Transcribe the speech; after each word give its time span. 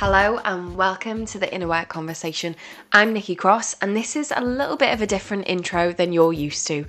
Hello 0.00 0.38
and 0.44 0.76
welcome 0.76 1.26
to 1.26 1.40
the 1.40 1.52
Inner 1.52 1.66
Work 1.66 1.88
Conversation. 1.88 2.54
I'm 2.92 3.12
Nikki 3.12 3.34
Cross, 3.34 3.74
and 3.82 3.96
this 3.96 4.14
is 4.14 4.32
a 4.36 4.40
little 4.40 4.76
bit 4.76 4.94
of 4.94 5.02
a 5.02 5.08
different 5.08 5.48
intro 5.48 5.92
than 5.92 6.12
you're 6.12 6.32
used 6.32 6.68
to. 6.68 6.84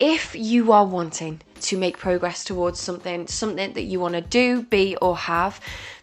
If 0.00 0.34
you 0.34 0.72
are 0.72 0.84
wanting 0.84 1.42
to 1.60 1.78
make 1.78 1.96
progress 1.96 2.42
towards 2.42 2.80
something, 2.80 3.28
something 3.28 3.74
that 3.74 3.82
you 3.82 4.00
want 4.00 4.14
to 4.14 4.20
do, 4.20 4.64
be, 4.64 4.96
or 4.96 5.16
have, 5.16 5.60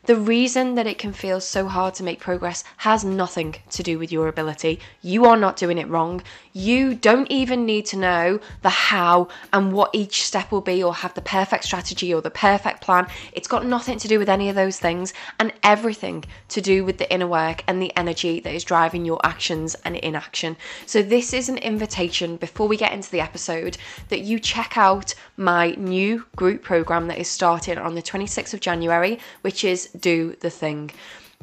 the 0.07 0.15
reason 0.15 0.75
that 0.75 0.87
it 0.87 0.97
can 0.97 1.11
feel 1.11 1.41
so 1.41 1.67
hard 1.67 1.93
to 1.95 2.03
make 2.03 2.21
progress 2.21 2.63
has 2.77 3.03
nothing 3.03 3.55
to 3.69 3.83
do 3.83 3.99
with 3.99 4.09
your 4.09 4.29
ability. 4.29 4.79
You 5.01 5.25
are 5.25 5.35
not 5.35 5.57
doing 5.57 5.77
it 5.77 5.89
wrong. 5.89 6.23
You 6.53 6.95
don't 6.95 7.29
even 7.29 7.65
need 7.65 7.85
to 7.87 7.97
know 7.97 8.39
the 8.61 8.69
how 8.69 9.27
and 9.51 9.73
what 9.73 9.89
each 9.93 10.23
step 10.23 10.49
will 10.49 10.61
be 10.61 10.81
or 10.81 10.95
have 10.95 11.13
the 11.13 11.21
perfect 11.21 11.65
strategy 11.65 12.13
or 12.13 12.21
the 12.21 12.31
perfect 12.31 12.79
plan. 12.79 13.07
It's 13.33 13.49
got 13.49 13.65
nothing 13.65 13.99
to 13.99 14.07
do 14.07 14.17
with 14.17 14.29
any 14.29 14.47
of 14.47 14.55
those 14.55 14.79
things 14.79 15.13
and 15.39 15.51
everything 15.61 16.23
to 16.49 16.61
do 16.61 16.85
with 16.85 16.99
the 16.99 17.11
inner 17.13 17.27
work 17.27 17.65
and 17.67 17.81
the 17.81 17.95
energy 17.97 18.39
that 18.39 18.55
is 18.55 18.63
driving 18.63 19.03
your 19.03 19.19
actions 19.25 19.75
and 19.83 19.97
inaction. 19.97 20.55
So, 20.85 21.03
this 21.03 21.33
is 21.33 21.49
an 21.49 21.57
invitation 21.57 22.37
before 22.37 22.69
we 22.69 22.77
get 22.77 22.93
into 22.93 23.11
the 23.11 23.19
episode 23.19 23.77
that 24.07 24.21
you 24.21 24.39
check 24.39 24.77
out 24.77 25.13
my 25.35 25.71
new 25.71 26.25
group 26.37 26.63
program 26.63 27.07
that 27.07 27.17
is 27.17 27.29
starting 27.29 27.77
on 27.77 27.93
the 27.93 28.01
26th 28.01 28.53
of 28.53 28.61
January, 28.61 29.19
which 29.41 29.65
is 29.65 29.89
Do 29.99 30.37
the 30.39 30.49
Thing. 30.49 30.91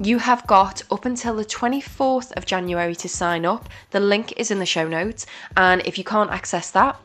You 0.01 0.19
have 0.19 0.45
got 0.47 0.83
up 0.91 1.05
until 1.05 1.37
the 1.37 1.45
24th 1.45 2.33
of 2.33 2.47
January 2.47 2.97
to 2.97 3.09
sign 3.09 3.47
up. 3.47 3.69
The 3.91 4.01
link 4.01 4.33
is 4.37 4.51
in 4.51 4.59
the 4.59 4.67
show 4.67 4.89
notes, 4.89 5.25
and 5.57 5.83
if 5.85 5.97
you 5.99 6.05
can't 6.05 6.31
access 6.31 6.71
that, 6.73 7.01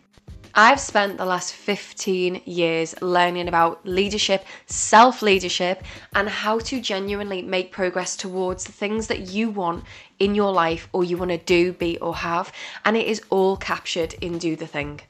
I've 0.54 0.80
spent 0.80 1.18
the 1.18 1.26
last 1.26 1.54
15 1.54 2.42
years 2.46 3.00
learning 3.02 3.48
about 3.48 3.86
leadership, 3.86 4.46
self 4.66 5.22
leadership, 5.22 5.84
and 6.14 6.28
how 6.28 6.60
to 6.60 6.82
genuinely 6.82 7.42
make 7.42 7.72
progress 7.72 8.16
towards 8.16 8.66
the 8.66 8.72
things 8.72 9.08
that 9.08 9.32
you 9.32 9.50
want 9.50 9.86
in 10.20 10.36
your 10.36 10.52
life 10.52 10.88
or 10.92 11.04
you 11.04 11.18
want 11.18 11.32
to 11.32 11.38
do, 11.38 11.74
be, 11.74 11.98
or 12.00 12.16
have. 12.16 12.52
And 12.84 12.98
it 12.98 13.08
is 13.08 13.22
all 13.30 13.56
captured 13.58 14.14
in 14.16 14.38
Do 14.38 14.56
the 14.56 14.68
Thing. 14.68 15.02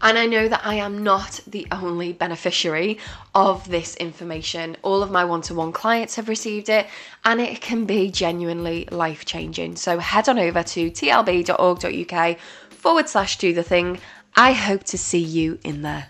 And 0.00 0.16
I 0.16 0.26
know 0.26 0.48
that 0.48 0.64
I 0.64 0.74
am 0.74 1.02
not 1.02 1.40
the 1.46 1.66
only 1.72 2.12
beneficiary 2.12 2.98
of 3.34 3.68
this 3.68 3.96
information. 3.96 4.76
All 4.82 5.02
of 5.02 5.10
my 5.10 5.24
one 5.24 5.42
to 5.42 5.54
one 5.54 5.72
clients 5.72 6.14
have 6.16 6.28
received 6.28 6.68
it, 6.68 6.86
and 7.24 7.40
it 7.40 7.60
can 7.60 7.84
be 7.84 8.10
genuinely 8.10 8.86
life 8.92 9.24
changing. 9.24 9.76
So 9.76 9.98
head 9.98 10.28
on 10.28 10.38
over 10.38 10.62
to 10.62 10.90
tlb.org.uk 10.90 12.38
forward 12.70 13.08
slash 13.08 13.38
do 13.38 13.52
the 13.52 13.62
thing 13.62 13.98
I 14.40 14.52
hope 14.52 14.84
to 14.84 14.96
see 14.96 15.18
you 15.18 15.58
in 15.64 15.82
there. 15.82 16.06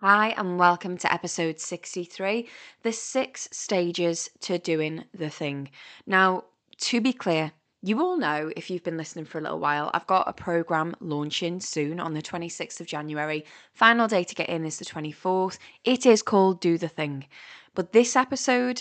Hi, 0.00 0.28
and 0.38 0.58
welcome 0.58 0.96
to 0.96 1.12
episode 1.12 1.60
63 1.60 2.48
the 2.82 2.92
six 2.92 3.46
stages 3.52 4.30
to 4.40 4.58
doing 4.58 5.04
the 5.12 5.28
thing. 5.28 5.68
Now, 6.06 6.44
to 6.78 7.02
be 7.02 7.12
clear, 7.12 7.52
you 7.82 8.00
all 8.00 8.16
know 8.16 8.50
if 8.56 8.70
you've 8.70 8.84
been 8.84 8.96
listening 8.96 9.26
for 9.26 9.36
a 9.36 9.42
little 9.42 9.60
while, 9.60 9.90
I've 9.92 10.06
got 10.06 10.28
a 10.28 10.32
program 10.32 10.96
launching 11.00 11.60
soon 11.60 12.00
on 12.00 12.14
the 12.14 12.22
26th 12.22 12.80
of 12.80 12.86
January. 12.86 13.44
Final 13.74 14.08
day 14.08 14.24
to 14.24 14.34
get 14.34 14.48
in 14.48 14.64
is 14.64 14.78
the 14.78 14.86
24th. 14.86 15.58
It 15.84 16.06
is 16.06 16.22
called 16.22 16.62
Do 16.62 16.78
the 16.78 16.88
Thing. 16.88 17.26
But 17.74 17.92
this 17.92 18.16
episode 18.16 18.80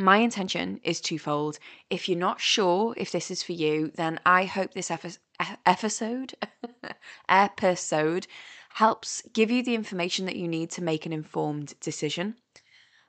my 0.00 0.18
intention 0.18 0.80
is 0.82 1.00
twofold. 1.00 1.58
If 1.90 2.08
you're 2.08 2.18
not 2.18 2.40
sure 2.40 2.94
if 2.96 3.12
this 3.12 3.30
is 3.30 3.42
for 3.42 3.52
you, 3.52 3.92
then 3.94 4.18
I 4.24 4.44
hope 4.44 4.74
this 4.74 4.90
episode 5.66 6.34
episode 7.28 8.26
helps 8.74 9.22
give 9.32 9.50
you 9.50 9.62
the 9.62 9.74
information 9.74 10.26
that 10.26 10.36
you 10.36 10.48
need 10.48 10.70
to 10.72 10.82
make 10.82 11.06
an 11.06 11.12
informed 11.12 11.74
decision. 11.80 12.36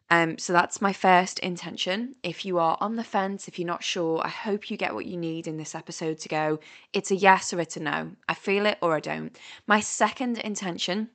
Um, 0.09 0.37
so 0.37 0.51
that's 0.51 0.81
my 0.81 0.91
first 0.91 1.39
intention. 1.39 2.15
If 2.21 2.43
you 2.43 2.59
are 2.59 2.77
on 2.81 2.97
the 2.97 3.03
fence, 3.03 3.47
if 3.47 3.57
you're 3.57 3.65
not 3.65 3.83
sure, 3.83 4.19
I 4.21 4.27
hope 4.27 4.69
you 4.69 4.75
get 4.75 4.93
what 4.93 5.05
you 5.05 5.15
need 5.15 5.47
in 5.47 5.55
this 5.55 5.73
episode 5.73 6.19
to 6.19 6.29
go. 6.29 6.59
It's 6.91 7.11
a 7.11 7.15
yes 7.15 7.53
or 7.53 7.61
it's 7.61 7.77
a 7.77 7.79
no. 7.79 8.11
I 8.27 8.33
feel 8.33 8.65
it 8.65 8.77
or 8.81 8.93
I 8.93 8.99
don't. 8.99 9.33
My 9.67 9.79
second 9.79 10.39
intention 10.39 11.11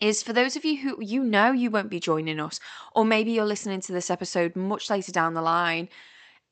is 0.00 0.22
for 0.22 0.32
those 0.32 0.56
of 0.56 0.64
you 0.64 0.78
who 0.78 1.02
you 1.02 1.22
know 1.22 1.52
you 1.52 1.70
won't 1.70 1.90
be 1.90 2.00
joining 2.00 2.40
us, 2.40 2.60
or 2.94 3.04
maybe 3.04 3.32
you're 3.32 3.44
listening 3.44 3.80
to 3.82 3.92
this 3.92 4.10
episode 4.10 4.56
much 4.56 4.90
later 4.90 5.12
down 5.12 5.34
the 5.34 5.42
line. 5.42 5.88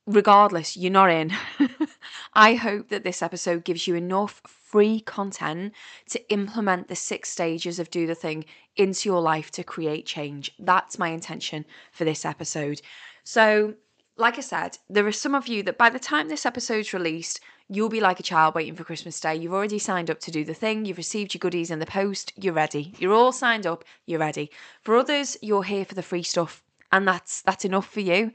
Regardless, 0.06 0.76
you're 0.76 0.92
not 0.92 1.10
in. 1.10 1.32
I 2.34 2.54
hope 2.54 2.88
that 2.90 3.04
this 3.04 3.22
episode 3.22 3.64
gives 3.64 3.86
you 3.86 3.94
enough 3.94 4.42
free 4.44 5.00
content 5.00 5.72
to 6.10 6.30
implement 6.30 6.88
the 6.88 6.96
six 6.96 7.30
stages 7.30 7.78
of 7.78 7.90
Do 7.90 8.06
the 8.06 8.14
Thing 8.14 8.44
into 8.76 9.08
your 9.08 9.22
life 9.22 9.50
to 9.52 9.64
create 9.64 10.04
change. 10.04 10.52
That's 10.58 10.98
my 10.98 11.08
intention 11.08 11.64
for 11.90 12.04
this 12.04 12.24
episode. 12.26 12.82
So, 13.22 13.74
like 14.16 14.36
I 14.36 14.42
said, 14.42 14.76
there 14.90 15.06
are 15.06 15.12
some 15.12 15.34
of 15.34 15.48
you 15.48 15.62
that 15.62 15.78
by 15.78 15.88
the 15.88 15.98
time 15.98 16.28
this 16.28 16.44
episode's 16.44 16.92
released, 16.92 17.40
You'll 17.70 17.88
be 17.88 18.00
like 18.00 18.20
a 18.20 18.24
child 18.24 18.54
waiting 18.54 18.74
for 18.74 18.84
Christmas 18.84 19.18
Day. 19.18 19.36
You've 19.36 19.54
already 19.54 19.78
signed 19.78 20.10
up 20.10 20.20
to 20.20 20.30
do 20.30 20.44
the 20.44 20.52
thing, 20.52 20.84
you've 20.84 20.98
received 20.98 21.32
your 21.32 21.38
goodies 21.38 21.70
in 21.70 21.78
the 21.78 21.86
post, 21.86 22.30
you're 22.36 22.52
ready. 22.52 22.92
You're 22.98 23.14
all 23.14 23.32
signed 23.32 23.66
up, 23.66 23.84
you're 24.04 24.20
ready. 24.20 24.50
For 24.82 24.98
others, 24.98 25.38
you're 25.40 25.62
here 25.62 25.86
for 25.86 25.94
the 25.94 26.02
free 26.02 26.22
stuff, 26.22 26.62
and 26.92 27.08
that's 27.08 27.40
that's 27.40 27.64
enough 27.64 27.88
for 27.88 28.00
you. 28.00 28.32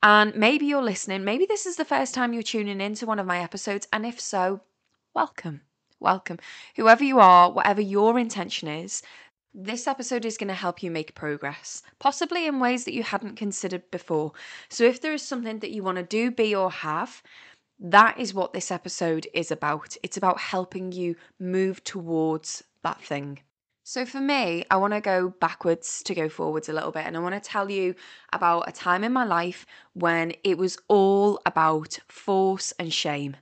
And 0.00 0.32
maybe 0.36 0.66
you're 0.66 0.80
listening, 0.80 1.24
maybe 1.24 1.44
this 1.44 1.66
is 1.66 1.74
the 1.74 1.84
first 1.84 2.14
time 2.14 2.32
you're 2.32 2.44
tuning 2.44 2.80
in 2.80 2.94
to 2.94 3.06
one 3.06 3.18
of 3.18 3.26
my 3.26 3.40
episodes, 3.40 3.88
and 3.92 4.06
if 4.06 4.20
so, 4.20 4.60
welcome. 5.12 5.62
Welcome. 5.98 6.38
Whoever 6.76 7.02
you 7.02 7.18
are, 7.18 7.50
whatever 7.50 7.80
your 7.80 8.16
intention 8.16 8.68
is, 8.68 9.02
this 9.52 9.88
episode 9.88 10.24
is 10.24 10.38
going 10.38 10.48
to 10.48 10.54
help 10.54 10.84
you 10.84 10.92
make 10.92 11.16
progress, 11.16 11.82
possibly 11.98 12.46
in 12.46 12.60
ways 12.60 12.84
that 12.84 12.94
you 12.94 13.02
hadn't 13.02 13.34
considered 13.34 13.90
before. 13.90 14.34
So, 14.68 14.84
if 14.84 15.00
there 15.00 15.14
is 15.14 15.22
something 15.22 15.58
that 15.58 15.72
you 15.72 15.82
want 15.82 15.96
to 15.96 16.04
do, 16.04 16.30
be, 16.30 16.54
or 16.54 16.70
have, 16.70 17.24
that 17.80 18.18
is 18.18 18.34
what 18.34 18.52
this 18.52 18.70
episode 18.70 19.26
is 19.32 19.50
about. 19.50 19.96
It's 20.02 20.16
about 20.16 20.40
helping 20.40 20.92
you 20.92 21.16
move 21.38 21.82
towards 21.84 22.64
that 22.82 23.00
thing. 23.00 23.40
So, 23.84 24.04
for 24.04 24.20
me, 24.20 24.64
I 24.70 24.76
want 24.76 24.92
to 24.92 25.00
go 25.00 25.30
backwards 25.40 26.02
to 26.02 26.14
go 26.14 26.28
forwards 26.28 26.68
a 26.68 26.74
little 26.74 26.92
bit. 26.92 27.06
And 27.06 27.16
I 27.16 27.20
want 27.20 27.42
to 27.42 27.48
tell 27.48 27.70
you 27.70 27.94
about 28.32 28.68
a 28.68 28.72
time 28.72 29.02
in 29.02 29.12
my 29.12 29.24
life 29.24 29.64
when 29.94 30.34
it 30.44 30.58
was 30.58 30.76
all 30.88 31.40
about 31.46 31.98
force 32.06 32.72
and 32.78 32.92
shame. 32.92 33.36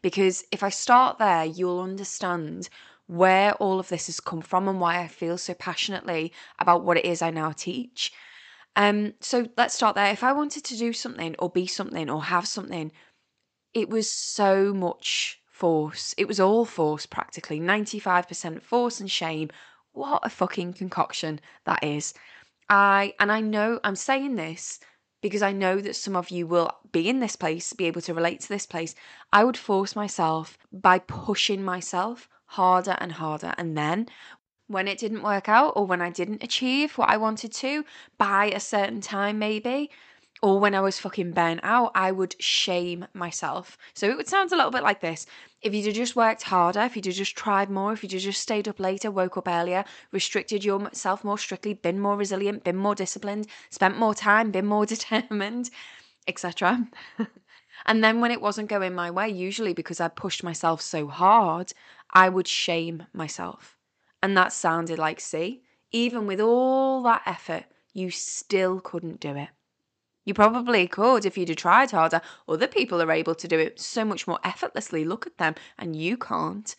Because 0.00 0.44
if 0.52 0.62
I 0.62 0.70
start 0.70 1.18
there, 1.18 1.44
you'll 1.44 1.80
understand 1.80 2.70
where 3.08 3.54
all 3.54 3.80
of 3.80 3.88
this 3.88 4.06
has 4.06 4.20
come 4.20 4.40
from 4.40 4.68
and 4.68 4.80
why 4.80 5.00
I 5.00 5.08
feel 5.08 5.36
so 5.36 5.52
passionately 5.52 6.32
about 6.58 6.84
what 6.84 6.96
it 6.96 7.04
is 7.04 7.20
I 7.20 7.30
now 7.30 7.52
teach. 7.52 8.12
Um, 8.76 9.14
so 9.20 9.48
let's 9.56 9.74
start 9.74 9.96
there. 9.96 10.12
If 10.12 10.22
I 10.22 10.32
wanted 10.32 10.64
to 10.64 10.78
do 10.78 10.92
something 10.92 11.34
or 11.38 11.50
be 11.50 11.66
something 11.66 12.08
or 12.08 12.22
have 12.22 12.46
something 12.46 12.92
it 13.74 13.88
was 13.88 14.10
so 14.10 14.72
much 14.72 15.40
force. 15.46 16.14
It 16.16 16.26
was 16.26 16.40
all 16.40 16.64
force 16.64 17.06
practically. 17.06 17.60
95% 17.60 18.62
force 18.62 19.00
and 19.00 19.10
shame. 19.10 19.50
What 19.92 20.24
a 20.24 20.30
fucking 20.30 20.74
concoction 20.74 21.40
that 21.66 21.84
is. 21.84 22.14
I 22.68 23.14
and 23.18 23.32
I 23.32 23.40
know 23.40 23.80
I'm 23.82 23.96
saying 23.96 24.36
this 24.36 24.80
because 25.22 25.42
I 25.42 25.52
know 25.52 25.80
that 25.80 25.96
some 25.96 26.16
of 26.16 26.30
you 26.30 26.46
will 26.46 26.70
be 26.92 27.08
in 27.08 27.20
this 27.20 27.36
place, 27.36 27.72
be 27.72 27.86
able 27.86 28.00
to 28.02 28.14
relate 28.14 28.40
to 28.40 28.48
this 28.48 28.66
place. 28.66 28.94
I 29.32 29.44
would 29.44 29.56
force 29.56 29.94
myself 29.94 30.56
by 30.72 30.98
pushing 31.00 31.62
myself 31.62 32.28
harder 32.46 32.96
and 32.98 33.12
harder. 33.12 33.54
And 33.58 33.76
then 33.76 34.08
when 34.66 34.88
it 34.88 34.98
didn't 34.98 35.22
work 35.22 35.48
out 35.48 35.72
or 35.76 35.84
when 35.84 36.00
I 36.00 36.10
didn't 36.10 36.42
achieve 36.42 36.96
what 36.96 37.10
I 37.10 37.16
wanted 37.16 37.52
to 37.54 37.84
by 38.16 38.46
a 38.46 38.60
certain 38.60 39.00
time, 39.00 39.38
maybe, 39.38 39.90
or 40.42 40.58
when 40.58 40.74
I 40.74 40.80
was 40.80 40.98
fucking 40.98 41.32
burnt 41.32 41.60
out, 41.62 41.92
I 41.94 42.12
would 42.12 42.40
shame 42.42 43.06
myself. 43.12 43.76
So 43.92 44.08
it 44.08 44.16
would 44.16 44.28
sound 44.28 44.52
a 44.52 44.56
little 44.56 44.70
bit 44.70 44.82
like 44.82 45.00
this. 45.00 45.26
If 45.60 45.74
you'd 45.74 45.94
just 45.94 46.16
worked 46.16 46.44
harder, 46.44 46.80
if 46.80 46.96
you'd 46.96 47.02
just 47.02 47.36
tried 47.36 47.68
more, 47.68 47.92
if 47.92 48.02
you'd 48.02 48.18
just 48.18 48.40
stayed 48.40 48.66
up 48.66 48.80
later, 48.80 49.10
woke 49.10 49.36
up 49.36 49.46
earlier, 49.46 49.84
restricted 50.12 50.64
yourself 50.64 51.22
more 51.24 51.36
strictly, 51.36 51.74
been 51.74 52.00
more 52.00 52.16
resilient, 52.16 52.64
been 52.64 52.76
more 52.76 52.94
disciplined, 52.94 53.48
spent 53.68 53.98
more 53.98 54.14
time, 54.14 54.50
been 54.50 54.66
more 54.66 54.86
determined, 54.94 55.68
etc. 56.26 56.88
and 57.86 58.02
then 58.02 58.20
when 58.20 58.30
it 58.30 58.40
wasn't 58.40 58.70
going 58.70 58.94
my 58.94 59.10
way, 59.10 59.28
usually 59.28 59.74
because 59.74 60.00
I 60.00 60.08
pushed 60.08 60.42
myself 60.42 60.80
so 60.80 61.06
hard, 61.06 61.74
I 62.12 62.30
would 62.30 62.48
shame 62.48 63.04
myself. 63.12 63.76
And 64.22 64.34
that 64.38 64.54
sounded 64.54 64.98
like, 64.98 65.20
see, 65.20 65.62
even 65.92 66.26
with 66.26 66.40
all 66.40 67.02
that 67.02 67.22
effort, 67.26 67.64
you 67.92 68.10
still 68.10 68.80
couldn't 68.80 69.20
do 69.20 69.34
it. 69.36 69.48
You 70.24 70.34
probably 70.34 70.86
could 70.86 71.24
if 71.24 71.38
you'd 71.38 71.56
tried 71.56 71.90
harder. 71.90 72.20
Other 72.48 72.66
people 72.66 73.00
are 73.00 73.10
able 73.10 73.34
to 73.34 73.48
do 73.48 73.58
it 73.58 73.80
so 73.80 74.04
much 74.04 74.26
more 74.26 74.38
effortlessly. 74.44 75.04
Look 75.04 75.26
at 75.26 75.38
them, 75.38 75.54
and 75.78 75.96
you 75.96 76.16
can't. 76.16 76.74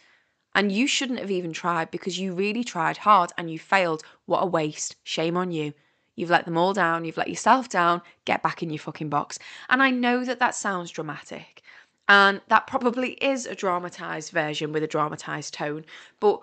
And 0.53 0.71
you 0.71 0.85
shouldn't 0.85 1.19
have 1.19 1.31
even 1.31 1.53
tried 1.53 1.91
because 1.91 2.19
you 2.19 2.33
really 2.33 2.63
tried 2.63 2.97
hard 2.97 3.31
and 3.37 3.49
you 3.49 3.57
failed. 3.57 4.03
What 4.25 4.43
a 4.43 4.45
waste. 4.45 4.95
Shame 5.03 5.37
on 5.37 5.51
you. 5.51 5.73
You've 6.15 6.29
let 6.29 6.45
them 6.45 6.57
all 6.57 6.73
down. 6.73 7.05
You've 7.05 7.17
let 7.17 7.29
yourself 7.29 7.69
down. 7.69 8.01
Get 8.25 8.43
back 8.43 8.61
in 8.61 8.69
your 8.69 8.79
fucking 8.79 9.09
box. 9.09 9.39
And 9.69 9.81
I 9.81 9.91
know 9.91 10.25
that 10.25 10.39
that 10.39 10.55
sounds 10.55 10.91
dramatic. 10.91 11.61
And 12.07 12.41
that 12.49 12.67
probably 12.67 13.13
is 13.13 13.45
a 13.45 13.55
dramatized 13.55 14.31
version 14.31 14.73
with 14.73 14.83
a 14.83 14.87
dramatized 14.87 15.53
tone. 15.53 15.85
But 16.19 16.41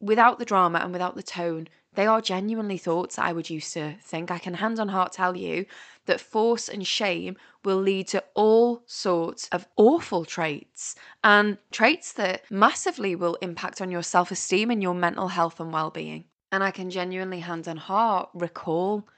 without 0.00 0.38
the 0.38 0.44
drama 0.44 0.80
and 0.80 0.92
without 0.92 1.16
the 1.16 1.22
tone, 1.22 1.68
they 1.98 2.06
are 2.06 2.20
genuinely 2.20 2.78
thoughts 2.78 3.16
that 3.16 3.24
I 3.24 3.32
would 3.32 3.50
used 3.50 3.72
to 3.72 3.96
think. 4.00 4.30
I 4.30 4.38
can 4.38 4.54
hand 4.54 4.78
on 4.78 4.86
heart 4.90 5.10
tell 5.10 5.36
you 5.36 5.66
that 6.06 6.20
force 6.20 6.68
and 6.68 6.86
shame 6.86 7.36
will 7.64 7.78
lead 7.78 8.06
to 8.08 8.22
all 8.34 8.84
sorts 8.86 9.48
of 9.48 9.66
awful 9.76 10.24
traits 10.24 10.94
and 11.24 11.58
traits 11.72 12.12
that 12.12 12.48
massively 12.52 13.16
will 13.16 13.34
impact 13.42 13.80
on 13.80 13.90
your 13.90 14.04
self 14.04 14.30
esteem 14.30 14.70
and 14.70 14.80
your 14.80 14.94
mental 14.94 15.26
health 15.26 15.58
and 15.58 15.72
well 15.72 15.90
being. 15.90 16.26
And 16.52 16.62
I 16.62 16.70
can 16.70 16.88
genuinely, 16.88 17.40
hand 17.40 17.66
on 17.66 17.78
heart, 17.78 18.28
recall 18.32 19.08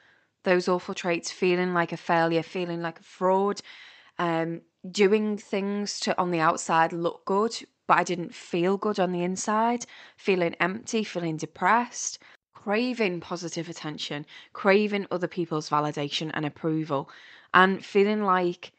those 0.44 0.66
awful 0.66 0.94
traits 0.94 1.30
feeling 1.30 1.74
like 1.74 1.92
a 1.92 1.98
failure, 1.98 2.42
feeling 2.42 2.80
like 2.80 2.98
a 2.98 3.02
fraud, 3.02 3.60
um, 4.18 4.62
doing 4.90 5.36
things 5.36 6.00
to 6.00 6.18
on 6.18 6.30
the 6.30 6.40
outside 6.40 6.94
look 6.94 7.26
good, 7.26 7.54
but 7.86 7.98
I 7.98 8.04
didn't 8.04 8.34
feel 8.34 8.78
good 8.78 8.98
on 8.98 9.12
the 9.12 9.22
inside, 9.22 9.84
feeling 10.16 10.54
empty, 10.60 11.04
feeling 11.04 11.36
depressed, 11.36 12.18
craving 12.64 13.20
positive 13.20 13.68
attention, 13.68 14.26
craving 14.52 15.06
other 15.10 15.28
people's 15.28 15.70
validation 15.70 16.30
and 16.34 16.44
approval, 16.44 17.08
and 17.54 17.84
feeling 17.84 18.22
like 18.22 18.72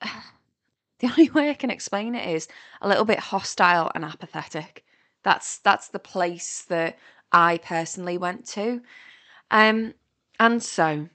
the 0.00 1.08
only 1.08 1.30
way 1.30 1.50
I 1.50 1.54
can 1.54 1.70
explain 1.70 2.14
it 2.14 2.28
is 2.28 2.48
a 2.80 2.88
little 2.88 3.04
bit 3.04 3.18
hostile 3.18 3.90
and 3.94 4.04
apathetic. 4.04 4.84
That's 5.24 5.58
that's 5.58 5.88
the 5.88 5.98
place 5.98 6.62
that 6.68 6.98
I 7.32 7.58
personally 7.58 8.18
went 8.18 8.46
to. 8.48 8.82
Um 9.50 9.94
and 10.38 10.62
so 10.62 11.08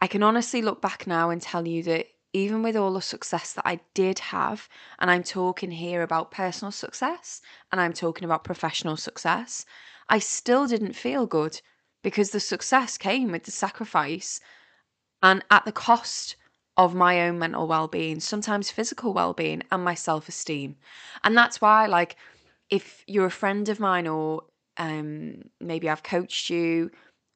I 0.00 0.06
can 0.06 0.22
honestly 0.22 0.62
look 0.62 0.80
back 0.80 1.06
now 1.06 1.30
and 1.30 1.40
tell 1.40 1.66
you 1.66 1.82
that 1.84 2.06
even 2.32 2.62
with 2.62 2.76
all 2.76 2.92
the 2.92 3.00
success 3.00 3.52
that 3.52 3.66
I 3.66 3.80
did 3.94 4.18
have, 4.18 4.68
and 4.98 5.10
I'm 5.10 5.22
talking 5.22 5.70
here 5.70 6.02
about 6.02 6.32
personal 6.32 6.72
success 6.72 7.40
and 7.70 7.80
I'm 7.80 7.92
talking 7.92 8.24
about 8.24 8.44
professional 8.44 8.96
success, 8.96 9.64
I 10.08 10.18
still 10.18 10.66
didn't 10.66 10.94
feel 10.94 11.26
good 11.26 11.60
because 12.02 12.30
the 12.30 12.40
success 12.40 12.98
came 12.98 13.32
with 13.32 13.44
the 13.44 13.50
sacrifice 13.50 14.40
and 15.22 15.44
at 15.50 15.64
the 15.64 15.72
cost 15.72 16.36
of 16.76 16.94
my 16.94 17.22
own 17.22 17.38
mental 17.38 17.66
well 17.66 17.88
being, 17.88 18.20
sometimes 18.20 18.70
physical 18.70 19.12
well 19.14 19.32
being, 19.32 19.62
and 19.70 19.82
my 19.84 19.94
self 19.94 20.28
esteem. 20.28 20.76
And 21.22 21.36
that's 21.36 21.60
why, 21.60 21.86
like, 21.86 22.16
if 22.70 23.04
you're 23.06 23.26
a 23.26 23.30
friend 23.30 23.68
of 23.68 23.80
mine, 23.80 24.06
or 24.06 24.44
um, 24.76 25.42
maybe 25.60 25.88
I've 25.88 26.02
coached 26.02 26.50
you, 26.50 26.90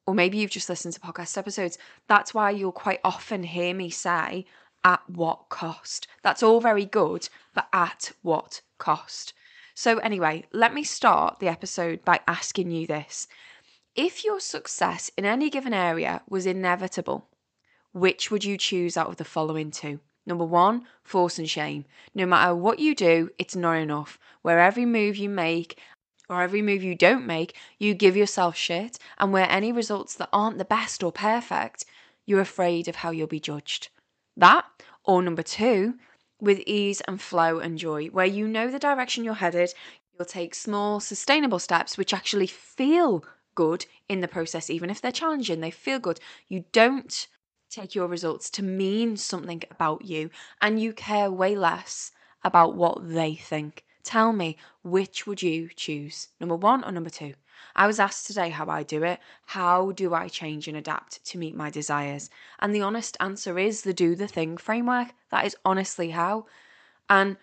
or 0.05 0.13
maybe 0.13 0.37
you've 0.37 0.51
just 0.51 0.69
listened 0.69 0.93
to 0.95 0.99
podcast 0.99 1.37
episodes, 1.37 1.77
that's 2.07 2.33
why 2.33 2.51
you'll 2.51 2.71
quite 2.71 2.99
often 3.03 3.43
hear 3.43 3.73
me 3.73 3.89
say, 3.89 4.45
at 4.83 5.01
what 5.09 5.49
cost? 5.49 6.07
That's 6.21 6.43
all 6.43 6.59
very 6.61 6.85
good, 6.85 7.29
but 7.53 7.67
at 7.73 8.11
what 8.21 8.61
cost? 8.77 9.33
So, 9.81 9.97
anyway, 9.99 10.43
let 10.51 10.73
me 10.73 10.83
start 10.83 11.39
the 11.39 11.47
episode 11.47 12.03
by 12.03 12.19
asking 12.27 12.69
you 12.69 12.85
this. 12.85 13.29
If 13.95 14.25
your 14.25 14.41
success 14.41 15.09
in 15.17 15.23
any 15.23 15.49
given 15.49 15.73
area 15.73 16.21
was 16.27 16.45
inevitable, 16.45 17.29
which 17.93 18.29
would 18.29 18.43
you 18.43 18.57
choose 18.57 18.97
out 18.97 19.07
of 19.07 19.15
the 19.15 19.23
following 19.23 19.71
two? 19.71 20.01
Number 20.25 20.43
one, 20.43 20.85
force 21.01 21.39
and 21.39 21.49
shame. 21.49 21.85
No 22.13 22.25
matter 22.25 22.53
what 22.53 22.79
you 22.79 22.93
do, 22.93 23.29
it's 23.37 23.55
not 23.55 23.77
enough. 23.77 24.19
Where 24.41 24.59
every 24.59 24.85
move 24.85 25.15
you 25.15 25.29
make 25.29 25.79
or 26.27 26.41
every 26.41 26.61
move 26.61 26.83
you 26.83 26.93
don't 26.93 27.25
make, 27.25 27.55
you 27.77 27.93
give 27.93 28.17
yourself 28.17 28.57
shit, 28.57 28.99
and 29.17 29.31
where 29.31 29.49
any 29.49 29.71
results 29.71 30.13
that 30.15 30.27
aren't 30.33 30.57
the 30.57 30.65
best 30.65 31.03
or 31.03 31.13
perfect, 31.13 31.85
you're 32.25 32.41
afraid 32.41 32.89
of 32.89 32.97
how 32.97 33.11
you'll 33.11 33.27
be 33.27 33.39
judged. 33.39 33.87
That, 34.35 34.65
or 35.05 35.21
number 35.21 35.41
two, 35.41 35.93
with 36.39 36.59
ease 36.65 37.01
and 37.01 37.21
flow 37.21 37.59
and 37.59 37.77
joy, 37.77 38.07
where 38.07 38.25
you 38.25 38.47
know 38.47 38.69
the 38.69 38.79
direction 38.79 39.23
you're 39.23 39.33
headed, 39.35 39.73
you'll 40.17 40.25
take 40.25 40.55
small, 40.55 40.99
sustainable 40.99 41.59
steps 41.59 41.97
which 41.97 42.13
actually 42.13 42.47
feel 42.47 43.23
good 43.55 43.85
in 44.07 44.21
the 44.21 44.27
process, 44.27 44.69
even 44.69 44.89
if 44.89 45.01
they're 45.01 45.11
challenging, 45.11 45.59
they 45.59 45.71
feel 45.71 45.99
good. 45.99 46.19
You 46.47 46.65
don't 46.71 47.27
take 47.69 47.93
your 47.93 48.07
results 48.07 48.49
to 48.51 48.63
mean 48.63 49.17
something 49.17 49.61
about 49.69 50.05
you, 50.05 50.29
and 50.61 50.81
you 50.81 50.93
care 50.93 51.31
way 51.31 51.55
less 51.55 52.11
about 52.43 52.75
what 52.75 53.09
they 53.13 53.35
think. 53.35 53.83
Tell 54.03 54.33
me, 54.33 54.57
which 54.83 55.27
would 55.27 55.41
you 55.41 55.69
choose? 55.75 56.29
Number 56.39 56.55
one 56.55 56.83
or 56.83 56.91
number 56.91 57.09
two? 57.09 57.33
I 57.75 57.87
was 57.87 57.99
asked 57.99 58.27
today 58.27 58.49
how 58.49 58.67
I 58.67 58.83
do 58.83 59.03
it. 59.03 59.19
How 59.47 59.91
do 59.91 60.13
I 60.13 60.27
change 60.27 60.67
and 60.67 60.77
adapt 60.77 61.23
to 61.25 61.37
meet 61.37 61.55
my 61.55 61.69
desires? 61.69 62.29
And 62.59 62.73
the 62.73 62.81
honest 62.81 63.17
answer 63.19 63.57
is 63.57 63.81
the 63.81 63.93
do 63.93 64.15
the 64.15 64.27
thing 64.27 64.57
framework. 64.57 65.09
That 65.31 65.45
is 65.45 65.55
honestly 65.63 66.11
how. 66.11 66.45
And 67.09 67.37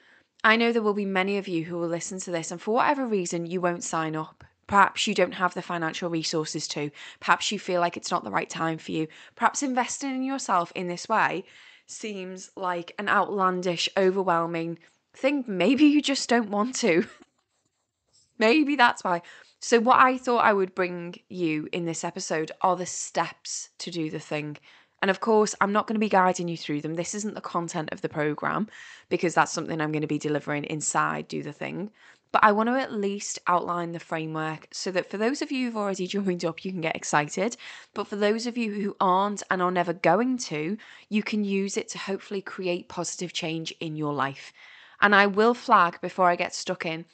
I 0.45 0.57
know 0.57 0.73
there 0.73 0.83
will 0.83 0.95
be 0.95 1.05
many 1.05 1.39
of 1.39 1.49
you 1.49 1.65
who 1.65 1.77
will 1.77 1.89
listen 1.89 2.21
to 2.21 2.31
this, 2.31 2.51
and 2.51 2.61
for 2.61 2.75
whatever 2.75 3.07
reason, 3.07 3.47
you 3.47 3.61
won't 3.61 3.83
sign 3.83 4.15
up. 4.15 4.45
Perhaps 4.67 5.07
you 5.07 5.15
don't 5.15 5.33
have 5.33 5.55
the 5.55 5.63
financial 5.63 6.11
resources 6.11 6.67
to. 6.69 6.91
Perhaps 7.21 7.53
you 7.53 7.59
feel 7.59 7.81
like 7.81 7.97
it's 7.97 8.11
not 8.11 8.25
the 8.25 8.31
right 8.31 8.51
time 8.51 8.79
for 8.79 8.93
you. 8.93 9.07
Perhaps 9.37 9.63
investing 9.63 10.11
in 10.11 10.23
yourself 10.23 10.73
in 10.75 10.89
this 10.89 11.09
way 11.09 11.45
seems 11.87 12.51
like 12.57 12.93
an 12.99 13.09
outlandish, 13.09 13.89
overwhelming 13.97 14.79
thing. 15.15 15.45
Maybe 15.47 15.85
you 15.85 16.03
just 16.03 16.29
don't 16.29 16.51
want 16.51 16.75
to. 16.77 17.07
Maybe 18.39 18.77
that's 18.77 19.05
why. 19.05 19.23
So, 19.69 19.81
what 19.81 19.99
I 19.99 20.17
thought 20.17 20.45
I 20.45 20.53
would 20.53 20.77
bring 20.77 21.17
you 21.29 21.69
in 21.73 21.87
this 21.87 22.05
episode 22.05 22.53
are 22.61 22.77
the 22.77 22.87
steps 22.87 23.71
to 23.79 23.91
do 23.91 24.11
the 24.11 24.21
thing. 24.21 24.59
And 25.03 25.11
of 25.11 25.19
course, 25.19 25.57
I'm 25.61 25.73
not 25.73 25.89
going 25.89 25.97
to 25.97 26.07
be 26.07 26.09
guiding 26.09 26.47
you 26.47 26.57
through 26.57 26.83
them. 26.83 26.95
This 26.95 27.17
isn't 27.17 27.35
the 27.35 27.41
content 27.41 27.89
of 27.91 28.01
the 28.01 28.09
program 28.09 28.69
because 29.09 29.35
that's 29.35 29.51
something 29.51 29.81
I'm 29.81 29.91
going 29.91 30.03
to 30.03 30.07
be 30.07 30.21
delivering 30.21 30.63
inside 30.67 31.27
Do 31.27 31.43
the 31.43 31.53
Thing. 31.53 31.91
But 32.31 32.45
I 32.45 32.53
want 32.53 32.69
to 32.69 32.81
at 32.81 32.93
least 32.93 33.41
outline 33.49 33.91
the 33.91 33.99
framework 33.99 34.69
so 34.71 34.93
that 34.93 35.11
for 35.11 35.17
those 35.17 35.43
of 35.43 35.51
you 35.51 35.67
who've 35.67 35.77
already 35.77 36.07
joined 36.17 36.45
up, 36.45 36.65
you 36.65 36.71
can 36.71 36.81
get 36.81 36.95
excited. 36.95 37.57
But 37.93 38.07
for 38.07 38.15
those 38.15 38.47
of 38.47 38.57
you 38.57 38.71
who 38.73 38.97
aren't 39.01 39.43
and 39.51 39.61
are 39.61 39.73
never 39.73 39.93
going 39.93 40.39
to, 40.39 40.79
you 41.09 41.25
can 41.25 41.43
use 41.43 41.77
it 41.77 41.89
to 41.89 41.99
hopefully 41.99 42.41
create 42.41 42.89
positive 42.89 43.33
change 43.33 43.75
in 43.81 43.97
your 43.97 44.15
life. 44.15 44.53
And 45.01 45.13
I 45.13 45.27
will 45.27 45.55
flag 45.55 46.01
before 46.01 46.31
I 46.31 46.37
get 46.37 46.55
stuck 46.55 46.87
in 46.87 47.05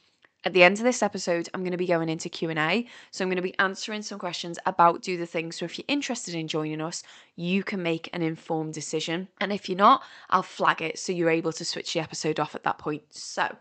at 0.45 0.53
the 0.53 0.63
end 0.63 0.79
of 0.79 0.85
this 0.85 1.03
episode, 1.03 1.49
I'm 1.53 1.63
going 1.63 1.73
to 1.73 1.77
be 1.77 1.87
going 1.87 2.09
into 2.09 2.29
Q&A. 2.29 2.87
So 3.11 3.25
I'm 3.25 3.29
going 3.29 3.37
to 3.37 3.43
be 3.43 3.59
answering 3.59 4.03
some 4.03 4.19
questions 4.19 4.59
about 4.67 5.03
Do 5.03 5.17
the 5.17 5.27
Thing. 5.27 5.53
So 5.53 5.65
if 5.65 5.79
you're 5.79 5.85
interested 5.89 6.35
in 6.35 6.49
joining 6.49 6.81
us, 6.81 7.03
you 7.37 7.63
can 7.63 7.83
make 7.83 8.11
an 8.13 8.23
informed 8.23 8.75
decision. 8.75 9.29
And 9.41 9.53
if 9.53 9.69
you're 9.69 9.79
not, 9.79 10.03
I'll 10.31 10.43
flag 10.43 10.83
it 10.83 10.99
so 10.99 11.13
you're 11.13 11.31
able 11.31 11.53
to 11.53 11.65
switch 11.65 11.95
the 11.95 12.01
episode 12.01 12.41
off 12.41 12.55
at 12.55 12.65
that 12.65 12.79
point. 12.79 13.03
So 13.11 13.57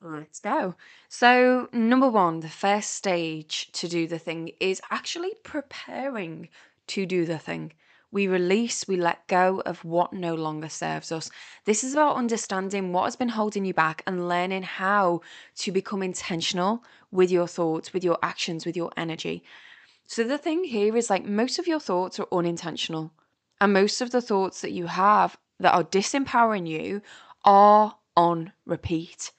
let's 0.00 0.40
go. 0.40 0.74
So, 1.08 1.68
number 1.72 2.08
one, 2.08 2.40
the 2.40 2.48
first 2.48 2.92
stage 2.92 3.70
to 3.72 3.88
do 3.88 4.06
the 4.06 4.18
thing 4.18 4.52
is 4.58 4.80
actually 4.90 5.34
preparing 5.42 6.48
to 6.88 7.06
do 7.06 7.24
the 7.24 7.38
thing. 7.38 7.72
We 8.12 8.28
release, 8.28 8.86
we 8.86 8.96
let 8.96 9.26
go 9.26 9.62
of 9.64 9.84
what 9.84 10.12
no 10.12 10.34
longer 10.34 10.68
serves 10.68 11.10
us. 11.10 11.30
This 11.64 11.82
is 11.82 11.94
about 11.94 12.16
understanding 12.16 12.92
what 12.92 13.04
has 13.04 13.16
been 13.16 13.30
holding 13.30 13.64
you 13.64 13.72
back 13.72 14.02
and 14.06 14.28
learning 14.28 14.64
how 14.64 15.22
to 15.56 15.72
become 15.72 16.02
intentional 16.02 16.84
with 17.10 17.30
your 17.30 17.48
thoughts, 17.48 17.94
with 17.94 18.04
your 18.04 18.18
actions, 18.22 18.66
with 18.66 18.76
your 18.76 18.92
energy. 18.98 19.42
So, 20.06 20.24
the 20.24 20.36
thing 20.36 20.64
here 20.64 20.94
is 20.94 21.08
like 21.08 21.24
most 21.24 21.58
of 21.58 21.66
your 21.66 21.80
thoughts 21.80 22.20
are 22.20 22.28
unintentional, 22.30 23.12
and 23.60 23.72
most 23.72 24.02
of 24.02 24.10
the 24.10 24.20
thoughts 24.20 24.60
that 24.60 24.72
you 24.72 24.86
have 24.86 25.38
that 25.58 25.74
are 25.74 25.84
disempowering 25.84 26.68
you 26.68 27.00
are 27.44 27.96
on 28.14 28.52
repeat 28.66 29.32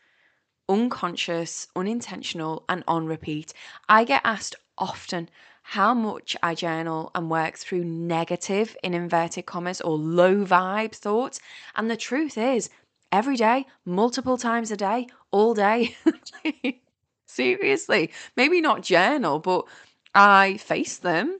unconscious, 0.69 1.67
unintentional, 1.75 2.63
and 2.69 2.83
on 2.87 3.05
repeat. 3.05 3.53
I 3.89 4.03
get 4.05 4.21
asked 4.23 4.55
often 4.77 5.29
how 5.63 5.93
much 5.93 6.37
I 6.43 6.53
journal 6.55 7.09
and 7.15 7.29
work 7.31 7.57
through 7.57 7.83
negative, 7.83 8.77
in 8.83 8.93
inverted 8.93 9.45
commas, 9.45 9.81
or 9.81 9.97
low 9.97 10.45
vibe 10.45 10.93
thoughts. 10.93 11.39
And 11.75 11.89
the 11.89 11.97
truth 11.97 12.37
is, 12.37 12.69
every 13.11 13.37
day, 13.37 13.65
multiple 13.85 14.37
times 14.37 14.71
a 14.71 14.77
day, 14.77 15.07
all 15.31 15.53
day. 15.53 15.95
Seriously, 17.25 18.11
maybe 18.35 18.61
not 18.61 18.83
journal, 18.83 19.39
but 19.39 19.65
I 20.13 20.57
face 20.57 20.97
them. 20.97 21.39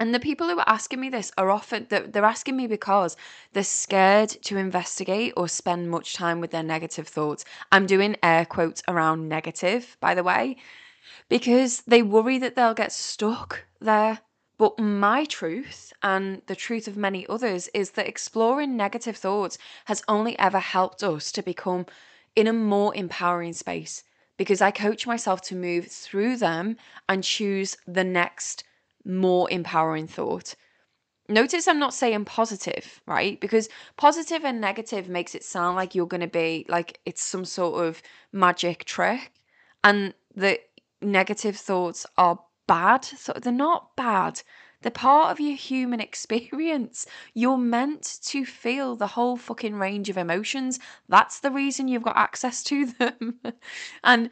And 0.00 0.14
the 0.14 0.20
people 0.20 0.48
who 0.48 0.58
are 0.58 0.68
asking 0.68 1.00
me 1.00 1.08
this 1.08 1.32
are 1.36 1.50
often 1.50 1.86
they're 1.88 2.24
asking 2.24 2.56
me 2.56 2.66
because 2.68 3.16
they're 3.52 3.64
scared 3.64 4.28
to 4.42 4.56
investigate 4.56 5.32
or 5.36 5.48
spend 5.48 5.90
much 5.90 6.14
time 6.14 6.40
with 6.40 6.52
their 6.52 6.62
negative 6.62 7.08
thoughts. 7.08 7.44
I'm 7.72 7.86
doing 7.86 8.16
air 8.22 8.44
quotes 8.44 8.82
around 8.86 9.28
negative, 9.28 9.96
by 10.00 10.14
the 10.14 10.22
way, 10.22 10.56
because 11.28 11.82
they 11.82 12.02
worry 12.02 12.38
that 12.38 12.56
they'll 12.56 12.74
get 12.74 12.92
stuck 12.92 13.64
there. 13.80 14.20
But 14.58 14.78
my 14.78 15.24
truth, 15.24 15.92
and 16.02 16.42
the 16.46 16.56
truth 16.56 16.88
of 16.88 16.96
many 16.96 17.26
others, 17.28 17.68
is 17.72 17.92
that 17.92 18.08
exploring 18.08 18.76
negative 18.76 19.16
thoughts 19.16 19.56
has 19.84 20.02
only 20.08 20.36
ever 20.38 20.58
helped 20.58 21.02
us 21.04 21.30
to 21.32 21.42
become 21.42 21.86
in 22.34 22.48
a 22.48 22.52
more 22.52 22.94
empowering 22.94 23.52
space 23.52 24.02
because 24.36 24.60
I 24.60 24.70
coach 24.70 25.06
myself 25.06 25.42
to 25.42 25.54
move 25.54 25.86
through 25.88 26.38
them 26.38 26.76
and 27.08 27.22
choose 27.22 27.76
the 27.86 28.04
next 28.04 28.64
more 29.04 29.50
empowering 29.50 30.06
thought. 30.06 30.54
Notice 31.28 31.68
I'm 31.68 31.78
not 31.78 31.92
saying 31.92 32.24
positive, 32.24 33.02
right? 33.06 33.38
Because 33.38 33.68
positive 33.96 34.44
and 34.44 34.60
negative 34.60 35.08
makes 35.08 35.34
it 35.34 35.44
sound 35.44 35.76
like 35.76 35.94
you're 35.94 36.06
going 36.06 36.22
to 36.22 36.26
be 36.26 36.64
like 36.68 37.00
it's 37.04 37.22
some 37.22 37.44
sort 37.44 37.84
of 37.84 38.00
magic 38.32 38.86
trick. 38.86 39.32
And 39.84 40.14
the 40.34 40.58
negative 41.00 41.56
thoughts 41.56 42.06
are 42.16 42.40
bad. 42.66 43.04
So 43.04 43.32
they're 43.32 43.52
not 43.52 43.96
bad. 43.96 44.42
They're 44.82 44.92
part 44.92 45.30
of 45.32 45.40
your 45.40 45.56
human 45.56 46.00
experience. 46.08 47.06
You're 47.34 47.58
meant 47.58 48.18
to 48.24 48.44
feel 48.44 48.96
the 48.96 49.08
whole 49.08 49.36
fucking 49.36 49.74
range 49.74 50.08
of 50.08 50.16
emotions. 50.16 50.78
That's 51.08 51.40
the 51.40 51.50
reason 51.50 51.88
you've 51.88 52.02
got 52.02 52.16
access 52.16 52.62
to 52.64 52.86
them. 52.98 53.40
and 54.04 54.30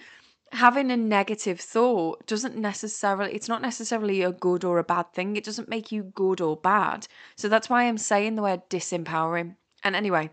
having 0.53 0.91
a 0.91 0.97
negative 0.97 1.61
thought 1.61 2.25
doesn't 2.27 2.57
necessarily 2.57 3.33
it's 3.35 3.49
not 3.49 3.61
necessarily 3.61 4.23
a 4.23 4.31
good 4.31 4.65
or 4.65 4.79
a 4.79 4.85
bad 4.85 5.13
thing 5.13 5.35
it 5.37 5.43
doesn't 5.43 5.69
make 5.69 5.91
you 5.91 6.05
good 6.15 6.41
or 6.41 6.57
bad 6.57 7.07
so 7.35 7.49
that's 7.49 7.69
why 7.69 7.83
i'm 7.83 7.99
saying 7.99 8.37
the 8.37 8.43
word 8.43 8.63
disempowering 8.71 9.57
and 9.83 9.97
anyway 9.97 10.31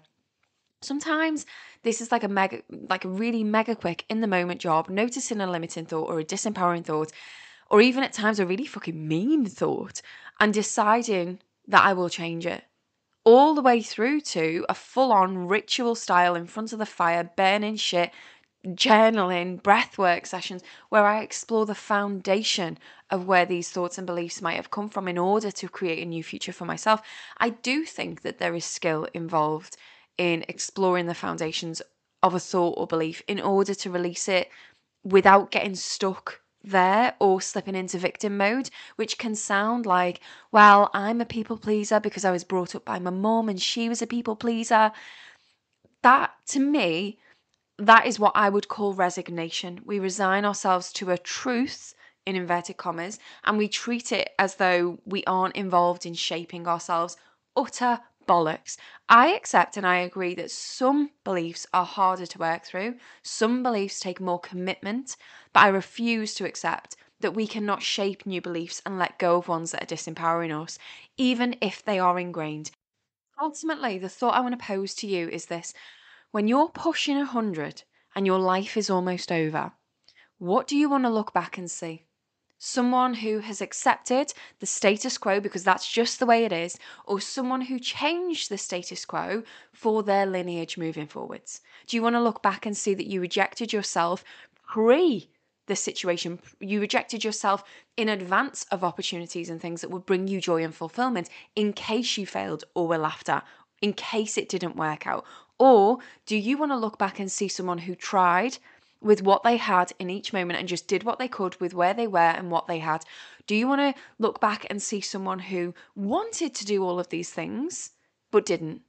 sometimes 0.81 1.47
this 1.83 2.01
is 2.01 2.11
like 2.11 2.23
a 2.23 2.27
mega 2.27 2.61
like 2.69 3.05
a 3.05 3.09
really 3.09 3.43
mega 3.43 3.75
quick 3.75 4.05
in 4.09 4.21
the 4.21 4.27
moment 4.27 4.59
job 4.59 4.89
noticing 4.89 5.41
a 5.41 5.49
limiting 5.49 5.85
thought 5.85 6.09
or 6.09 6.19
a 6.19 6.25
disempowering 6.25 6.83
thought 6.83 7.11
or 7.69 7.81
even 7.81 8.03
at 8.03 8.13
times 8.13 8.39
a 8.39 8.45
really 8.45 8.65
fucking 8.65 9.07
mean 9.07 9.45
thought 9.45 10.01
and 10.39 10.53
deciding 10.53 11.39
that 11.67 11.83
i 11.83 11.93
will 11.93 12.09
change 12.09 12.45
it 12.45 12.63
all 13.25 13.53
the 13.53 13.61
way 13.61 13.81
through 13.81 14.19
to 14.19 14.65
a 14.67 14.73
full 14.73 15.11
on 15.11 15.47
ritual 15.47 15.95
style 15.95 16.35
in 16.35 16.45
front 16.45 16.73
of 16.73 16.79
the 16.79 16.85
fire 16.85 17.29
burning 17.35 17.75
shit 17.75 18.11
journaling, 18.65 19.61
breathwork 19.61 20.25
sessions 20.25 20.63
where 20.89 21.05
I 21.05 21.21
explore 21.21 21.65
the 21.65 21.75
foundation 21.75 22.77
of 23.09 23.27
where 23.27 23.45
these 23.45 23.69
thoughts 23.69 23.97
and 23.97 24.07
beliefs 24.07 24.41
might 24.41 24.55
have 24.55 24.71
come 24.71 24.89
from 24.89 25.07
in 25.07 25.17
order 25.17 25.51
to 25.51 25.69
create 25.69 26.01
a 26.01 26.05
new 26.05 26.23
future 26.23 26.53
for 26.53 26.65
myself. 26.65 27.01
I 27.37 27.49
do 27.49 27.83
think 27.83 28.21
that 28.21 28.37
there 28.37 28.55
is 28.55 28.65
skill 28.65 29.07
involved 29.13 29.75
in 30.17 30.45
exploring 30.47 31.07
the 31.07 31.13
foundations 31.13 31.81
of 32.21 32.33
a 32.33 32.39
thought 32.39 32.75
or 32.77 32.87
belief 32.87 33.21
in 33.27 33.39
order 33.39 33.73
to 33.73 33.89
release 33.89 34.27
it 34.27 34.49
without 35.03 35.51
getting 35.51 35.75
stuck 35.75 36.41
there 36.63 37.13
or 37.19 37.41
slipping 37.41 37.75
into 37.75 37.97
victim 37.97 38.37
mode, 38.37 38.69
which 38.95 39.17
can 39.17 39.35
sound 39.35 39.85
like, 39.85 40.21
well, 40.51 40.89
I'm 40.93 41.19
a 41.19 41.25
people 41.25 41.57
pleaser 41.57 41.99
because 41.99 42.23
I 42.23 42.31
was 42.31 42.45
brought 42.45 42.73
up 42.73 42.85
by 42.85 42.99
my 42.99 43.09
mom 43.09 43.49
and 43.49 43.61
she 43.61 43.89
was 43.89 44.01
a 44.01 44.07
people 44.07 44.35
pleaser. 44.35 44.91
That 46.03 46.31
to 46.47 46.59
me 46.59 47.19
that 47.77 48.05
is 48.05 48.19
what 48.19 48.33
I 48.35 48.49
would 48.49 48.67
call 48.67 48.93
resignation. 48.93 49.81
We 49.83 49.99
resign 49.99 50.45
ourselves 50.45 50.93
to 50.93 51.11
a 51.11 51.17
truth, 51.17 51.95
in 52.25 52.35
inverted 52.35 52.77
commas, 52.77 53.19
and 53.43 53.57
we 53.57 53.67
treat 53.67 54.11
it 54.11 54.29
as 54.39 54.55
though 54.55 54.99
we 55.05 55.23
aren't 55.25 55.55
involved 55.55 56.05
in 56.05 56.13
shaping 56.13 56.67
ourselves. 56.67 57.17
Utter 57.55 57.99
bollocks. 58.25 58.77
I 59.09 59.33
accept 59.33 59.77
and 59.77 59.85
I 59.85 59.97
agree 59.97 60.35
that 60.35 60.51
some 60.51 61.11
beliefs 61.23 61.65
are 61.73 61.85
harder 61.85 62.25
to 62.25 62.39
work 62.39 62.65
through, 62.65 62.97
some 63.21 63.63
beliefs 63.63 63.99
take 63.99 64.19
more 64.19 64.39
commitment, 64.39 65.15
but 65.53 65.61
I 65.61 65.67
refuse 65.69 66.33
to 66.35 66.45
accept 66.45 66.95
that 67.19 67.33
we 67.35 67.47
cannot 67.47 67.81
shape 67.83 68.25
new 68.25 68.41
beliefs 68.41 68.81
and 68.85 68.99
let 68.99 69.19
go 69.19 69.37
of 69.37 69.47
ones 69.47 69.71
that 69.71 69.83
are 69.83 69.95
disempowering 69.95 70.51
us, 70.51 70.77
even 71.17 71.55
if 71.61 71.83
they 71.83 71.99
are 71.99 72.19
ingrained. 72.19 72.71
Ultimately, 73.41 73.97
the 73.99 74.09
thought 74.09 74.35
I 74.35 74.41
want 74.41 74.59
to 74.59 74.65
pose 74.65 74.95
to 74.95 75.07
you 75.07 75.29
is 75.29 75.45
this 75.47 75.73
when 76.31 76.47
you're 76.47 76.69
pushing 76.69 77.17
100 77.17 77.83
and 78.15 78.25
your 78.25 78.39
life 78.39 78.77
is 78.77 78.89
almost 78.89 79.31
over, 79.31 79.73
what 80.39 80.67
do 80.67 80.77
you 80.77 80.89
want 80.89 81.05
to 81.05 81.09
look 81.09 81.33
back 81.33 81.57
and 81.57 81.71
see? 81.71 82.05
Someone 82.65 83.15
who 83.15 83.39
has 83.39 83.59
accepted 83.59 84.33
the 84.59 84.65
status 84.65 85.17
quo 85.17 85.41
because 85.41 85.65
that's 85.65 85.91
just 85.91 86.17
the 86.17 86.25
way 86.25 86.45
it 86.45 86.53
is, 86.53 86.79
or 87.03 87.19
someone 87.19 87.59
who 87.59 87.77
changed 87.77 88.47
the 88.49 88.57
status 88.57 89.03
quo 89.03 89.43
for 89.73 90.01
their 90.01 90.25
lineage 90.25 90.77
moving 90.77 91.05
forwards? 91.05 91.59
Do 91.87 91.97
you 91.97 92.01
want 92.01 92.15
to 92.15 92.21
look 92.21 92.41
back 92.41 92.65
and 92.65 92.75
see 92.75 92.93
that 92.93 93.07
you 93.07 93.19
rejected 93.19 93.73
yourself 93.73 94.23
pre 94.65 95.29
the 95.65 95.75
situation? 95.75 96.39
You 96.61 96.79
rejected 96.79 97.25
yourself 97.25 97.65
in 97.97 98.07
advance 98.07 98.65
of 98.71 98.81
opportunities 98.81 99.49
and 99.49 99.59
things 99.59 99.81
that 99.81 99.91
would 99.91 100.05
bring 100.05 100.29
you 100.29 100.39
joy 100.39 100.63
and 100.63 100.73
fulfillment 100.73 101.29
in 101.57 101.73
case 101.73 102.17
you 102.17 102.25
failed 102.25 102.63
or 102.75 102.87
were 102.87 102.97
laughed 102.97 103.27
at, 103.27 103.45
in 103.81 103.91
case 103.91 104.37
it 104.37 104.47
didn't 104.47 104.77
work 104.77 105.05
out, 105.05 105.25
or 105.59 105.97
do 106.25 106.37
you 106.37 106.57
want 106.57 106.71
to 106.71 106.77
look 106.77 106.97
back 106.97 107.19
and 107.19 107.29
see 107.29 107.49
someone 107.49 107.79
who 107.79 107.93
tried 107.93 108.57
with 109.03 109.21
what 109.21 109.43
they 109.43 109.57
had 109.57 109.91
in 109.99 110.09
each 110.09 110.33
moment 110.33 110.59
and 110.59 110.67
just 110.67 110.87
did 110.87 111.03
what 111.03 111.19
they 111.19 111.27
could 111.27 111.59
with 111.59 111.73
where 111.73 111.93
they 111.93 112.07
were 112.07 112.19
and 112.19 112.49
what 112.49 112.67
they 112.67 112.79
had? 112.79 113.03
Do 113.45 113.55
you 113.55 113.67
want 113.67 113.81
to 113.81 114.01
look 114.17 114.39
back 114.39 114.65
and 114.69 114.81
see 114.81 115.01
someone 115.01 115.39
who 115.39 115.73
wanted 115.95 116.55
to 116.55 116.65
do 116.65 116.83
all 116.83 116.99
of 116.99 117.09
these 117.09 117.29
things 117.29 117.91
but 118.31 118.45
didn't? 118.45 118.81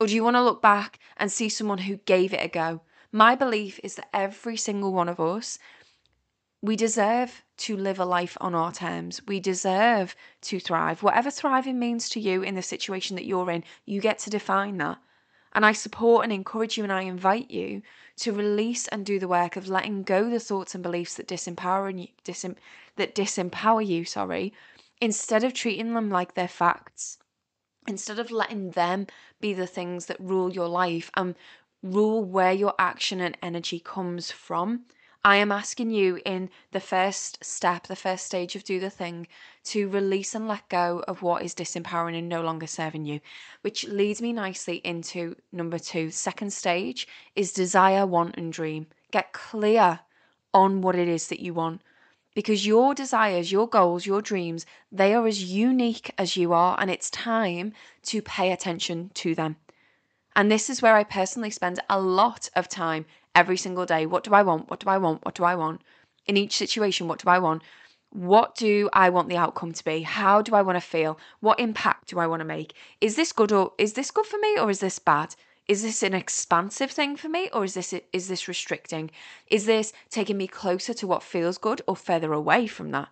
Or 0.00 0.06
do 0.06 0.14
you 0.14 0.24
want 0.24 0.36
to 0.36 0.42
look 0.42 0.60
back 0.60 0.98
and 1.16 1.30
see 1.30 1.48
someone 1.48 1.78
who 1.78 1.96
gave 1.98 2.34
it 2.34 2.44
a 2.44 2.48
go? 2.48 2.80
My 3.12 3.36
belief 3.36 3.78
is 3.84 3.94
that 3.94 4.08
every 4.12 4.56
single 4.56 4.92
one 4.92 5.08
of 5.08 5.20
us, 5.20 5.58
we 6.60 6.74
deserve 6.74 7.44
to 7.58 7.76
live 7.76 8.00
a 8.00 8.04
life 8.04 8.36
on 8.40 8.54
our 8.54 8.72
terms. 8.72 9.20
We 9.28 9.38
deserve 9.38 10.16
to 10.42 10.58
thrive. 10.58 11.02
Whatever 11.02 11.30
thriving 11.30 11.78
means 11.78 12.08
to 12.10 12.20
you 12.20 12.42
in 12.42 12.56
the 12.56 12.62
situation 12.62 13.14
that 13.16 13.26
you're 13.26 13.50
in, 13.50 13.62
you 13.84 14.00
get 14.00 14.18
to 14.20 14.30
define 14.30 14.78
that. 14.78 14.98
And 15.54 15.64
I 15.64 15.72
support 15.72 16.24
and 16.24 16.32
encourage 16.32 16.76
you 16.76 16.82
and 16.82 16.92
I 16.92 17.02
invite 17.02 17.50
you 17.50 17.82
to 18.16 18.32
release 18.32 18.88
and 18.88 19.06
do 19.06 19.18
the 19.18 19.28
work 19.28 19.56
of 19.56 19.68
letting 19.68 20.02
go 20.02 20.28
the 20.28 20.40
thoughts 20.40 20.74
and 20.74 20.82
beliefs 20.82 21.14
that 21.14 21.28
disempower 21.28 21.96
you, 21.98 22.08
disem, 22.24 22.56
that 22.96 23.14
disempower 23.14 23.86
you, 23.86 24.04
sorry, 24.04 24.52
instead 25.00 25.44
of 25.44 25.52
treating 25.54 25.94
them 25.94 26.10
like 26.10 26.34
they're 26.34 26.48
facts. 26.48 27.18
Instead 27.86 28.18
of 28.18 28.30
letting 28.30 28.70
them 28.70 29.06
be 29.40 29.52
the 29.52 29.66
things 29.66 30.06
that 30.06 30.18
rule 30.18 30.52
your 30.52 30.68
life 30.68 31.10
and 31.14 31.34
rule 31.82 32.24
where 32.24 32.52
your 32.52 32.74
action 32.78 33.20
and 33.20 33.36
energy 33.42 33.78
comes 33.78 34.30
from. 34.30 34.86
I 35.26 35.36
am 35.36 35.50
asking 35.50 35.90
you 35.90 36.20
in 36.26 36.50
the 36.72 36.80
first 36.80 37.42
step, 37.42 37.86
the 37.86 37.96
first 37.96 38.26
stage 38.26 38.56
of 38.56 38.64
Do 38.64 38.78
the 38.78 38.90
Thing, 38.90 39.26
to 39.64 39.88
release 39.88 40.34
and 40.34 40.46
let 40.46 40.68
go 40.68 41.02
of 41.08 41.22
what 41.22 41.42
is 41.42 41.54
disempowering 41.54 42.18
and 42.18 42.28
no 42.28 42.42
longer 42.42 42.66
serving 42.66 43.06
you. 43.06 43.20
Which 43.62 43.84
leads 43.84 44.20
me 44.20 44.34
nicely 44.34 44.82
into 44.84 45.34
number 45.50 45.78
two. 45.78 46.10
Second 46.10 46.52
stage 46.52 47.08
is 47.34 47.54
desire, 47.54 48.06
want, 48.06 48.36
and 48.36 48.52
dream. 48.52 48.86
Get 49.12 49.32
clear 49.32 50.00
on 50.52 50.82
what 50.82 50.94
it 50.94 51.08
is 51.08 51.28
that 51.28 51.40
you 51.40 51.54
want. 51.54 51.80
Because 52.34 52.66
your 52.66 52.94
desires, 52.94 53.50
your 53.50 53.66
goals, 53.66 54.04
your 54.04 54.20
dreams, 54.20 54.66
they 54.92 55.14
are 55.14 55.26
as 55.26 55.42
unique 55.42 56.12
as 56.18 56.36
you 56.36 56.52
are, 56.52 56.76
and 56.78 56.90
it's 56.90 57.08
time 57.08 57.72
to 58.02 58.20
pay 58.20 58.52
attention 58.52 59.10
to 59.14 59.34
them. 59.34 59.56
And 60.36 60.50
this 60.50 60.68
is 60.68 60.82
where 60.82 60.96
I 60.96 61.04
personally 61.04 61.50
spend 61.50 61.80
a 61.88 61.98
lot 61.98 62.50
of 62.54 62.68
time 62.68 63.06
every 63.34 63.56
single 63.56 63.86
day. 63.86 64.06
What 64.06 64.24
do 64.24 64.34
I 64.34 64.42
want? 64.42 64.70
What 64.70 64.80
do 64.80 64.88
I 64.88 64.98
want? 64.98 65.24
What 65.24 65.34
do 65.34 65.44
I 65.44 65.54
want? 65.54 65.82
In 66.26 66.36
each 66.36 66.56
situation, 66.56 67.08
what 67.08 67.22
do 67.22 67.28
I 67.28 67.38
want? 67.38 67.62
What 68.10 68.54
do 68.54 68.88
I 68.92 69.10
want 69.10 69.28
the 69.28 69.36
outcome 69.36 69.72
to 69.72 69.84
be? 69.84 70.02
How 70.02 70.40
do 70.40 70.54
I 70.54 70.62
want 70.62 70.76
to 70.76 70.80
feel? 70.80 71.18
What 71.40 71.58
impact 71.58 72.08
do 72.08 72.18
I 72.20 72.28
want 72.28 72.40
to 72.40 72.44
make? 72.44 72.74
Is 73.00 73.16
this 73.16 73.32
good 73.32 73.50
or 73.50 73.72
is 73.76 73.94
this 73.94 74.10
good 74.10 74.26
for 74.26 74.38
me 74.38 74.58
or 74.58 74.70
is 74.70 74.78
this 74.78 74.98
bad? 74.98 75.34
Is 75.66 75.82
this 75.82 76.02
an 76.02 76.14
expansive 76.14 76.90
thing 76.90 77.16
for 77.16 77.28
me 77.28 77.48
or 77.52 77.64
is 77.64 77.74
this 77.74 77.92
is 78.12 78.28
this 78.28 78.46
restricting? 78.46 79.10
Is 79.48 79.66
this 79.66 79.92
taking 80.10 80.36
me 80.36 80.46
closer 80.46 80.94
to 80.94 81.06
what 81.06 81.22
feels 81.22 81.58
good 81.58 81.82
or 81.88 81.96
further 81.96 82.32
away 82.32 82.66
from 82.66 82.90
that? 82.92 83.08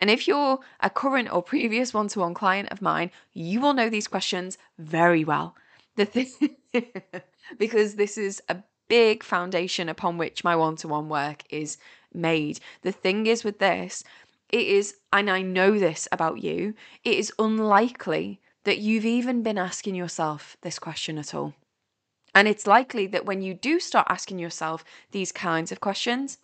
And 0.00 0.10
if 0.10 0.28
you're 0.28 0.58
a 0.80 0.90
current 0.90 1.32
or 1.32 1.42
previous 1.42 1.94
one-to-one 1.94 2.34
client 2.34 2.68
of 2.70 2.82
mine, 2.82 3.10
you 3.32 3.60
will 3.60 3.72
know 3.72 3.88
these 3.88 4.08
questions 4.08 4.58
very 4.76 5.24
well. 5.24 5.56
The 5.96 6.04
thing 6.04 6.56
because 7.58 7.94
this 7.94 8.18
is 8.18 8.42
a 8.48 8.56
big 8.88 9.22
foundation 9.22 9.88
upon 9.88 10.18
which 10.18 10.44
my 10.44 10.56
one 10.56 10.76
to 10.76 10.88
one 10.88 11.08
work 11.08 11.42
is 11.50 11.76
made. 12.12 12.60
The 12.82 12.92
thing 12.92 13.26
is 13.26 13.44
with 13.44 13.58
this, 13.58 14.04
it 14.50 14.66
is, 14.66 14.96
and 15.12 15.30
I 15.30 15.42
know 15.42 15.78
this 15.78 16.06
about 16.12 16.42
you, 16.42 16.74
it 17.02 17.14
is 17.16 17.32
unlikely 17.38 18.40
that 18.64 18.78
you've 18.78 19.04
even 19.04 19.42
been 19.42 19.58
asking 19.58 19.94
yourself 19.94 20.56
this 20.62 20.78
question 20.78 21.18
at 21.18 21.34
all. 21.34 21.54
And 22.34 22.48
it's 22.48 22.66
likely 22.66 23.06
that 23.08 23.26
when 23.26 23.42
you 23.42 23.54
do 23.54 23.78
start 23.78 24.06
asking 24.10 24.38
yourself 24.38 24.84
these 25.12 25.32
kinds 25.32 25.70
of 25.70 25.80
questions, 25.80 26.38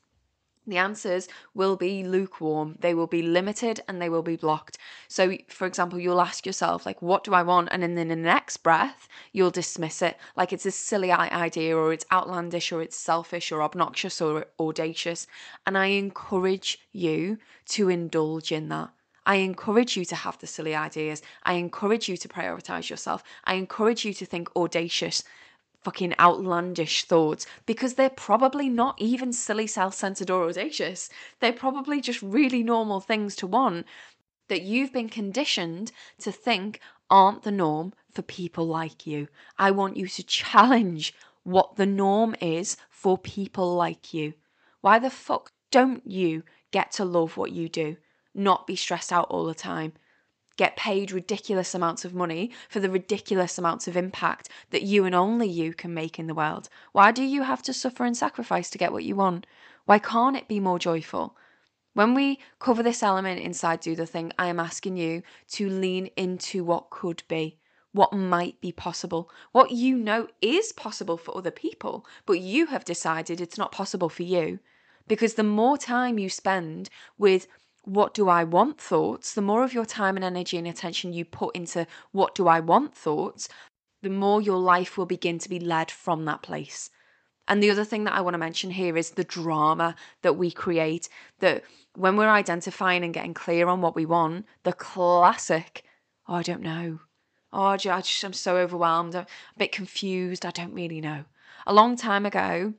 the 0.66 0.76
answers 0.76 1.28
will 1.54 1.76
be 1.76 2.04
lukewarm. 2.04 2.76
They 2.80 2.94
will 2.94 3.06
be 3.06 3.22
limited 3.22 3.80
and 3.88 4.00
they 4.00 4.08
will 4.08 4.22
be 4.22 4.36
blocked. 4.36 4.78
So, 5.08 5.36
for 5.48 5.66
example, 5.66 5.98
you'll 5.98 6.20
ask 6.20 6.46
yourself, 6.46 6.86
like, 6.86 7.02
what 7.02 7.24
do 7.24 7.34
I 7.34 7.42
want? 7.42 7.68
And 7.72 7.82
then 7.82 7.98
in 7.98 8.08
the 8.08 8.16
next 8.16 8.58
breath, 8.58 9.08
you'll 9.32 9.50
dismiss 9.50 10.02
it 10.02 10.18
like 10.36 10.52
it's 10.52 10.66
a 10.66 10.70
silly 10.70 11.10
idea 11.10 11.76
or 11.76 11.92
it's 11.92 12.06
outlandish 12.12 12.72
or 12.72 12.82
it's 12.82 12.96
selfish 12.96 13.50
or 13.50 13.62
obnoxious 13.62 14.20
or 14.20 14.46
audacious. 14.58 15.26
And 15.66 15.76
I 15.76 15.86
encourage 15.86 16.78
you 16.92 17.38
to 17.70 17.88
indulge 17.88 18.52
in 18.52 18.68
that. 18.68 18.90
I 19.26 19.36
encourage 19.36 19.96
you 19.96 20.04
to 20.06 20.16
have 20.16 20.38
the 20.38 20.46
silly 20.46 20.74
ideas. 20.74 21.22
I 21.42 21.54
encourage 21.54 22.08
you 22.08 22.16
to 22.16 22.28
prioritize 22.28 22.88
yourself. 22.88 23.22
I 23.44 23.54
encourage 23.54 24.04
you 24.04 24.14
to 24.14 24.26
think 24.26 24.48
audacious 24.56 25.22
fucking 25.82 26.14
outlandish 26.18 27.04
thoughts 27.04 27.46
because 27.66 27.94
they're 27.94 28.10
probably 28.10 28.68
not 28.68 28.94
even 29.00 29.32
silly, 29.32 29.66
self 29.66 29.94
centered, 29.94 30.30
or 30.30 30.48
audacious. 30.48 31.08
They're 31.40 31.52
probably 31.52 32.00
just 32.00 32.22
really 32.22 32.62
normal 32.62 33.00
things 33.00 33.34
to 33.36 33.46
want. 33.46 33.86
that 34.48 34.62
you've 34.62 34.92
been 34.92 35.08
conditioned 35.08 35.92
to 36.18 36.32
think 36.32 36.80
aren't 37.08 37.42
the 37.42 37.52
norm 37.52 37.92
for 38.12 38.22
people 38.22 38.66
like 38.66 39.06
you. 39.06 39.28
I 39.58 39.70
want 39.70 39.96
you 39.96 40.06
to 40.08 40.22
challenge 40.22 41.14
what 41.44 41.76
the 41.76 41.86
norm 41.86 42.34
is 42.40 42.76
for 42.90 43.16
people 43.18 43.74
like 43.74 44.12
you. 44.12 44.34
Why 44.80 44.98
the 44.98 45.10
fuck 45.10 45.52
don't 45.70 46.06
you 46.06 46.42
get 46.70 46.92
to 46.92 47.04
love 47.04 47.36
what 47.36 47.52
you 47.52 47.68
do? 47.68 47.96
Not 48.34 48.66
be 48.66 48.76
stressed 48.76 49.12
out 49.12 49.28
all 49.30 49.46
the 49.46 49.54
time. 49.54 49.92
Get 50.60 50.76
paid 50.76 51.10
ridiculous 51.10 51.74
amounts 51.74 52.04
of 52.04 52.12
money 52.12 52.50
for 52.68 52.80
the 52.80 52.90
ridiculous 52.90 53.56
amounts 53.56 53.88
of 53.88 53.96
impact 53.96 54.50
that 54.68 54.82
you 54.82 55.06
and 55.06 55.14
only 55.14 55.48
you 55.48 55.72
can 55.72 55.94
make 55.94 56.18
in 56.18 56.26
the 56.26 56.34
world. 56.34 56.68
Why 56.92 57.12
do 57.12 57.22
you 57.22 57.44
have 57.44 57.62
to 57.62 57.72
suffer 57.72 58.04
and 58.04 58.14
sacrifice 58.14 58.68
to 58.68 58.76
get 58.76 58.92
what 58.92 59.04
you 59.04 59.16
want? 59.16 59.46
Why 59.86 59.98
can't 59.98 60.36
it 60.36 60.48
be 60.48 60.60
more 60.60 60.78
joyful? 60.78 61.34
When 61.94 62.12
we 62.12 62.40
cover 62.58 62.82
this 62.82 63.02
element 63.02 63.40
inside 63.40 63.80
Do 63.80 63.96
the 63.96 64.04
Thing, 64.04 64.34
I 64.38 64.48
am 64.48 64.60
asking 64.60 64.98
you 64.98 65.22
to 65.52 65.70
lean 65.70 66.10
into 66.18 66.62
what 66.62 66.90
could 66.90 67.22
be, 67.26 67.56
what 67.92 68.12
might 68.12 68.60
be 68.60 68.70
possible, 68.70 69.30
what 69.52 69.70
you 69.70 69.96
know 69.96 70.28
is 70.42 70.74
possible 70.74 71.16
for 71.16 71.34
other 71.34 71.50
people, 71.50 72.04
but 72.26 72.40
you 72.40 72.66
have 72.66 72.84
decided 72.84 73.40
it's 73.40 73.56
not 73.56 73.72
possible 73.72 74.10
for 74.10 74.24
you. 74.24 74.58
Because 75.08 75.34
the 75.34 75.42
more 75.42 75.78
time 75.78 76.18
you 76.18 76.28
spend 76.28 76.90
with 77.16 77.48
what 77.84 78.14
do 78.14 78.28
I 78.28 78.44
want 78.44 78.80
thoughts, 78.80 79.34
the 79.34 79.42
more 79.42 79.64
of 79.64 79.72
your 79.72 79.86
time 79.86 80.16
and 80.16 80.24
energy 80.24 80.56
and 80.58 80.66
attention 80.66 81.12
you 81.12 81.24
put 81.24 81.56
into 81.56 81.86
what 82.12 82.34
do 82.34 82.46
I 82.46 82.60
want 82.60 82.94
thoughts, 82.94 83.48
the 84.02 84.10
more 84.10 84.40
your 84.40 84.58
life 84.58 84.96
will 84.96 85.06
begin 85.06 85.38
to 85.38 85.48
be 85.48 85.60
led 85.60 85.90
from 85.90 86.24
that 86.24 86.42
place. 86.42 86.90
And 87.48 87.62
the 87.62 87.70
other 87.70 87.84
thing 87.84 88.04
that 88.04 88.14
I 88.14 88.20
want 88.20 88.34
to 88.34 88.38
mention 88.38 88.70
here 88.70 88.96
is 88.96 89.10
the 89.10 89.24
drama 89.24 89.96
that 90.22 90.34
we 90.34 90.50
create. 90.50 91.08
That 91.40 91.64
when 91.96 92.16
we're 92.16 92.28
identifying 92.28 93.02
and 93.02 93.12
getting 93.12 93.34
clear 93.34 93.66
on 93.66 93.80
what 93.80 93.96
we 93.96 94.06
want, 94.06 94.46
the 94.62 94.72
classic, 94.72 95.84
oh, 96.28 96.34
I 96.34 96.42
don't 96.42 96.62
know. 96.62 97.00
Oh, 97.52 97.64
I 97.64 97.76
just, 97.76 98.24
I'm 98.24 98.32
so 98.32 98.56
overwhelmed. 98.56 99.16
I'm 99.16 99.24
a 99.24 99.58
bit 99.58 99.72
confused. 99.72 100.46
I 100.46 100.50
don't 100.50 100.74
really 100.74 101.00
know. 101.00 101.24
A 101.66 101.74
long 101.74 101.96
time 101.96 102.24
ago, 102.24 102.74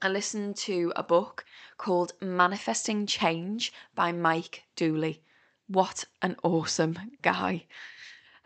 I 0.00 0.08
listened 0.08 0.56
to 0.58 0.92
a 0.94 1.02
book 1.02 1.44
called 1.76 2.12
Manifesting 2.20 3.04
Change 3.04 3.72
by 3.96 4.12
Mike 4.12 4.62
Dooley. 4.76 5.22
What 5.66 6.04
an 6.22 6.36
awesome 6.44 6.96
guy. 7.20 7.66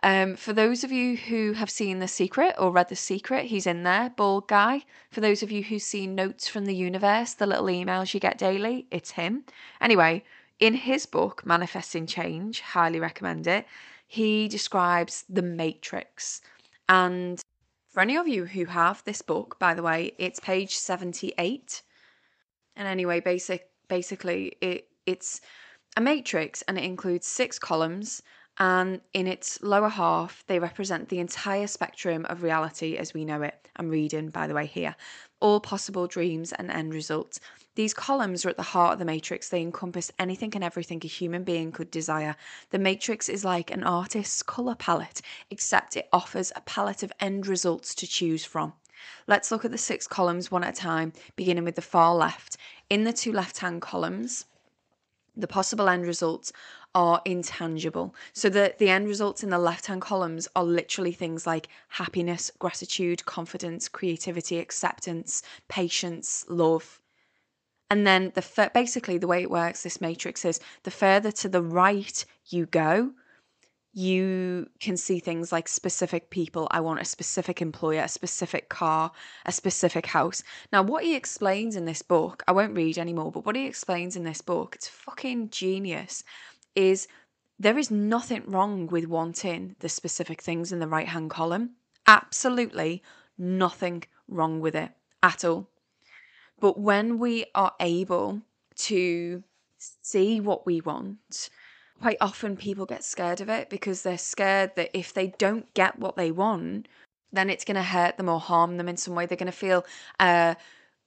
Um, 0.03 0.35
for 0.35 0.55
those 0.55 0.83
of 0.83 0.91
you 0.91 1.15
who 1.15 1.53
have 1.53 1.69
seen 1.69 1.99
The 1.99 2.09
Secret 2.09 2.55
or 2.59 2.73
read 2.73 2.89
The 2.89 2.97
Secret, 2.97 3.47
he's 3.47 3.67
in 3.67 3.83
there, 3.83 4.09
bald 4.17 4.49
guy. 4.49 4.85
For 5.11 5.21
those 5.21 5.43
of 5.43 5.53
you 5.53 5.63
who've 5.63 5.83
seen 5.83 6.15
Notes 6.15 6.49
from 6.49 6.65
the 6.65 6.75
Universe, 6.75 7.35
the 7.35 7.47
little 7.47 7.67
emails 7.67 8.15
you 8.15 8.19
get 8.19 8.39
daily, 8.39 8.87
it's 8.91 9.11
him. 9.11 9.45
Anyway, 9.79 10.25
in 10.59 10.73
his 10.73 11.05
book, 11.05 11.45
Manifesting 11.45 12.07
Change, 12.07 12.63
highly 12.63 12.99
recommend 12.99 13.47
it, 13.47 13.67
he 14.07 14.49
describes 14.49 15.27
the 15.29 15.43
matrix. 15.43 16.41
And 16.89 17.43
for 17.93 18.01
any 18.01 18.17
of 18.17 18.27
you 18.27 18.47
who 18.47 18.65
have 18.65 19.05
this 19.05 19.23
book, 19.23 19.59
by 19.59 19.75
the 19.75 19.83
way, 19.83 20.13
it's 20.19 20.41
page 20.41 20.77
78. 20.77 21.83
And 22.75 22.89
anyway, 22.89 23.21
basic 23.21 23.69
basically 23.89 24.57
it 24.63 24.89
it's 25.05 25.43
a 25.97 26.01
matrix 26.01 26.63
and 26.63 26.79
it 26.79 26.85
includes 26.85 27.27
six 27.27 27.59
columns 27.59 28.23
and 28.59 29.01
in 29.13 29.27
its 29.27 29.63
lower 29.63 29.89
half, 29.89 30.45
they 30.47 30.59
represent 30.59 31.09
the 31.09 31.19
entire 31.19 31.67
spectrum 31.67 32.27
of 32.29 32.43
reality 32.43 32.97
as 32.97 33.15
we 33.15 33.25
know 33.25 33.43
it. 33.43 33.69
I'm 33.77 33.89
reading, 33.89 34.29
by 34.29 34.47
the 34.47 34.55
way, 34.55 34.67
here. 34.67 34.95
All 35.41 35.61
possible 35.61 36.07
dreams 36.07 36.53
and 36.53 36.71
end 36.71 36.93
results. 36.93 37.41
These 37.75 37.95
columns 37.95 38.45
are 38.45 38.51
at 38.51 38.59
the 38.59 38.63
heart 38.63 38.95
of 38.95 38.99
the 38.99 39.05
matrix. 39.07 39.49
They 39.49 39.63
encompass 39.63 40.13
anything 40.19 40.55
and 40.55 40.63
everything 40.63 41.01
a 41.03 41.09
human 41.09 41.43
being 41.43 41.73
could 41.73 41.91
desire. 41.91 42.37
The 42.71 42.79
matrix 42.79 43.29
is 43.29 43.45
like 43.45 43.71
an 43.71 43.83
artist's 43.83 44.43
colour 44.43 44.75
palette, 44.75 45.23
except 45.51 45.97
it 45.97 46.09
offers 46.13 46.53
a 46.55 46.61
palette 46.61 47.03
of 47.03 47.13
end 47.19 47.47
results 47.47 47.95
to 47.95 48.07
choose 48.07 48.45
from. 48.45 48.75
Let's 49.27 49.51
look 49.51 49.65
at 49.65 49.71
the 49.71 49.79
six 49.79 50.07
columns 50.07 50.51
one 50.51 50.65
at 50.65 50.79
a 50.79 50.81
time, 50.81 51.13
beginning 51.35 51.65
with 51.65 51.77
the 51.77 51.83
far 51.83 52.15
left. 52.15 52.57
In 52.91 53.05
the 53.05 53.13
two 53.13 53.33
left 53.33 53.59
hand 53.59 53.81
columns, 53.81 54.45
the 55.35 55.49
possible 55.49 55.89
end 55.89 56.07
results 56.07 56.53
are 56.95 57.23
intangible. 57.25 58.15
So 58.35 58.51
the, 58.51 58.75
the 58.79 58.91
end 58.91 59.09
results 59.09 59.43
in 59.43 59.49
the 59.49 59.59
left 59.59 59.87
hand 59.87 60.03
columns 60.03 60.47
are 60.55 60.65
literally 60.65 61.13
things 61.13 61.47
like 61.47 61.69
happiness, 61.89 62.53
gratitude, 62.59 63.25
confidence, 63.25 63.89
creativity, 63.89 64.59
acceptance, 64.59 65.43
patience, 65.69 66.45
love. 66.49 67.01
And 67.93 68.07
then 68.07 68.33
the 68.35 68.71
basically 68.73 69.19
the 69.19 69.27
way 69.27 69.43
it 69.43 69.51
works, 69.51 69.83
this 69.83 70.01
matrix 70.01 70.47
is 70.47 70.61
the 70.85 70.91
further 70.91 71.31
to 71.33 71.47
the 71.47 71.61
right 71.61 72.25
you 72.47 72.65
go, 72.65 73.13
you 73.93 74.71
can 74.81 74.97
see 74.97 75.21
things 75.21 75.53
like 75.53 75.69
specific 75.69 76.31
people. 76.31 76.67
I 76.71 76.81
want 76.81 77.03
a 77.03 77.05
specific 77.05 77.61
employer, 77.61 78.01
a 78.01 78.09
specific 78.09 78.71
car, 78.71 79.13
a 79.45 79.53
specific 79.53 80.07
house. 80.07 80.43
Now, 80.73 80.83
what 80.83 81.05
he 81.05 81.15
explains 81.15 81.77
in 81.77 81.85
this 81.85 82.01
book, 82.01 82.43
I 82.49 82.53
won't 82.53 82.75
read 82.75 82.97
anymore, 82.97 83.31
but 83.31 83.45
what 83.45 83.57
he 83.57 83.67
explains 83.67 84.17
in 84.17 84.25
this 84.25 84.41
book, 84.41 84.75
it's 84.75 84.89
fucking 84.89 85.51
genius 85.51 86.25
is 86.75 87.07
there 87.59 87.77
is 87.77 87.91
nothing 87.91 88.45
wrong 88.47 88.87
with 88.87 89.05
wanting 89.05 89.77
the 89.81 89.91
specific 89.91 90.41
things 90.41 90.73
in 90.73 90.79
the 90.79 90.89
right 90.89 91.09
hand 91.09 91.29
column. 91.29 91.73
Absolutely 92.07 93.03
nothing 93.37 94.05
wrong 94.29 94.61
with 94.61 94.75
it 94.75 94.93
at 95.23 95.45
all. 95.45 95.69
But 96.63 96.79
when 96.79 97.19
we 97.19 97.47
are 97.57 97.73
able 97.81 98.41
to 98.77 99.43
see 99.79 100.41
what 100.41 100.65
we 100.65 100.81
want, 100.81 101.51
quite 102.01 102.19
often 102.21 102.57
people 102.57 102.87
get 102.87 103.03
scared 103.03 103.41
of 103.41 103.49
it 103.49 103.69
because 103.69 104.03
they're 104.03 104.17
scared 104.17 104.77
that 104.77 104.97
if 104.97 105.13
they 105.13 105.35
don't 105.39 105.75
get 105.75 105.99
what 105.99 106.15
they 106.15 106.31
want, 106.31 106.87
then 107.33 107.51
it's 107.51 107.65
going 107.65 107.75
to 107.75 107.83
hurt 107.83 108.17
them 108.17 108.29
or 108.29 108.39
harm 108.39 108.77
them 108.77 108.89
in 108.89 108.97
some 108.97 109.17
way. 109.17 109.27
They're 109.27 109.37
going 109.37 109.47
to 109.47 109.53
feel 109.53 109.85
uh, 110.21 110.55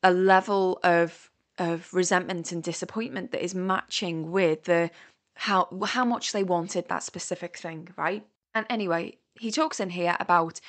a 0.04 0.12
level 0.12 0.80
of 0.84 1.32
of 1.58 1.94
resentment 1.94 2.52
and 2.52 2.62
disappointment 2.62 3.32
that 3.32 3.42
is 3.42 3.56
matching 3.56 4.30
with 4.32 4.66
the 4.66 4.92
how 5.36 5.70
how 5.86 6.04
much 6.04 6.34
they 6.34 6.44
wanted 6.44 6.90
that 6.90 7.02
specific 7.02 7.58
thing, 7.58 7.88
right? 7.96 8.28
And 8.54 8.66
anyway, 8.70 9.20
he 9.40 9.52
talks 9.52 9.80
in 9.80 9.92
here 9.92 10.18
about 10.20 10.60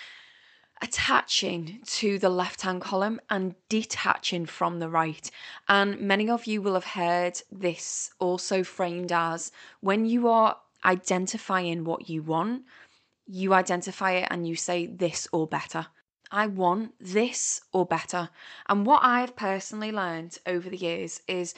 attaching 0.83 1.81
to 1.87 2.19
the 2.19 2.29
left 2.29 2.63
hand 2.63 2.81
column 2.81 3.21
and 3.31 3.55
detaching 3.69 4.47
from 4.47 4.79
the 4.79 4.89
right. 4.89 5.31
And 5.69 6.01
many 6.01 6.29
of 6.29 6.47
you 6.47 6.61
will 6.61 6.75
have 6.75 6.85
heard 6.85 7.41
this 7.51 8.11
also 8.19 8.63
framed 8.63 9.13
as 9.13 9.53
when 9.81 10.05
you 10.05 10.29
are 10.29 10.57
identifying 10.85 11.85
what 11.85 12.09
you 12.09 12.23
want, 12.23 12.65
you 13.27 13.55
identify 13.55 14.13
it 14.13 14.29
and 14.31 14.47
you 14.47 14.55
say 14.55 14.87
this 14.87 15.27
or 15.33 15.47
better. 15.47 15.87
I 16.31 16.47
want 16.47 16.93
this 17.01 17.61
or 17.73 17.87
better. 17.87 18.29
And 18.69 18.85
what 18.85 19.03
I've 19.03 19.37
personally 19.37 19.93
learned 19.93 20.39
over 20.47 20.69
the 20.69 20.77
years 20.77 21.23
is 21.27 21.55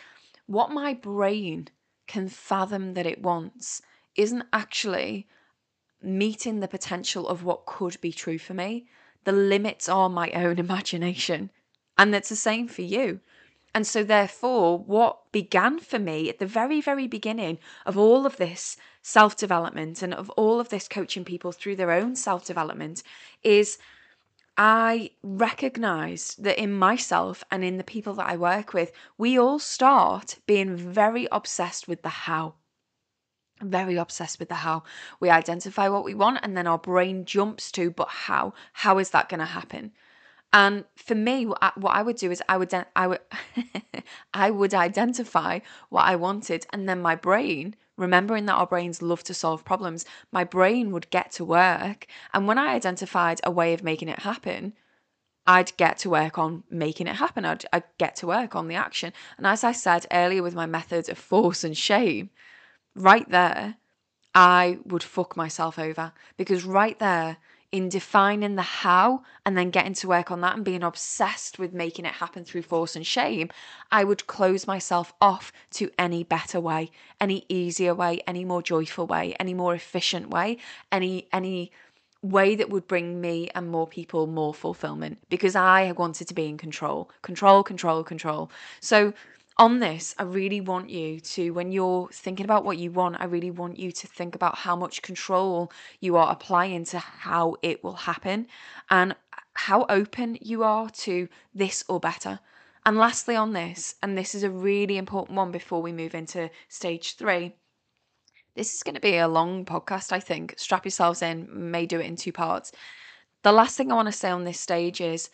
what 0.47 0.71
my 0.71 0.95
brain 0.95 1.69
can 2.07 2.29
fathom 2.29 2.95
that 2.95 3.07
it 3.07 3.23
wants 3.23 3.83
isn't 4.17 4.45
actually 4.53 5.27
meeting 6.03 6.61
the 6.61 6.69
potential 6.69 7.29
of 7.29 7.45
what 7.45 7.67
could 7.67 8.01
be 8.01 8.13
true 8.13 8.39
for 8.39 8.55
me. 8.55 8.87
The 9.25 9.33
limits 9.33 9.89
are 9.89 10.09
my 10.09 10.31
own 10.31 10.59
imagination. 10.67 11.51
And 11.97 12.15
that's 12.15 12.29
the 12.29 12.37
same 12.37 12.69
for 12.69 12.83
you. 12.83 13.21
And 13.75 13.87
so, 13.87 14.03
therefore, 14.03 14.79
what 14.79 15.31
began 15.31 15.79
for 15.79 15.99
me 15.99 16.29
at 16.29 16.39
the 16.39 16.47
very, 16.47 16.81
very 16.81 17.07
beginning 17.07 17.59
of 17.85 17.99
all 17.99 18.25
of 18.25 18.37
this 18.37 18.77
self 19.03 19.37
development 19.37 20.03
and 20.03 20.15
of 20.15 20.31
all 20.31 20.59
of 20.59 20.71
this 20.71 20.89
coaching 20.89 21.25
people 21.25 21.53
through 21.53 21.77
their 21.77 21.91
own 21.91 22.17
self 22.17 22.47
development 22.47 23.03
is 23.43 23.79
I 24.57 25.13
recognized 25.23 26.43
that 26.43 26.61
in 26.61 26.73
myself 26.73 27.45
and 27.51 27.63
in 27.63 27.77
the 27.77 27.85
people 27.85 28.15
that 28.15 28.27
I 28.27 28.37
work 28.37 28.75
with, 28.75 28.91
we 29.17 29.39
all 29.39 29.61
start 29.61 30.39
being 30.47 30.75
very 30.75 31.29
obsessed 31.31 31.87
with 31.87 32.03
the 32.03 32.09
how. 32.09 32.55
Very 33.61 33.97
obsessed 33.97 34.39
with 34.39 34.49
the 34.49 34.57
how. 34.57 34.85
We 35.21 35.31
identify 35.31 35.89
what 35.89 36.05
we 36.05 36.15
want 36.15 36.41
and 36.43 36.57
then 36.57 36.67
our 36.67 36.79
brain 36.79 37.25
jumps 37.25 37.73
to, 37.73 37.91
but 37.91 38.09
how? 38.09 38.55
How 38.73 38.99
is 38.99 39.11
that 39.11 39.29
going 39.29 39.41
to 39.41 39.47
happen? 39.47 39.93
And 40.53 40.85
for 40.97 41.15
me, 41.15 41.45
what 41.47 41.59
I, 41.61 41.73
what 41.75 41.95
I 41.95 42.03
would 42.03 42.17
do 42.17 42.31
is 42.31 42.43
I 42.49 42.57
would 42.57 42.73
I 42.97 43.07
would 43.07 43.21
I 44.35 44.51
would 44.51 44.73
identify 44.73 45.61
what 45.91 46.05
I 46.05 46.17
wanted, 46.17 46.67
and 46.73 46.89
then 46.89 47.03
my 47.03 47.17
brain 47.17 47.77
remembering 47.99 48.47
that 48.47 48.55
our 48.55 48.67
brains 48.67 49.03
love 49.03 49.23
to 49.25 49.35
solve 49.35 49.65
problems, 49.65 50.07
my 50.33 50.45
brain 50.45 50.93
would 50.93 51.11
get 51.11 51.33
to 51.33 51.45
work. 51.45 52.07
And 52.33 52.47
when 52.47 52.57
I 52.57 52.73
identified 52.73 53.41
a 53.45 53.51
way 53.51 53.75
of 53.75 53.83
making 53.83 54.09
it 54.09 54.21
happen, 54.21 54.73
I'd 55.47 55.77
get 55.77 55.99
to 55.99 56.11
work 56.11 56.39
on 56.39 56.63
making 56.71 57.09
it 57.09 57.17
happen. 57.17 57.45
I'd, 57.45 57.65
I'd 57.73 57.85
get 57.99 58.17
to 58.17 58.27
work 58.27 58.55
on 58.55 58.69
the 58.69 58.77
action. 58.77 59.13
And 59.37 59.47
as 59.47 59.65
I 59.65 59.73
said 59.73 60.07
earlier 60.13 60.43
with 60.43 60.55
my 60.55 60.67
methods 60.67 61.09
of 61.09 61.19
force 61.19 61.65
and 61.65 61.77
shame, 61.77 62.31
right 62.95 63.29
there, 63.31 63.77
I 64.35 64.79
would 64.85 65.03
fuck 65.03 65.37
myself 65.37 65.79
over 65.79 66.13
because 66.37 66.65
right 66.65 66.99
there 66.99 67.39
in 67.71 67.89
defining 67.89 68.57
the 68.57 68.63
how 68.63 69.23
and 69.45 69.57
then 69.57 69.71
getting 69.71 69.93
to 69.93 70.09
work 70.09 70.31
on 70.31 70.41
that 70.41 70.57
and 70.57 70.65
being 70.65 70.83
obsessed 70.83 71.59
with 71.59 71.75
making 71.75 72.07
it 72.07 72.15
happen 72.15 72.45
through 72.45 72.63
force 72.63 72.97
and 72.97 73.07
shame, 73.07 73.51
I 73.93 74.05
would 74.05 74.27
close 74.27 74.67
myself 74.67 75.13
off 75.21 75.53
to 75.73 75.91
any 75.99 76.25
better 76.25 76.61
way, 76.61 76.91
any 77.21 77.45
easier 77.49 77.95
way, 77.95 78.23
any 78.27 78.45
more 78.45 78.63
joyful 78.63 79.07
way, 79.07 79.35
any 79.39 79.53
more 79.53 79.75
efficient 79.75 80.31
way, 80.31 80.59
any 80.91 81.29
any 81.33 81.71
way 82.23 82.57
that 82.57 82.71
would 82.71 82.87
bring 82.89 83.21
me 83.21 83.49
and 83.55 83.71
more 83.71 83.87
people 83.87 84.27
more 84.27 84.53
fulfillment 84.53 85.19
because 85.29 85.55
I 85.55 85.93
wanted 85.93 86.27
to 86.29 86.35
be 86.35 86.47
in 86.47 86.59
control. 86.59 87.11
Control, 87.23 87.63
control, 87.63 88.03
control. 88.03 88.51
So 88.81 89.13
on 89.59 89.81
this, 89.81 90.15
I 90.19 90.23
really 90.23 90.61
want 90.61 90.89
you 90.89 91.19
to, 91.19 91.51
when 91.51 91.73
you're 91.73 92.09
thinking 92.13 92.45
about 92.45 92.65
what 92.65 92.79
you 92.79 92.93
want, 92.93 93.17
I 93.19 93.25
really 93.25 93.51
want 93.51 93.79
you 93.79 93.91
to 93.91 94.07
think 94.07 94.37
about 94.37 94.59
how 94.59 94.77
much 94.77 95.03
control 95.03 95.73
you 96.01 96.17
are 96.17 96.31
applying 96.31 96.85
to 96.87 96.99
how 96.99 97.57
it 97.63 97.83
will 97.83 97.95
happen 97.95 98.47
and 98.89 99.17
how 99.55 99.85
open 99.89 100.39
you 100.41 100.63
are 100.63 100.89
to 100.91 101.29
this 101.53 101.85
or 101.89 101.99
better. 101.99 102.39
And 102.87 102.97
lastly, 102.97 103.35
on 103.35 103.53
this, 103.53 103.97
and 104.01 104.17
this 104.17 104.35
is 104.35 104.45
a 104.45 104.51
really 104.51 104.97
important 104.97 105.37
one 105.37 105.51
before 105.51 105.83
we 105.83 105.93
move 105.93 106.15
into 106.15 106.49
stage 106.69 107.17
three. 107.17 107.57
This 108.55 108.75
is 108.75 108.85
going 108.85 108.95
to 108.95 109.01
be 109.01 109.17
a 109.17 109.29
long 109.29 109.65
podcast, 109.65 110.13
I 110.13 110.21
think. 110.21 110.55
Strap 110.57 110.85
yourselves 110.85 111.21
in, 111.21 111.49
may 111.51 111.85
do 111.85 111.99
it 111.99 112.07
in 112.07 112.15
two 112.15 112.33
parts. 112.33 112.71
The 113.43 113.53
last 113.53 113.77
thing 113.77 113.91
I 113.91 113.97
want 113.97 114.07
to 114.07 114.13
say 114.13 114.31
on 114.31 114.45
this 114.45 114.61
stage 114.61 115.01
is 115.01 115.31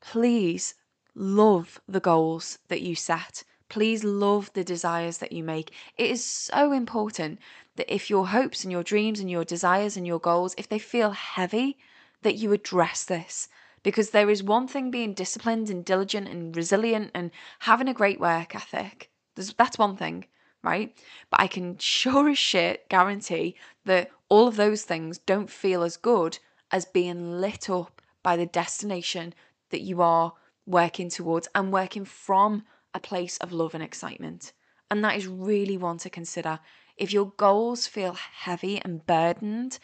please 0.00 0.74
love 1.14 1.80
the 1.88 2.00
goals 2.00 2.58
that 2.68 2.82
you 2.82 2.94
set 2.94 3.44
Please 3.72 4.04
love 4.04 4.52
the 4.52 4.64
desires 4.64 5.16
that 5.16 5.32
you 5.32 5.42
make. 5.42 5.72
It 5.96 6.10
is 6.10 6.22
so 6.22 6.72
important 6.72 7.38
that 7.76 7.90
if 7.90 8.10
your 8.10 8.28
hopes 8.28 8.64
and 8.64 8.70
your 8.70 8.82
dreams 8.82 9.18
and 9.18 9.30
your 9.30 9.46
desires 9.46 9.96
and 9.96 10.06
your 10.06 10.18
goals, 10.18 10.54
if 10.58 10.68
they 10.68 10.78
feel 10.78 11.12
heavy, 11.12 11.78
that 12.20 12.34
you 12.34 12.52
address 12.52 13.02
this. 13.04 13.48
Because 13.82 14.10
there 14.10 14.28
is 14.28 14.42
one 14.42 14.68
thing 14.68 14.90
being 14.90 15.14
disciplined 15.14 15.70
and 15.70 15.86
diligent 15.86 16.28
and 16.28 16.54
resilient 16.54 17.12
and 17.14 17.30
having 17.60 17.88
a 17.88 17.94
great 17.94 18.20
work 18.20 18.54
ethic. 18.54 19.08
There's, 19.36 19.54
that's 19.54 19.78
one 19.78 19.96
thing, 19.96 20.26
right? 20.62 20.94
But 21.30 21.40
I 21.40 21.46
can 21.46 21.78
sure 21.78 22.28
as 22.28 22.36
shit 22.36 22.90
guarantee 22.90 23.56
that 23.86 24.10
all 24.28 24.48
of 24.48 24.56
those 24.56 24.82
things 24.82 25.16
don't 25.16 25.48
feel 25.48 25.82
as 25.82 25.96
good 25.96 26.38
as 26.70 26.84
being 26.84 27.40
lit 27.40 27.70
up 27.70 28.02
by 28.22 28.36
the 28.36 28.44
destination 28.44 29.32
that 29.70 29.80
you 29.80 30.02
are 30.02 30.34
working 30.66 31.08
towards 31.08 31.48
and 31.54 31.72
working 31.72 32.04
from 32.04 32.64
a 32.94 33.00
place 33.00 33.38
of 33.38 33.52
love 33.52 33.74
and 33.74 33.82
excitement. 33.82 34.52
And 34.90 35.04
that 35.04 35.16
is 35.16 35.26
really 35.26 35.76
one 35.76 35.98
to 35.98 36.10
consider. 36.10 36.60
If 36.96 37.12
your 37.12 37.32
goals 37.36 37.86
feel 37.86 38.12
heavy 38.12 38.80
and 38.82 39.06
burdened, 39.06 39.78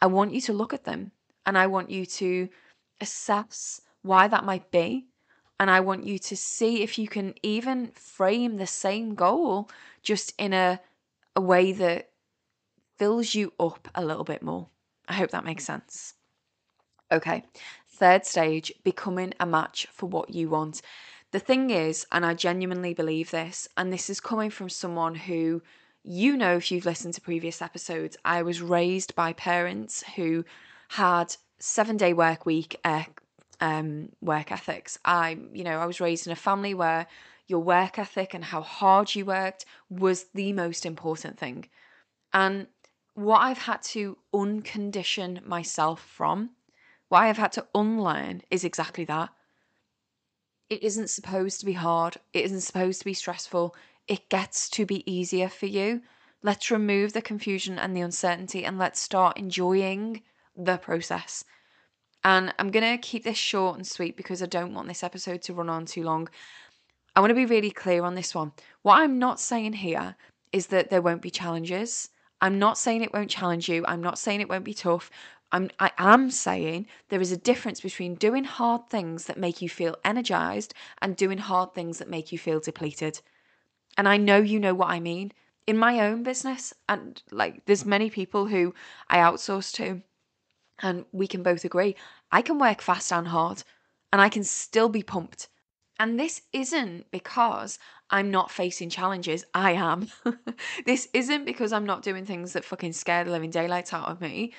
I 0.00 0.06
want 0.06 0.34
you 0.34 0.40
to 0.42 0.52
look 0.52 0.74
at 0.74 0.84
them 0.84 1.12
and 1.46 1.56
I 1.56 1.66
want 1.66 1.90
you 1.90 2.04
to 2.06 2.48
assess 3.00 3.80
why 4.02 4.28
that 4.28 4.44
might 4.44 4.70
be. 4.70 5.06
And 5.58 5.70
I 5.70 5.80
want 5.80 6.06
you 6.06 6.18
to 6.18 6.36
see 6.36 6.82
if 6.82 6.98
you 6.98 7.06
can 7.06 7.34
even 7.42 7.88
frame 7.88 8.56
the 8.56 8.66
same 8.66 9.14
goal 9.14 9.68
just 10.02 10.32
in 10.38 10.54
a, 10.54 10.80
a 11.36 11.40
way 11.40 11.72
that 11.72 12.10
fills 12.96 13.34
you 13.34 13.52
up 13.60 13.88
a 13.94 14.04
little 14.04 14.24
bit 14.24 14.42
more. 14.42 14.68
I 15.08 15.14
hope 15.14 15.30
that 15.32 15.44
makes 15.44 15.64
sense. 15.64 16.14
Okay, 17.12 17.44
third 17.88 18.24
stage 18.24 18.72
becoming 18.84 19.34
a 19.40 19.46
match 19.46 19.86
for 19.92 20.06
what 20.06 20.30
you 20.30 20.48
want. 20.48 20.80
The 21.32 21.38
thing 21.38 21.70
is, 21.70 22.06
and 22.10 22.26
I 22.26 22.34
genuinely 22.34 22.92
believe 22.92 23.30
this, 23.30 23.68
and 23.76 23.92
this 23.92 24.10
is 24.10 24.20
coming 24.20 24.50
from 24.50 24.68
someone 24.68 25.14
who 25.14 25.62
you 26.02 26.36
know 26.36 26.56
if 26.56 26.72
you've 26.72 26.86
listened 26.86 27.14
to 27.14 27.20
previous 27.20 27.62
episodes, 27.62 28.16
I 28.24 28.42
was 28.42 28.60
raised 28.60 29.14
by 29.14 29.32
parents 29.34 30.02
who 30.16 30.44
had 30.88 31.36
seven 31.58 31.96
day 31.96 32.12
work 32.12 32.46
week 32.46 32.80
uh, 32.84 33.04
um, 33.60 34.10
work 34.20 34.50
ethics. 34.50 34.98
I, 35.04 35.38
you 35.52 35.62
know, 35.62 35.78
I 35.78 35.86
was 35.86 36.00
raised 36.00 36.26
in 36.26 36.32
a 36.32 36.36
family 36.36 36.74
where 36.74 37.06
your 37.46 37.60
work 37.60 37.98
ethic 37.98 38.34
and 38.34 38.44
how 38.44 38.62
hard 38.62 39.14
you 39.14 39.26
worked 39.26 39.66
was 39.88 40.24
the 40.34 40.52
most 40.52 40.84
important 40.84 41.38
thing. 41.38 41.68
And 42.32 42.66
what 43.14 43.38
I've 43.38 43.58
had 43.58 43.82
to 43.82 44.16
uncondition 44.32 45.44
myself 45.46 46.00
from, 46.00 46.50
what 47.08 47.20
I 47.22 47.26
have 47.26 47.38
had 47.38 47.52
to 47.52 47.66
unlearn 47.74 48.42
is 48.50 48.64
exactly 48.64 49.04
that. 49.04 49.30
It 50.70 50.84
isn't 50.84 51.10
supposed 51.10 51.58
to 51.60 51.66
be 51.66 51.72
hard. 51.72 52.16
It 52.32 52.44
isn't 52.44 52.60
supposed 52.60 53.00
to 53.00 53.04
be 53.04 53.12
stressful. 53.12 53.74
It 54.06 54.28
gets 54.28 54.70
to 54.70 54.86
be 54.86 55.10
easier 55.10 55.48
for 55.48 55.66
you. 55.66 56.02
Let's 56.42 56.70
remove 56.70 57.12
the 57.12 57.20
confusion 57.20 57.78
and 57.78 57.94
the 57.94 58.00
uncertainty 58.00 58.64
and 58.64 58.78
let's 58.78 59.00
start 59.00 59.36
enjoying 59.36 60.22
the 60.56 60.78
process. 60.78 61.44
And 62.22 62.54
I'm 62.58 62.70
going 62.70 62.88
to 62.88 62.98
keep 62.98 63.24
this 63.24 63.36
short 63.36 63.76
and 63.76 63.86
sweet 63.86 64.16
because 64.16 64.42
I 64.42 64.46
don't 64.46 64.72
want 64.72 64.86
this 64.86 65.02
episode 65.02 65.42
to 65.42 65.54
run 65.54 65.68
on 65.68 65.86
too 65.86 66.04
long. 66.04 66.28
I 67.16 67.20
want 67.20 67.30
to 67.30 67.34
be 67.34 67.46
really 67.46 67.70
clear 67.70 68.04
on 68.04 68.14
this 68.14 68.34
one. 68.34 68.52
What 68.82 69.00
I'm 69.00 69.18
not 69.18 69.40
saying 69.40 69.72
here 69.72 70.14
is 70.52 70.68
that 70.68 70.88
there 70.88 71.02
won't 71.02 71.22
be 71.22 71.30
challenges. 71.30 72.10
I'm 72.40 72.58
not 72.58 72.78
saying 72.78 73.02
it 73.02 73.12
won't 73.12 73.30
challenge 73.30 73.68
you. 73.68 73.84
I'm 73.86 74.02
not 74.02 74.18
saying 74.18 74.40
it 74.40 74.48
won't 74.48 74.64
be 74.64 74.74
tough. 74.74 75.10
I'm, 75.52 75.70
I 75.78 75.90
am 75.98 76.30
saying 76.30 76.86
there 77.08 77.20
is 77.20 77.32
a 77.32 77.36
difference 77.36 77.80
between 77.80 78.14
doing 78.14 78.44
hard 78.44 78.88
things 78.88 79.24
that 79.24 79.38
make 79.38 79.60
you 79.60 79.68
feel 79.68 79.96
energized 80.04 80.74
and 81.02 81.16
doing 81.16 81.38
hard 81.38 81.74
things 81.74 81.98
that 81.98 82.08
make 82.08 82.30
you 82.30 82.38
feel 82.38 82.60
depleted. 82.60 83.20
And 83.96 84.08
I 84.08 84.16
know 84.16 84.38
you 84.38 84.60
know 84.60 84.74
what 84.74 84.90
I 84.90 85.00
mean. 85.00 85.32
In 85.66 85.76
my 85.76 86.00
own 86.00 86.22
business, 86.22 86.72
and 86.88 87.22
like 87.30 87.64
there's 87.66 87.84
many 87.84 88.10
people 88.10 88.46
who 88.46 88.74
I 89.08 89.18
outsource 89.18 89.72
to, 89.74 90.02
and 90.80 91.04
we 91.12 91.26
can 91.26 91.42
both 91.42 91.64
agree, 91.64 91.96
I 92.32 92.42
can 92.42 92.58
work 92.58 92.80
fast 92.80 93.12
and 93.12 93.28
hard 93.28 93.62
and 94.12 94.20
I 94.20 94.28
can 94.28 94.44
still 94.44 94.88
be 94.88 95.02
pumped. 95.02 95.48
And 95.98 96.18
this 96.18 96.42
isn't 96.52 97.10
because 97.10 97.78
I'm 98.08 98.30
not 98.30 98.50
facing 98.50 98.88
challenges. 98.88 99.44
I 99.54 99.72
am. 99.72 100.08
this 100.86 101.08
isn't 101.12 101.44
because 101.44 101.72
I'm 101.72 101.84
not 101.84 102.02
doing 102.02 102.24
things 102.24 102.54
that 102.54 102.64
fucking 102.64 102.94
scare 102.94 103.24
the 103.24 103.30
living 103.30 103.50
daylights 103.50 103.92
out 103.92 104.08
of 104.08 104.20
me 104.20 104.52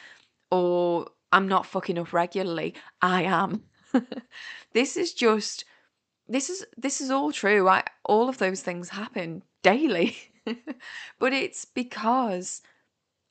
or 0.51 1.07
I'm 1.31 1.47
not 1.47 1.65
fucking 1.65 1.97
up 1.97 2.13
regularly. 2.13 2.75
I 3.01 3.23
am. 3.23 3.63
this 4.73 4.97
is 4.97 5.13
just 5.13 5.65
this 6.27 6.49
is 6.49 6.65
this 6.77 7.01
is 7.01 7.09
all 7.09 7.31
true. 7.31 7.67
I 7.67 7.83
all 8.05 8.29
of 8.29 8.37
those 8.37 8.61
things 8.61 8.89
happen 8.89 9.43
daily. 9.63 10.17
but 11.19 11.33
it's 11.33 11.65
because 11.65 12.61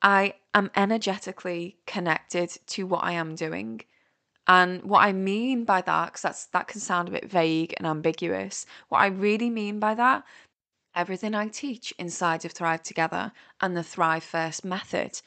I 0.03 0.35
am 0.55 0.71
energetically 0.77 1.79
connected 1.87 2.57
to 2.69 2.87
what 2.87 3.05
I 3.05 3.13
am 3.13 3.35
doing. 3.35 3.83
And 4.47 4.83
what 4.83 5.01
I 5.01 5.13
mean 5.13 5.65
by 5.65 5.81
that, 5.83 6.07
because 6.07 6.23
that's 6.23 6.47
that 6.47 6.69
can 6.69 6.81
sound 6.81 7.09
a 7.09 7.13
bit 7.13 7.31
vague 7.31 7.75
and 7.77 7.87
ambiguous. 7.87 8.67
What 8.89 8.99
I 8.99 9.07
really 9.07 9.51
mean 9.51 9.79
by 9.79 9.95
that, 9.95 10.25
everything 10.95 11.35
I 11.35 11.49
teach 11.49 11.93
inside 11.99 12.45
of 12.45 12.53
Thrive 12.53 12.83
Together 12.83 13.33
and 13.61 13.77
the 13.77 13.83
Thrive 13.83 14.25
First 14.25 14.65
method 14.65 15.21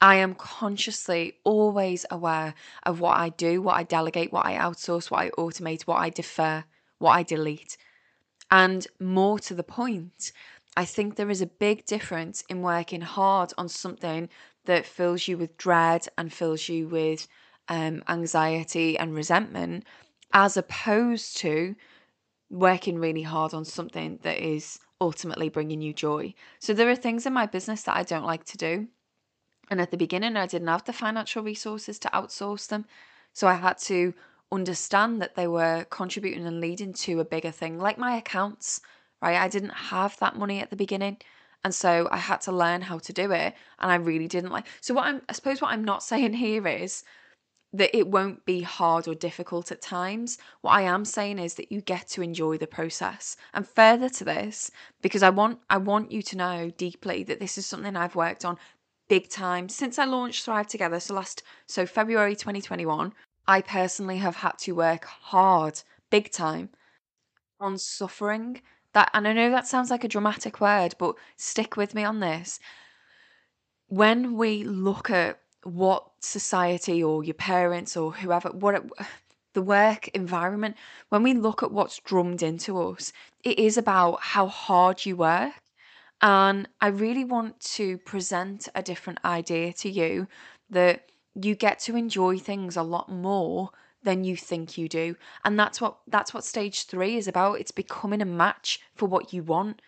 I 0.00 0.16
am 0.16 0.34
consciously 0.34 1.34
always 1.44 2.06
aware 2.10 2.54
of 2.84 3.00
what 3.00 3.18
I 3.18 3.28
do, 3.30 3.60
what 3.60 3.76
I 3.76 3.82
delegate, 3.82 4.32
what 4.32 4.46
I 4.46 4.56
outsource, 4.56 5.10
what 5.10 5.20
I 5.20 5.30
automate, 5.30 5.82
what 5.82 5.96
I 6.00 6.10
defer, 6.10 6.64
what 6.98 7.12
I 7.12 7.22
delete. 7.22 7.76
And 8.50 8.86
more 8.98 9.38
to 9.40 9.54
the 9.54 9.62
point, 9.62 10.32
I 10.76 10.84
think 10.84 11.16
there 11.16 11.30
is 11.30 11.42
a 11.42 11.46
big 11.46 11.84
difference 11.86 12.42
in 12.48 12.62
working 12.62 13.02
hard 13.02 13.52
on 13.58 13.68
something 13.68 14.28
that 14.64 14.86
fills 14.86 15.28
you 15.28 15.36
with 15.38 15.56
dread 15.58 16.06
and 16.16 16.32
fills 16.32 16.68
you 16.68 16.88
with 16.88 17.28
um, 17.68 18.02
anxiety 18.08 18.98
and 18.98 19.14
resentment, 19.14 19.84
as 20.32 20.56
opposed 20.56 21.36
to 21.38 21.74
working 22.50 22.98
really 22.98 23.22
hard 23.22 23.54
on 23.54 23.64
something 23.64 24.18
that 24.22 24.38
is 24.38 24.78
ultimately 25.00 25.48
bringing 25.48 25.80
you 25.82 25.92
joy. 25.92 26.34
So, 26.60 26.74
there 26.74 26.90
are 26.90 26.96
things 26.96 27.26
in 27.26 27.32
my 27.32 27.46
business 27.46 27.82
that 27.84 27.96
I 27.96 28.02
don't 28.02 28.24
like 28.26 28.44
to 28.46 28.56
do. 28.58 28.88
And 29.70 29.80
at 29.80 29.92
the 29.92 29.96
beginning, 29.96 30.36
I 30.36 30.46
didn't 30.46 30.68
have 30.68 30.84
the 30.84 30.92
financial 30.92 31.42
resources 31.42 31.98
to 32.00 32.08
outsource 32.08 32.66
them. 32.66 32.84
So 33.32 33.46
I 33.46 33.54
had 33.54 33.78
to 33.78 34.12
understand 34.52 35.22
that 35.22 35.36
they 35.36 35.46
were 35.46 35.86
contributing 35.90 36.44
and 36.44 36.60
leading 36.60 36.92
to 36.92 37.20
a 37.20 37.24
bigger 37.24 37.52
thing, 37.52 37.78
like 37.78 37.96
my 37.96 38.16
accounts, 38.16 38.80
right? 39.22 39.36
I 39.36 39.48
didn't 39.48 39.70
have 39.70 40.18
that 40.18 40.36
money 40.36 40.60
at 40.60 40.70
the 40.70 40.76
beginning. 40.76 41.18
And 41.62 41.74
so 41.74 42.08
I 42.10 42.16
had 42.16 42.40
to 42.42 42.52
learn 42.52 42.82
how 42.82 42.98
to 42.98 43.12
do 43.12 43.30
it. 43.30 43.54
And 43.78 43.92
I 43.92 43.96
really 43.96 44.26
didn't 44.26 44.50
like. 44.50 44.66
So, 44.80 44.94
what 44.94 45.06
I'm, 45.06 45.22
I 45.28 45.32
suppose, 45.32 45.60
what 45.60 45.70
I'm 45.72 45.84
not 45.84 46.02
saying 46.10 46.34
here 46.34 46.66
is 46.66 47.04
that 47.72 47.96
it 47.96 48.08
won't 48.08 48.44
be 48.44 48.62
hard 48.62 49.06
or 49.06 49.14
difficult 49.14 49.70
at 49.70 49.80
times. 49.80 50.38
What 50.60 50.72
I 50.72 50.82
am 50.82 51.04
saying 51.04 51.38
is 51.38 51.54
that 51.54 51.70
you 51.70 51.80
get 51.80 52.08
to 52.08 52.22
enjoy 52.22 52.58
the 52.58 52.66
process. 52.66 53.36
And 53.54 53.68
further 53.68 54.08
to 54.08 54.24
this, 54.24 54.72
because 55.02 55.22
I 55.22 55.30
want 55.30 55.60
I 55.70 55.76
want 55.76 56.10
you 56.10 56.22
to 56.22 56.36
know 56.36 56.70
deeply 56.70 57.22
that 57.24 57.38
this 57.38 57.56
is 57.58 57.66
something 57.66 57.94
I've 57.94 58.16
worked 58.16 58.44
on 58.44 58.58
big 59.10 59.28
time 59.28 59.68
since 59.68 59.98
I 59.98 60.04
launched 60.04 60.44
Thrive 60.44 60.68
Together. 60.68 61.00
So 61.00 61.14
last, 61.14 61.42
so 61.66 61.84
February 61.84 62.36
2021, 62.36 63.12
I 63.48 63.60
personally 63.60 64.18
have 64.18 64.36
had 64.36 64.56
to 64.58 64.72
work 64.72 65.04
hard, 65.04 65.82
big 66.10 66.30
time, 66.30 66.68
on 67.58 67.76
suffering. 67.76 68.62
That, 68.94 69.10
and 69.12 69.26
I 69.26 69.32
know 69.32 69.50
that 69.50 69.66
sounds 69.66 69.90
like 69.90 70.04
a 70.04 70.08
dramatic 70.08 70.60
word, 70.60 70.94
but 70.96 71.16
stick 71.36 71.76
with 71.76 71.92
me 71.92 72.04
on 72.04 72.20
this. 72.20 72.60
When 73.88 74.36
we 74.36 74.62
look 74.62 75.10
at 75.10 75.40
what 75.64 76.08
society 76.20 77.02
or 77.02 77.24
your 77.24 77.34
parents 77.34 77.96
or 77.96 78.12
whoever, 78.12 78.50
what 78.50 78.84
the 79.54 79.62
work 79.62 80.06
environment, 80.08 80.76
when 81.08 81.24
we 81.24 81.34
look 81.34 81.64
at 81.64 81.72
what's 81.72 81.98
drummed 81.98 82.44
into 82.44 82.80
us, 82.80 83.12
it 83.42 83.58
is 83.58 83.76
about 83.76 84.20
how 84.20 84.46
hard 84.46 85.04
you 85.04 85.16
work. 85.16 85.54
And 86.22 86.68
I 86.80 86.88
really 86.88 87.24
want 87.24 87.60
to 87.76 87.98
present 87.98 88.68
a 88.74 88.82
different 88.82 89.20
idea 89.24 89.72
to 89.74 89.90
you 89.90 90.28
that 90.68 91.10
you 91.34 91.54
get 91.54 91.78
to 91.80 91.96
enjoy 91.96 92.38
things 92.38 92.76
a 92.76 92.82
lot 92.82 93.08
more 93.10 93.70
than 94.02 94.24
you 94.24 94.36
think 94.36 94.76
you 94.76 94.88
do. 94.88 95.16
And 95.44 95.58
that's 95.58 95.80
what 95.80 95.98
that's 96.06 96.32
what 96.34 96.44
stage 96.44 96.84
3 96.86 97.16
is 97.16 97.28
about. 97.28 97.60
It's 97.60 97.70
becoming 97.70 98.22
a 98.22 98.26
match 98.26 98.80
for 98.94 99.06
what 99.06 99.32
you 99.32 99.42
want 99.42 99.80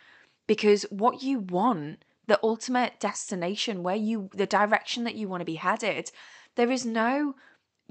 because 0.47 0.85
what 0.91 1.23
you 1.23 1.39
want, 1.41 2.05
the 2.27 2.39
ultimate 2.43 3.01
destination 3.01 3.83
where 3.83 3.97
you 3.97 4.31
the 4.33 4.47
direction 4.47 5.05
that 5.05 5.15
you 5.15 5.29
want 5.29 5.41
to 5.41 5.47
be 5.47 5.57
headed, 5.57 6.11
there 6.57 6.71
is 6.71 6.85
no 6.87 7.35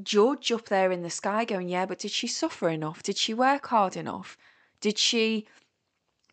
judge 0.02 0.52
up 0.52 0.68
there 0.68 0.92
in 0.92 1.04
the 1.04 1.10
sky 1.10 1.46
going, 1.46 1.70
"Yeah, 1.70 1.86
but 1.86 2.00
did 2.00 2.12
she 2.12 2.28
suffer 2.28 2.70
enough? 2.70 3.04
Did 3.04 3.18
she 3.18 3.34
work 3.34 3.68
hard 3.68 3.96
enough? 3.98 4.38
Did 4.80 4.98
she 4.98 5.48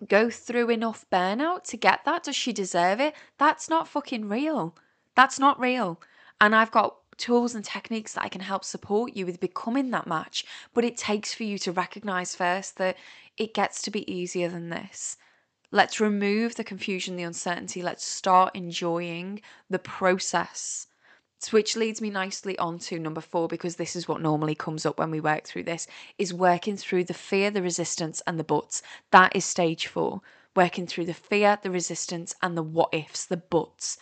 go 0.06 0.30
through 0.30 0.70
enough 0.70 1.04
burnout 1.10 1.64
to 1.64 1.76
get 1.76 2.04
that? 2.04 2.22
Does 2.24 2.36
she 2.36 2.52
deserve 2.52 3.00
it?" 3.00 3.14
That's 3.38 3.68
not 3.68 3.88
fucking 3.88 4.28
real. 4.28 4.76
That's 5.14 5.38
not 5.38 5.58
real. 5.58 6.00
And 6.40 6.54
I've 6.54 6.70
got 6.70 6.96
tools 7.16 7.54
and 7.54 7.64
techniques 7.64 8.14
that 8.14 8.22
I 8.22 8.28
can 8.28 8.40
help 8.40 8.64
support 8.64 9.16
you 9.16 9.26
with 9.26 9.40
becoming 9.40 9.90
that 9.90 10.06
match. 10.06 10.44
But 10.72 10.84
it 10.84 10.96
takes 10.96 11.34
for 11.34 11.42
you 11.42 11.58
to 11.58 11.72
recognize 11.72 12.36
first 12.36 12.76
that 12.76 12.96
it 13.36 13.54
gets 13.54 13.82
to 13.82 13.90
be 13.90 14.10
easier 14.12 14.48
than 14.48 14.70
this. 14.70 15.16
Let's 15.70 16.00
remove 16.00 16.54
the 16.54 16.64
confusion, 16.64 17.16
the 17.16 17.24
uncertainty. 17.24 17.82
Let's 17.82 18.04
start 18.04 18.54
enjoying 18.54 19.42
the 19.68 19.78
process. 19.78 20.86
Which 21.50 21.76
leads 21.76 22.00
me 22.00 22.10
nicely 22.10 22.58
on 22.58 22.78
to 22.80 22.98
number 22.98 23.20
four, 23.20 23.48
because 23.48 23.76
this 23.76 23.94
is 23.94 24.08
what 24.08 24.20
normally 24.20 24.54
comes 24.54 24.84
up 24.84 24.98
when 24.98 25.10
we 25.10 25.20
work 25.20 25.44
through 25.44 25.62
this, 25.62 25.86
is 26.18 26.34
working 26.34 26.76
through 26.76 27.04
the 27.04 27.14
fear, 27.14 27.50
the 27.50 27.62
resistance, 27.62 28.20
and 28.26 28.38
the 28.38 28.44
buts. 28.44 28.82
That 29.12 29.34
is 29.34 29.44
stage 29.44 29.86
four. 29.86 30.20
Working 30.56 30.86
through 30.86 31.06
the 31.06 31.14
fear, 31.14 31.58
the 31.62 31.70
resistance, 31.70 32.34
and 32.42 32.56
the 32.56 32.62
what 32.62 32.92
ifs, 32.92 33.24
the 33.24 33.36
buts. 33.36 33.98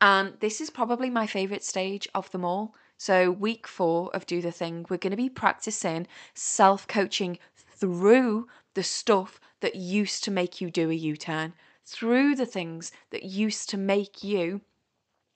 And 0.00 0.38
this 0.40 0.60
is 0.60 0.70
probably 0.70 1.08
my 1.08 1.26
favorite 1.26 1.64
stage 1.64 2.06
of 2.14 2.30
them 2.30 2.44
all. 2.44 2.74
So, 2.98 3.30
week 3.30 3.66
four 3.66 4.14
of 4.14 4.26
Do 4.26 4.40
the 4.40 4.52
Thing, 4.52 4.86
we're 4.88 4.98
going 4.98 5.10
to 5.10 5.16
be 5.16 5.28
practicing 5.28 6.06
self 6.34 6.86
coaching 6.86 7.38
through 7.56 8.48
the 8.74 8.82
stuff 8.82 9.40
that 9.60 9.74
used 9.74 10.22
to 10.24 10.30
make 10.30 10.60
you 10.60 10.70
do 10.70 10.90
a 10.90 10.94
U 10.94 11.16
turn, 11.16 11.54
through 11.84 12.34
the 12.36 12.46
things 12.46 12.92
that 13.10 13.24
used 13.24 13.70
to 13.70 13.76
make 13.76 14.22
you 14.22 14.60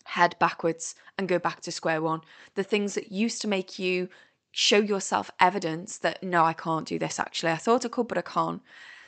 head 0.05 0.37
backwards 0.39 0.95
and 1.19 1.29
go 1.29 1.39
back 1.39 1.61
to 1.61 1.73
square 1.73 2.03
one, 2.03 2.21
the 2.55 2.65
things 2.65 2.95
that 2.95 3.13
used 3.13 3.41
to 3.43 3.49
make 3.49 3.79
you 3.79 4.09
show 4.53 4.79
yourself 4.79 5.31
evidence 5.39 5.99
that 5.99 6.23
no, 6.23 6.45
I 6.45 6.53
can't 6.53 6.87
do 6.87 6.99
this 6.99 7.21
actually. 7.21 7.53
I 7.53 7.57
thought 7.57 7.85
I 7.85 7.89
could, 7.89 8.09
but 8.09 8.19
I 8.19 8.23
can't. 8.23 8.63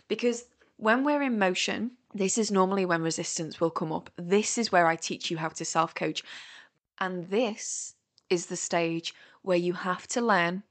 Because 0.09 0.45
when 0.77 1.05
we're 1.05 1.23
in 1.23 1.39
motion, 1.39 1.93
this 2.15 2.37
is 2.39 2.51
normally 2.51 2.85
when 2.85 3.03
resistance 3.03 3.61
will 3.61 3.71
come 3.71 3.93
up. 3.93 4.11
This 4.17 4.59
is 4.59 4.71
where 4.71 4.87
I 4.87 4.97
teach 4.97 5.31
you 5.31 5.39
how 5.39 5.49
to 5.49 5.65
self 5.65 5.95
coach. 5.95 6.23
And 6.99 7.31
this 7.31 7.95
is 8.31 8.47
the 8.47 8.57
stage 8.57 9.15
where 9.43 9.57
you 9.57 9.73
have 9.73 10.07
to 10.09 10.21
learn 10.21 10.63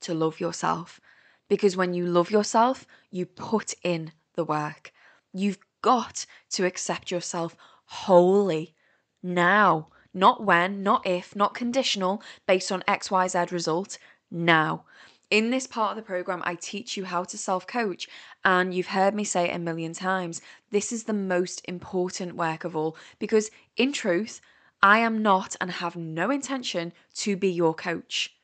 to 0.00 0.14
love 0.14 0.40
yourself. 0.40 1.00
Because 1.48 1.76
when 1.76 1.94
you 1.94 2.06
love 2.06 2.30
yourself, 2.30 2.86
you 3.10 3.26
put 3.26 3.74
in 3.82 4.12
the 4.34 4.44
work. 4.44 4.92
You've 5.32 5.58
got 5.82 6.26
to 6.50 6.64
accept 6.64 7.10
yourself 7.10 7.56
wholly 7.86 8.74
now. 9.22 9.88
Not 10.12 10.44
when, 10.44 10.82
not 10.82 11.06
if, 11.06 11.36
not 11.36 11.54
conditional, 11.54 12.22
based 12.46 12.72
on 12.72 12.82
XYZ 12.88 13.50
result. 13.52 13.98
Now. 14.30 14.84
In 15.30 15.50
this 15.50 15.68
part 15.68 15.92
of 15.92 15.96
the 15.96 16.02
program, 16.02 16.42
I 16.44 16.56
teach 16.56 16.96
you 16.96 17.04
how 17.04 17.22
to 17.22 17.38
self 17.38 17.66
coach. 17.66 18.08
And 18.44 18.74
you've 18.74 18.88
heard 18.88 19.14
me 19.14 19.22
say 19.22 19.48
it 19.48 19.54
a 19.54 19.58
million 19.60 19.92
times. 19.92 20.42
This 20.72 20.90
is 20.90 21.04
the 21.04 21.12
most 21.12 21.62
important 21.66 22.34
work 22.34 22.64
of 22.64 22.74
all 22.74 22.96
because, 23.20 23.50
in 23.76 23.92
truth, 23.92 24.40
I 24.82 24.98
am 24.98 25.22
not 25.22 25.54
and 25.60 25.70
have 25.70 25.94
no 25.94 26.30
intention 26.30 26.92
to 27.16 27.36
be 27.36 27.50
your 27.50 27.74
coach. 27.74 28.34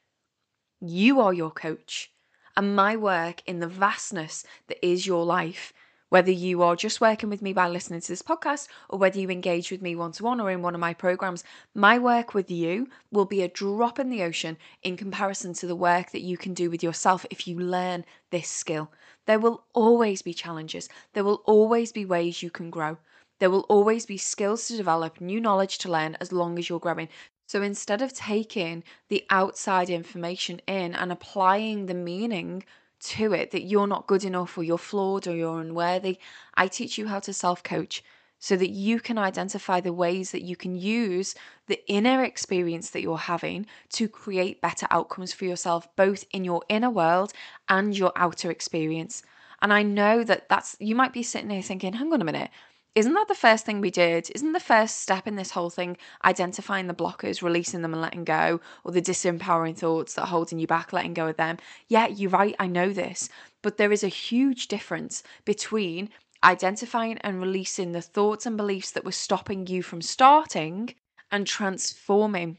You 0.80 1.20
are 1.20 1.32
your 1.32 1.50
coach. 1.50 2.12
And 2.56 2.76
my 2.76 2.96
work 2.96 3.42
in 3.46 3.58
the 3.60 3.68
vastness 3.68 4.44
that 4.68 4.84
is 4.86 5.06
your 5.06 5.24
life 5.24 5.72
whether 6.16 6.30
you 6.30 6.62
are 6.62 6.74
just 6.74 7.02
working 7.02 7.28
with 7.28 7.42
me 7.42 7.52
by 7.52 7.68
listening 7.68 8.00
to 8.00 8.08
this 8.08 8.22
podcast 8.22 8.68
or 8.88 8.98
whether 8.98 9.20
you 9.20 9.28
engage 9.28 9.70
with 9.70 9.82
me 9.82 9.94
one 9.94 10.12
to 10.12 10.24
one 10.24 10.40
or 10.40 10.50
in 10.50 10.62
one 10.62 10.74
of 10.74 10.80
my 10.80 10.94
programs, 10.94 11.44
my 11.74 11.98
work 11.98 12.32
with 12.32 12.50
you 12.50 12.88
will 13.12 13.26
be 13.26 13.42
a 13.42 13.48
drop 13.48 13.98
in 13.98 14.08
the 14.08 14.22
ocean 14.22 14.56
in 14.82 14.96
comparison 14.96 15.52
to 15.52 15.66
the 15.66 15.76
work 15.76 16.12
that 16.12 16.22
you 16.22 16.38
can 16.38 16.54
do 16.54 16.70
with 16.70 16.82
yourself 16.82 17.26
if 17.30 17.46
you 17.46 17.58
learn 17.58 18.02
this 18.30 18.48
skill. 18.48 18.90
There 19.26 19.38
will 19.38 19.66
always 19.74 20.22
be 20.22 20.32
challenges, 20.32 20.88
there 21.12 21.22
will 21.22 21.42
always 21.44 21.92
be 21.92 22.06
ways 22.06 22.42
you 22.42 22.48
can 22.48 22.70
grow. 22.70 22.96
There 23.38 23.50
will 23.50 23.66
always 23.68 24.06
be 24.06 24.16
skills 24.16 24.68
to 24.68 24.76
develop, 24.78 25.20
new 25.20 25.38
knowledge 25.38 25.76
to 25.80 25.90
learn 25.90 26.16
as 26.18 26.32
long 26.32 26.58
as 26.58 26.70
you're 26.70 26.80
growing. 26.80 27.10
So 27.46 27.60
instead 27.60 28.00
of 28.00 28.14
taking 28.14 28.84
the 29.10 29.26
outside 29.28 29.90
information 29.90 30.62
in 30.66 30.94
and 30.94 31.12
applying 31.12 31.84
the 31.84 31.94
meaning 31.94 32.64
to 33.00 33.32
it 33.32 33.50
that 33.50 33.62
you're 33.62 33.86
not 33.86 34.06
good 34.06 34.24
enough 34.24 34.56
or 34.56 34.62
you're 34.62 34.78
flawed 34.78 35.26
or 35.26 35.34
you're 35.34 35.60
unworthy. 35.60 36.18
I 36.54 36.68
teach 36.68 36.98
you 36.98 37.08
how 37.08 37.20
to 37.20 37.32
self 37.32 37.62
coach 37.62 38.02
so 38.38 38.56
that 38.56 38.70
you 38.70 39.00
can 39.00 39.18
identify 39.18 39.80
the 39.80 39.92
ways 39.92 40.30
that 40.30 40.42
you 40.42 40.56
can 40.56 40.76
use 40.76 41.34
the 41.68 41.80
inner 41.88 42.22
experience 42.22 42.90
that 42.90 43.02
you're 43.02 43.16
having 43.16 43.66
to 43.90 44.08
create 44.08 44.60
better 44.60 44.86
outcomes 44.90 45.32
for 45.32 45.46
yourself, 45.46 45.88
both 45.96 46.24
in 46.32 46.44
your 46.44 46.62
inner 46.68 46.90
world 46.90 47.32
and 47.68 47.96
your 47.96 48.12
outer 48.16 48.50
experience. 48.50 49.22
And 49.62 49.72
I 49.72 49.82
know 49.82 50.22
that 50.22 50.48
that's, 50.48 50.76
you 50.78 50.94
might 50.94 51.14
be 51.14 51.22
sitting 51.22 51.50
here 51.50 51.62
thinking, 51.62 51.94
hang 51.94 52.12
on 52.12 52.20
a 52.20 52.24
minute, 52.24 52.50
isn't 52.96 53.12
that 53.12 53.28
the 53.28 53.34
first 53.34 53.66
thing 53.66 53.82
we 53.82 53.90
did? 53.90 54.30
Isn't 54.34 54.52
the 54.52 54.58
first 54.58 55.02
step 55.02 55.26
in 55.26 55.36
this 55.36 55.50
whole 55.50 55.68
thing 55.68 55.98
identifying 56.24 56.86
the 56.86 56.94
blockers, 56.94 57.42
releasing 57.42 57.82
them 57.82 57.92
and 57.92 58.00
letting 58.00 58.24
go, 58.24 58.58
or 58.84 58.92
the 58.92 59.02
disempowering 59.02 59.76
thoughts 59.76 60.14
that 60.14 60.22
are 60.22 60.28
holding 60.28 60.58
you 60.58 60.66
back, 60.66 60.94
letting 60.94 61.12
go 61.12 61.28
of 61.28 61.36
them? 61.36 61.58
Yeah, 61.88 62.06
you're 62.06 62.30
right, 62.30 62.56
I 62.58 62.66
know 62.68 62.94
this. 62.94 63.28
But 63.60 63.76
there 63.76 63.92
is 63.92 64.02
a 64.02 64.08
huge 64.08 64.68
difference 64.68 65.22
between 65.44 66.08
identifying 66.42 67.18
and 67.18 67.38
releasing 67.38 67.92
the 67.92 68.00
thoughts 68.00 68.46
and 68.46 68.56
beliefs 68.56 68.92
that 68.92 69.04
were 69.04 69.12
stopping 69.12 69.66
you 69.66 69.82
from 69.82 70.00
starting 70.00 70.94
and 71.30 71.46
transforming 71.46 72.56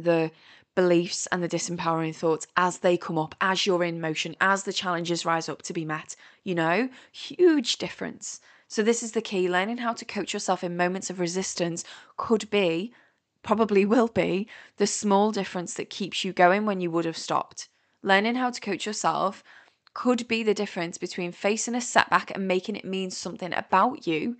the 0.00 0.32
beliefs 0.74 1.28
and 1.28 1.40
the 1.40 1.48
disempowering 1.48 2.16
thoughts 2.16 2.48
as 2.56 2.78
they 2.78 2.96
come 2.96 3.18
up, 3.18 3.36
as 3.40 3.66
you're 3.66 3.84
in 3.84 4.00
motion, 4.00 4.34
as 4.40 4.64
the 4.64 4.72
challenges 4.72 5.24
rise 5.24 5.48
up 5.48 5.62
to 5.62 5.72
be 5.72 5.84
met. 5.84 6.16
You 6.42 6.56
know, 6.56 6.88
huge 7.12 7.78
difference. 7.78 8.40
So, 8.74 8.82
this 8.82 9.04
is 9.04 9.12
the 9.12 9.22
key 9.22 9.48
learning 9.48 9.78
how 9.78 9.92
to 9.92 10.04
coach 10.04 10.32
yourself 10.32 10.64
in 10.64 10.76
moments 10.76 11.08
of 11.08 11.20
resistance 11.20 11.84
could 12.16 12.50
be, 12.50 12.92
probably 13.44 13.84
will 13.84 14.08
be, 14.08 14.48
the 14.78 14.86
small 14.88 15.30
difference 15.30 15.74
that 15.74 15.90
keeps 15.90 16.24
you 16.24 16.32
going 16.32 16.66
when 16.66 16.80
you 16.80 16.90
would 16.90 17.04
have 17.04 17.16
stopped. 17.16 17.68
Learning 18.02 18.34
how 18.34 18.50
to 18.50 18.60
coach 18.60 18.84
yourself 18.84 19.44
could 19.92 20.26
be 20.26 20.42
the 20.42 20.54
difference 20.54 20.98
between 20.98 21.30
facing 21.30 21.76
a 21.76 21.80
setback 21.80 22.32
and 22.34 22.48
making 22.48 22.74
it 22.74 22.84
mean 22.84 23.12
something 23.12 23.54
about 23.54 24.08
you 24.08 24.38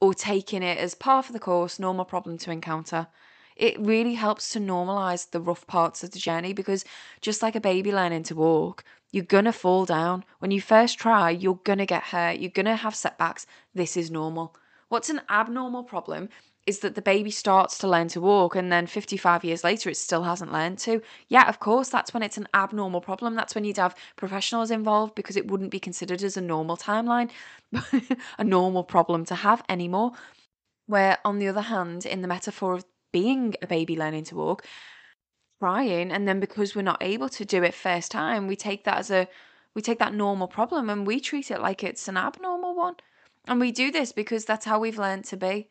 or 0.00 0.12
taking 0.12 0.64
it 0.64 0.78
as 0.78 0.96
part 0.96 1.26
of 1.26 1.32
the 1.32 1.38
course, 1.38 1.78
normal 1.78 2.04
problem 2.04 2.38
to 2.38 2.50
encounter. 2.50 3.06
It 3.54 3.78
really 3.78 4.14
helps 4.14 4.48
to 4.54 4.58
normalize 4.58 5.30
the 5.30 5.40
rough 5.40 5.68
parts 5.68 6.02
of 6.02 6.10
the 6.10 6.18
journey 6.18 6.52
because 6.52 6.84
just 7.20 7.42
like 7.42 7.54
a 7.54 7.60
baby 7.60 7.92
learning 7.92 8.24
to 8.24 8.34
walk, 8.34 8.82
you're 9.12 9.24
gonna 9.24 9.52
fall 9.52 9.84
down. 9.84 10.24
When 10.40 10.50
you 10.50 10.60
first 10.60 10.98
try, 10.98 11.30
you're 11.30 11.60
gonna 11.64 11.86
get 11.86 12.02
hurt, 12.02 12.38
you're 12.38 12.50
gonna 12.50 12.76
have 12.76 12.94
setbacks. 12.94 13.46
This 13.74 13.96
is 13.96 14.10
normal. 14.10 14.56
What's 14.88 15.10
an 15.10 15.20
abnormal 15.30 15.84
problem 15.84 16.28
is 16.66 16.78
that 16.78 16.94
the 16.94 17.02
baby 17.02 17.30
starts 17.30 17.76
to 17.78 17.88
learn 17.88 18.08
to 18.08 18.20
walk 18.20 18.54
and 18.54 18.70
then 18.70 18.86
55 18.86 19.44
years 19.44 19.64
later 19.64 19.90
it 19.90 19.96
still 19.96 20.22
hasn't 20.22 20.52
learned 20.52 20.78
to. 20.78 21.02
Yeah, 21.28 21.48
of 21.48 21.58
course, 21.58 21.88
that's 21.88 22.14
when 22.14 22.22
it's 22.22 22.38
an 22.38 22.48
abnormal 22.54 23.00
problem. 23.00 23.34
That's 23.34 23.54
when 23.54 23.64
you'd 23.64 23.78
have 23.78 23.96
professionals 24.16 24.70
involved 24.70 25.14
because 25.14 25.36
it 25.36 25.50
wouldn't 25.50 25.72
be 25.72 25.80
considered 25.80 26.22
as 26.22 26.36
a 26.36 26.40
normal 26.40 26.76
timeline, 26.76 27.30
a 28.38 28.44
normal 28.44 28.84
problem 28.84 29.24
to 29.26 29.34
have 29.34 29.64
anymore. 29.68 30.12
Where, 30.86 31.18
on 31.24 31.38
the 31.38 31.48
other 31.48 31.62
hand, 31.62 32.06
in 32.06 32.22
the 32.22 32.28
metaphor 32.28 32.74
of 32.74 32.84
being 33.12 33.54
a 33.62 33.66
baby 33.66 33.96
learning 33.96 34.24
to 34.24 34.36
walk, 34.36 34.64
trying 35.62 36.10
and 36.10 36.26
then 36.26 36.40
because 36.40 36.74
we're 36.74 36.82
not 36.82 37.00
able 37.00 37.28
to 37.28 37.44
do 37.44 37.62
it 37.62 37.72
first 37.72 38.10
time 38.10 38.48
we 38.48 38.56
take 38.56 38.82
that 38.82 38.98
as 38.98 39.12
a 39.12 39.28
we 39.74 39.82
take 39.82 39.98
that 39.98 40.14
normal 40.14 40.48
problem 40.48 40.90
and 40.90 41.06
we 41.06 41.20
treat 41.20 41.50
it 41.50 41.60
like 41.60 41.82
it's 41.82 42.08
an 42.08 42.16
abnormal 42.16 42.74
one. 42.74 42.96
And 43.46 43.58
we 43.58 43.72
do 43.72 43.90
this 43.90 44.12
because 44.12 44.44
that's 44.44 44.66
how 44.66 44.78
we've 44.78 44.98
learned 44.98 45.24
to 45.26 45.36
be. 45.36 45.68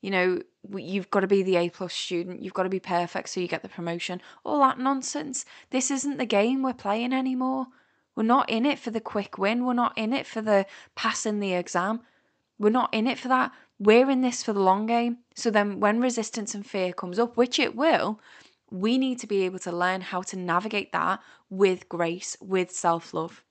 You 0.00 0.10
know 0.10 0.42
you've 0.76 1.10
got 1.10 1.20
to 1.20 1.26
be 1.26 1.42
the 1.42 1.56
a 1.56 1.68
plus 1.70 1.92
student 1.92 2.42
you've 2.42 2.54
got 2.54 2.62
to 2.62 2.68
be 2.68 2.80
perfect 2.80 3.28
so 3.28 3.40
you 3.40 3.48
get 3.48 3.62
the 3.62 3.68
promotion. 3.68 4.20
All 4.44 4.60
that 4.60 4.78
nonsense. 4.78 5.44
This 5.70 5.90
isn't 5.90 6.18
the 6.18 6.26
game 6.26 6.62
we're 6.62 6.72
playing 6.72 7.12
anymore. 7.12 7.66
We're 8.16 8.24
not 8.24 8.50
in 8.50 8.66
it 8.66 8.78
for 8.78 8.90
the 8.90 9.00
quick 9.00 9.38
win. 9.38 9.64
We're 9.64 9.72
not 9.74 9.96
in 9.96 10.12
it 10.12 10.26
for 10.26 10.42
the 10.42 10.66
passing 10.94 11.40
the 11.40 11.54
exam. 11.54 12.00
We're 12.58 12.70
not 12.70 12.92
in 12.92 13.06
it 13.06 13.18
for 13.18 13.28
that. 13.28 13.52
We're 13.78 14.10
in 14.10 14.20
this 14.20 14.42
for 14.42 14.52
the 14.52 14.60
long 14.60 14.86
game. 14.86 15.18
So 15.34 15.50
then 15.50 15.80
when 15.80 16.00
resistance 16.00 16.54
and 16.54 16.66
fear 16.66 16.92
comes 16.92 17.18
up, 17.18 17.36
which 17.36 17.58
it 17.58 17.74
will, 17.74 18.20
we 18.72 18.96
need 18.96 19.18
to 19.18 19.26
be 19.26 19.42
able 19.42 19.58
to 19.60 19.70
learn 19.70 20.00
how 20.00 20.22
to 20.22 20.36
navigate 20.36 20.92
that 20.92 21.20
with 21.50 21.88
grace, 21.88 22.36
with 22.40 22.70
self 22.70 23.12
love. 23.12 23.44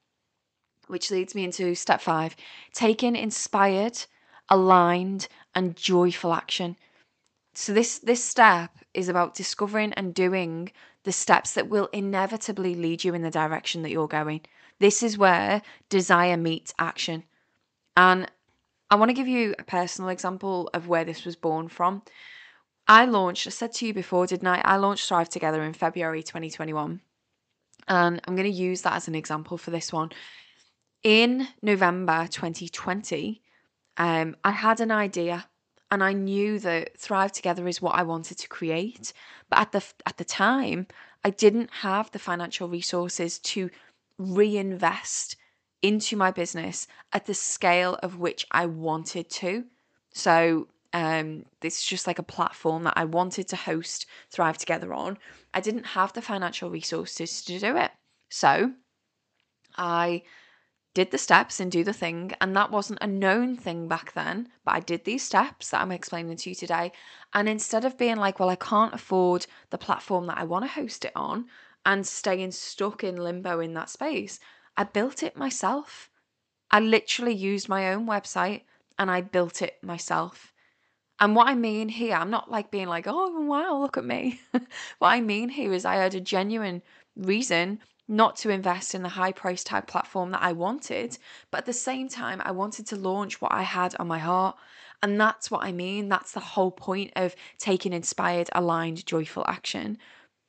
Which 0.88 1.12
leads 1.12 1.36
me 1.36 1.43
into 1.43 1.75
step 1.75 2.01
five 2.01 2.36
taking 2.73 3.15
inspired, 3.15 4.05
aligned, 4.49 5.27
and 5.53 5.75
joyful 5.75 6.34
action. 6.34 6.75
So 7.53 7.71
this 7.71 7.99
this 7.99 8.23
step 8.23 8.71
is 8.93 9.07
about 9.07 9.36
discovering 9.36 9.93
and 9.93 10.13
doing 10.13 10.71
the 11.03 11.12
steps 11.12 11.53
that 11.53 11.69
will 11.69 11.89
inevitably 11.93 12.75
lead 12.75 13.03
you 13.03 13.13
in 13.13 13.21
the 13.21 13.31
direction 13.31 13.84
that 13.84 13.91
you're 13.91 14.07
going. 14.07 14.41
This 14.79 15.03
is 15.03 15.17
where 15.17 15.62
desire 15.89 16.38
meets 16.38 16.73
action. 16.79 17.23
And 17.95 18.29
I 18.89 18.95
want 18.95 19.10
to 19.10 19.13
give 19.13 19.27
you 19.27 19.53
a 19.60 19.63
personal 19.63 20.10
example 20.10 20.69
of 20.73 20.88
where 20.88 21.05
this 21.05 21.25
was 21.25 21.36
born 21.36 21.67
from. 21.67 22.01
I 22.87 23.05
launched, 23.05 23.47
I 23.47 23.51
said 23.51 23.73
to 23.73 23.87
you 23.87 23.93
before, 23.93 24.27
didn't 24.27 24.47
I? 24.47 24.61
I 24.63 24.77
launched 24.77 25.07
Thrive 25.07 25.29
Together 25.29 25.63
in 25.63 25.73
February 25.73 26.23
2021. 26.23 27.01
And 27.87 28.21
I'm 28.27 28.35
going 28.35 28.51
to 28.51 28.57
use 28.57 28.81
that 28.81 28.93
as 28.93 29.07
an 29.07 29.15
example 29.15 29.57
for 29.57 29.71
this 29.71 29.91
one. 29.91 30.11
In 31.03 31.47
November 31.61 32.27
2020, 32.29 33.41
um, 33.97 34.35
I 34.43 34.51
had 34.51 34.79
an 34.79 34.91
idea 34.91 35.47
and 35.89 36.03
I 36.03 36.13
knew 36.13 36.57
that 36.59 36.97
Thrive 36.97 37.31
Together 37.31 37.67
is 37.67 37.81
what 37.81 37.95
I 37.95 38.03
wanted 38.03 38.37
to 38.37 38.47
create. 38.47 39.13
But 39.49 39.59
at 39.59 39.71
the 39.73 39.83
at 40.05 40.17
the 40.17 40.25
time, 40.25 40.87
I 41.23 41.29
didn't 41.29 41.69
have 41.81 42.11
the 42.11 42.19
financial 42.19 42.69
resources 42.69 43.39
to 43.39 43.69
reinvest 44.17 45.35
into 45.81 46.15
my 46.15 46.31
business 46.31 46.87
at 47.11 47.25
the 47.25 47.33
scale 47.33 47.99
of 48.01 48.19
which 48.19 48.45
I 48.51 48.67
wanted 48.67 49.29
to. 49.31 49.65
So 50.13 50.67
um, 50.93 51.45
this 51.62 51.80
is 51.80 51.86
just 51.86 52.08
like 52.08 52.19
a 52.19 52.23
platform 52.23 52.84
that 52.84 52.97
I 52.97 53.06
wanted 53.06 53.47
to 53.49 53.56
host 53.56 54.06
Thrive 54.30 54.58
Together 54.58 54.93
on. 54.93 55.17
I 55.54 55.62
didn't 55.62 55.86
have 55.86 56.13
the 56.13 56.21
financial 56.21 56.69
resources 56.69 57.43
to 57.43 57.60
do 57.60 57.77
it. 57.77 57.91
So 58.30 58.73
I 59.77 60.23
did 60.93 61.12
the 61.12 61.17
steps 61.17 61.60
and 61.60 61.71
do 61.71 61.84
the 61.84 61.93
thing. 61.93 62.34
And 62.41 62.56
that 62.56 62.71
wasn't 62.71 62.99
a 63.01 63.08
known 63.08 63.56
thing 63.56 63.88
back 63.88 64.13
then, 64.13 64.49
but 64.65 64.75
I 64.75 64.80
did 64.82 65.06
these 65.06 65.23
steps 65.23 65.69
that 65.69 65.82
I'm 65.82 65.91
explaining 65.91 66.36
to 66.38 66.49
you 66.49 66.56
today. 66.56 66.91
And 67.34 67.47
instead 67.47 67.86
of 67.86 67.97
being 67.97 68.17
like, 68.17 68.39
well, 68.39 68.49
I 68.49 68.56
can't 68.56 68.93
afford 68.93 69.47
the 69.69 69.77
platform 69.77 70.27
that 70.27 70.38
I 70.38 70.43
want 70.43 70.65
to 70.65 70.71
host 70.71 71.06
it 71.06 71.13
on 71.15 71.45
and 71.86 72.06
staying 72.06 72.51
stuck 72.51 73.04
in 73.04 73.15
limbo 73.15 73.60
in 73.60 73.73
that 73.75 73.89
space, 73.89 74.39
I 74.75 74.84
built 74.84 75.23
it 75.23 75.38
myself. 75.38 76.10
I 76.69 76.80
literally 76.80 77.34
used 77.34 77.69
my 77.69 77.93
own 77.93 78.06
website 78.06 78.63
and 78.99 79.10
I 79.10 79.21
built 79.21 79.62
it 79.62 79.82
myself. 79.82 80.50
And 81.21 81.36
what 81.36 81.47
I 81.47 81.53
mean 81.53 81.88
here, 81.88 82.15
I'm 82.15 82.31
not 82.31 82.49
like 82.49 82.71
being 82.71 82.88
like, 82.88 83.05
oh, 83.07 83.41
wow, 83.41 83.77
look 83.77 83.95
at 83.95 84.03
me. 84.03 84.41
what 84.97 85.10
I 85.10 85.21
mean 85.21 85.49
here 85.49 85.71
is 85.71 85.86
I 85.86 85.93
had 85.95 86.15
a 86.15 86.19
genuine 86.19 86.81
reason 87.15 87.79
not 88.07 88.38
to 88.38 88.49
invest 88.49 88.95
in 88.95 89.03
the 89.03 89.10
high 89.10 89.31
price 89.31 89.63
tag 89.63 89.86
platform 89.86 90.31
that 90.31 90.41
I 90.41 90.53
wanted, 90.53 91.19
but 91.51 91.60
at 91.60 91.65
the 91.67 91.73
same 91.73 92.10
time, 92.10 92.41
I 92.43 92.49
wanted 92.49 92.88
to 92.88 92.95
launch 92.95 93.39
what 93.39 93.53
I 93.53 93.62
had 93.62 93.93
on 93.99 94.07
my 94.07 94.17
heart. 94.17 94.57
And 95.03 95.21
that's 95.21 95.51
what 95.51 95.63
I 95.63 95.71
mean. 95.71 96.10
That's 96.10 96.31
the 96.31 96.39
whole 96.39 96.71
point 96.71 97.12
of 97.15 97.36
taking 97.60 97.93
inspired, 97.93 98.49
aligned, 98.53 99.05
joyful 99.05 99.45
action. 99.47 99.99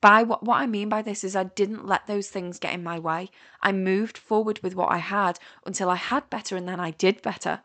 By 0.00 0.22
what, 0.22 0.42
what 0.42 0.56
I 0.56 0.66
mean 0.66 0.88
by 0.88 1.02
this 1.02 1.22
is 1.22 1.36
I 1.36 1.44
didn't 1.44 1.86
let 1.86 2.06
those 2.06 2.30
things 2.30 2.58
get 2.58 2.72
in 2.72 2.82
my 2.82 2.98
way. 2.98 3.30
I 3.60 3.72
moved 3.72 4.16
forward 4.16 4.60
with 4.62 4.74
what 4.74 4.90
I 4.90 4.98
had 4.98 5.38
until 5.66 5.90
I 5.90 5.96
had 5.96 6.30
better 6.30 6.56
and 6.56 6.66
then 6.66 6.80
I 6.80 6.92
did 6.92 7.20
better. 7.20 7.60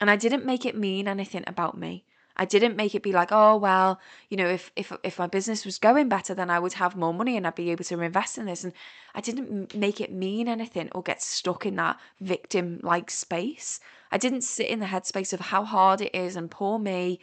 And 0.00 0.10
I 0.10 0.16
didn't 0.16 0.46
make 0.46 0.64
it 0.64 0.74
mean 0.74 1.06
anything 1.06 1.44
about 1.46 1.76
me. 1.76 2.06
I 2.38 2.44
didn't 2.44 2.76
make 2.76 2.94
it 2.94 3.02
be 3.02 3.12
like, 3.12 3.30
oh 3.32 3.56
well, 3.56 4.00
you 4.28 4.36
know, 4.36 4.48
if 4.48 4.70
if 4.76 4.92
if 5.02 5.18
my 5.18 5.26
business 5.26 5.64
was 5.64 5.78
going 5.78 6.08
better, 6.08 6.34
then 6.34 6.50
I 6.50 6.58
would 6.58 6.74
have 6.74 6.96
more 6.96 7.12
money 7.12 7.36
and 7.36 7.46
I'd 7.46 7.54
be 7.54 7.70
able 7.70 7.84
to 7.84 8.00
invest 8.00 8.38
in 8.38 8.46
this. 8.46 8.64
And 8.64 8.72
I 9.14 9.20
didn't 9.20 9.74
make 9.74 10.00
it 10.00 10.12
mean 10.12 10.48
anything 10.48 10.88
or 10.92 11.02
get 11.02 11.22
stuck 11.22 11.66
in 11.66 11.76
that 11.76 11.98
victim 12.20 12.80
like 12.82 13.10
space. 13.10 13.80
I 14.12 14.18
didn't 14.18 14.42
sit 14.42 14.68
in 14.68 14.80
the 14.80 14.86
headspace 14.86 15.32
of 15.32 15.40
how 15.40 15.64
hard 15.64 16.00
it 16.00 16.14
is 16.14 16.36
and 16.36 16.50
poor 16.50 16.78
me 16.78 17.20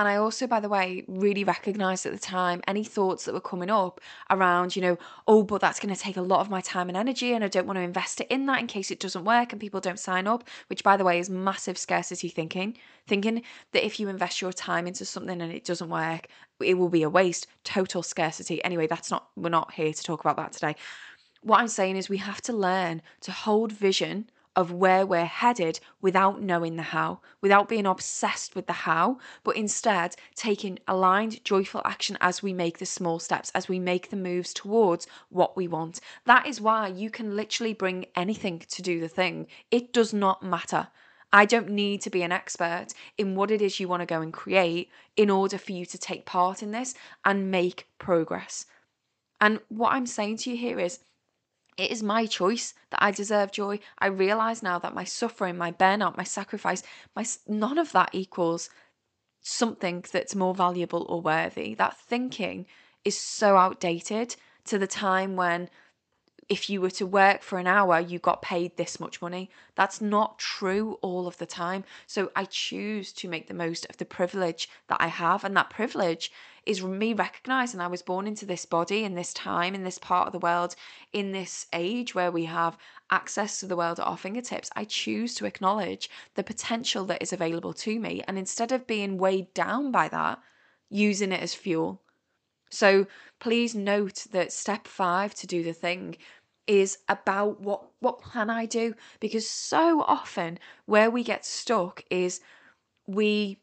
and 0.00 0.08
I 0.08 0.16
also, 0.16 0.46
by 0.46 0.60
the 0.60 0.68
way, 0.68 1.04
really 1.06 1.44
recognized 1.44 2.06
at 2.06 2.12
the 2.12 2.18
time 2.18 2.62
any 2.66 2.84
thoughts 2.84 3.24
that 3.24 3.34
were 3.34 3.40
coming 3.40 3.70
up 3.70 4.00
around, 4.30 4.74
you 4.74 4.80
know, 4.80 4.98
oh, 5.28 5.42
but 5.42 5.60
that's 5.60 5.78
going 5.78 5.94
to 5.94 6.00
take 6.00 6.16
a 6.16 6.22
lot 6.22 6.40
of 6.40 6.48
my 6.48 6.62
time 6.62 6.88
and 6.88 6.96
energy, 6.96 7.34
and 7.34 7.44
I 7.44 7.48
don't 7.48 7.66
want 7.66 7.76
to 7.76 7.82
invest 7.82 8.20
it 8.20 8.26
in 8.30 8.46
that 8.46 8.60
in 8.60 8.66
case 8.66 8.90
it 8.90 8.98
doesn't 8.98 9.24
work 9.24 9.52
and 9.52 9.60
people 9.60 9.80
don't 9.80 10.00
sign 10.00 10.26
up, 10.26 10.44
which, 10.68 10.82
by 10.82 10.96
the 10.96 11.04
way, 11.04 11.18
is 11.18 11.28
massive 11.28 11.76
scarcity 11.76 12.28
thinking. 12.28 12.78
Thinking 13.06 13.42
that 13.72 13.84
if 13.84 14.00
you 14.00 14.08
invest 14.08 14.40
your 14.40 14.52
time 14.52 14.86
into 14.86 15.04
something 15.04 15.42
and 15.42 15.52
it 15.52 15.64
doesn't 15.64 15.90
work, 15.90 16.28
it 16.60 16.78
will 16.78 16.88
be 16.88 17.02
a 17.02 17.10
waste. 17.10 17.46
Total 17.64 18.02
scarcity. 18.02 18.64
Anyway, 18.64 18.86
that's 18.86 19.10
not, 19.10 19.28
we're 19.36 19.50
not 19.50 19.72
here 19.72 19.92
to 19.92 20.02
talk 20.02 20.20
about 20.20 20.36
that 20.36 20.52
today. 20.52 20.76
What 21.42 21.60
I'm 21.60 21.68
saying 21.68 21.96
is 21.96 22.08
we 22.08 22.18
have 22.18 22.40
to 22.42 22.52
learn 22.52 23.02
to 23.20 23.32
hold 23.32 23.72
vision 23.72 24.30
of 24.56 24.72
where 24.72 25.06
we're 25.06 25.24
headed 25.24 25.80
without 26.00 26.42
knowing 26.42 26.76
the 26.76 26.82
how, 26.82 27.20
without 27.40 27.68
being 27.68 27.86
obsessed 27.86 28.54
with 28.54 28.66
the 28.66 28.72
how, 28.72 29.18
but 29.44 29.56
instead 29.56 30.16
taking 30.34 30.78
aligned, 30.88 31.42
joyful 31.44 31.82
action 31.84 32.18
as 32.20 32.42
we 32.42 32.52
make 32.52 32.78
the 32.78 32.86
small 32.86 33.18
steps, 33.18 33.50
as 33.54 33.68
we 33.68 33.78
make 33.78 34.10
the 34.10 34.16
moves 34.16 34.52
towards 34.52 35.06
what 35.28 35.56
we 35.56 35.68
want. 35.68 36.00
That 36.26 36.46
is 36.46 36.60
why 36.60 36.88
you 36.88 37.10
can 37.10 37.36
literally 37.36 37.74
bring 37.74 38.06
anything 38.16 38.60
to 38.68 38.82
do 38.82 39.00
the 39.00 39.08
thing. 39.08 39.46
It 39.70 39.92
does 39.92 40.12
not 40.12 40.42
matter. 40.42 40.88
I 41.32 41.44
don't 41.44 41.70
need 41.70 42.00
to 42.02 42.10
be 42.10 42.22
an 42.22 42.32
expert 42.32 42.88
in 43.16 43.36
what 43.36 43.52
it 43.52 43.62
is 43.62 43.78
you 43.78 43.86
want 43.86 44.00
to 44.00 44.06
go 44.06 44.20
and 44.20 44.32
create 44.32 44.90
in 45.16 45.30
order 45.30 45.58
for 45.58 45.70
you 45.72 45.86
to 45.86 45.98
take 45.98 46.26
part 46.26 46.62
in 46.62 46.72
this 46.72 46.94
and 47.24 47.52
make 47.52 47.86
progress. 47.98 48.66
And 49.40 49.60
what 49.68 49.92
I'm 49.92 50.06
saying 50.06 50.38
to 50.38 50.50
you 50.50 50.56
here 50.56 50.80
is 50.80 50.98
it 51.80 51.90
is 51.90 52.02
my 52.02 52.26
choice 52.26 52.74
that 52.90 53.02
I 53.02 53.10
deserve 53.10 53.52
joy. 53.52 53.80
I 53.98 54.06
realize 54.06 54.62
now 54.62 54.78
that 54.78 54.94
my 54.94 55.04
suffering, 55.04 55.56
my 55.56 55.72
burnout, 55.72 56.16
my 56.16 56.24
sacrifice, 56.24 56.82
my 57.16 57.24
none 57.48 57.78
of 57.78 57.92
that 57.92 58.10
equals 58.12 58.68
something 59.40 60.04
that's 60.12 60.34
more 60.34 60.54
valuable 60.54 61.06
or 61.08 61.20
worthy. 61.20 61.74
That 61.74 61.96
thinking 61.96 62.66
is 63.04 63.18
so 63.18 63.56
outdated 63.56 64.36
to 64.66 64.78
the 64.78 64.86
time 64.86 65.36
when 65.36 65.70
if 66.50 66.68
you 66.68 66.80
were 66.80 66.90
to 66.90 67.06
work 67.06 67.42
for 67.42 67.58
an 67.60 67.68
hour, 67.68 68.00
you 68.00 68.18
got 68.18 68.42
paid 68.42 68.76
this 68.76 68.98
much 68.98 69.22
money. 69.22 69.48
That's 69.76 70.00
not 70.00 70.40
true 70.40 70.98
all 71.00 71.28
of 71.28 71.38
the 71.38 71.46
time. 71.46 71.84
So 72.08 72.32
I 72.34 72.44
choose 72.44 73.12
to 73.14 73.28
make 73.28 73.46
the 73.46 73.54
most 73.54 73.86
of 73.88 73.98
the 73.98 74.04
privilege 74.04 74.68
that 74.88 74.96
I 75.00 75.06
have. 75.06 75.44
And 75.44 75.56
that 75.56 75.70
privilege 75.70 76.32
is 76.66 76.82
me 76.82 77.14
recognizing 77.14 77.80
I 77.80 77.86
was 77.86 78.02
born 78.02 78.26
into 78.26 78.46
this 78.46 78.66
body 78.66 79.04
in 79.04 79.14
this 79.14 79.32
time, 79.32 79.76
in 79.76 79.84
this 79.84 79.98
part 79.98 80.26
of 80.26 80.32
the 80.32 80.40
world, 80.40 80.74
in 81.12 81.30
this 81.30 81.66
age 81.72 82.16
where 82.16 82.32
we 82.32 82.46
have 82.46 82.76
access 83.12 83.60
to 83.60 83.66
the 83.66 83.76
world 83.76 84.00
at 84.00 84.06
our 84.06 84.18
fingertips. 84.18 84.70
I 84.74 84.84
choose 84.84 85.36
to 85.36 85.46
acknowledge 85.46 86.10
the 86.34 86.42
potential 86.42 87.04
that 87.04 87.22
is 87.22 87.32
available 87.32 87.74
to 87.74 88.00
me. 88.00 88.24
And 88.26 88.36
instead 88.36 88.72
of 88.72 88.88
being 88.88 89.18
weighed 89.18 89.54
down 89.54 89.92
by 89.92 90.08
that, 90.08 90.40
using 90.88 91.30
it 91.30 91.42
as 91.42 91.54
fuel. 91.54 92.02
So 92.72 93.06
please 93.40 93.74
note 93.74 94.26
that 94.30 94.52
step 94.52 94.86
five 94.86 95.34
to 95.36 95.46
do 95.46 95.62
the 95.62 95.72
thing 95.72 96.16
is 96.70 96.98
about 97.08 97.60
what 97.60 97.82
what 97.98 98.22
can 98.22 98.48
I 98.48 98.64
do 98.64 98.94
because 99.18 99.50
so 99.50 100.02
often 100.02 100.56
where 100.86 101.10
we 101.10 101.24
get 101.24 101.44
stuck 101.44 102.04
is 102.10 102.40
we 103.08 103.58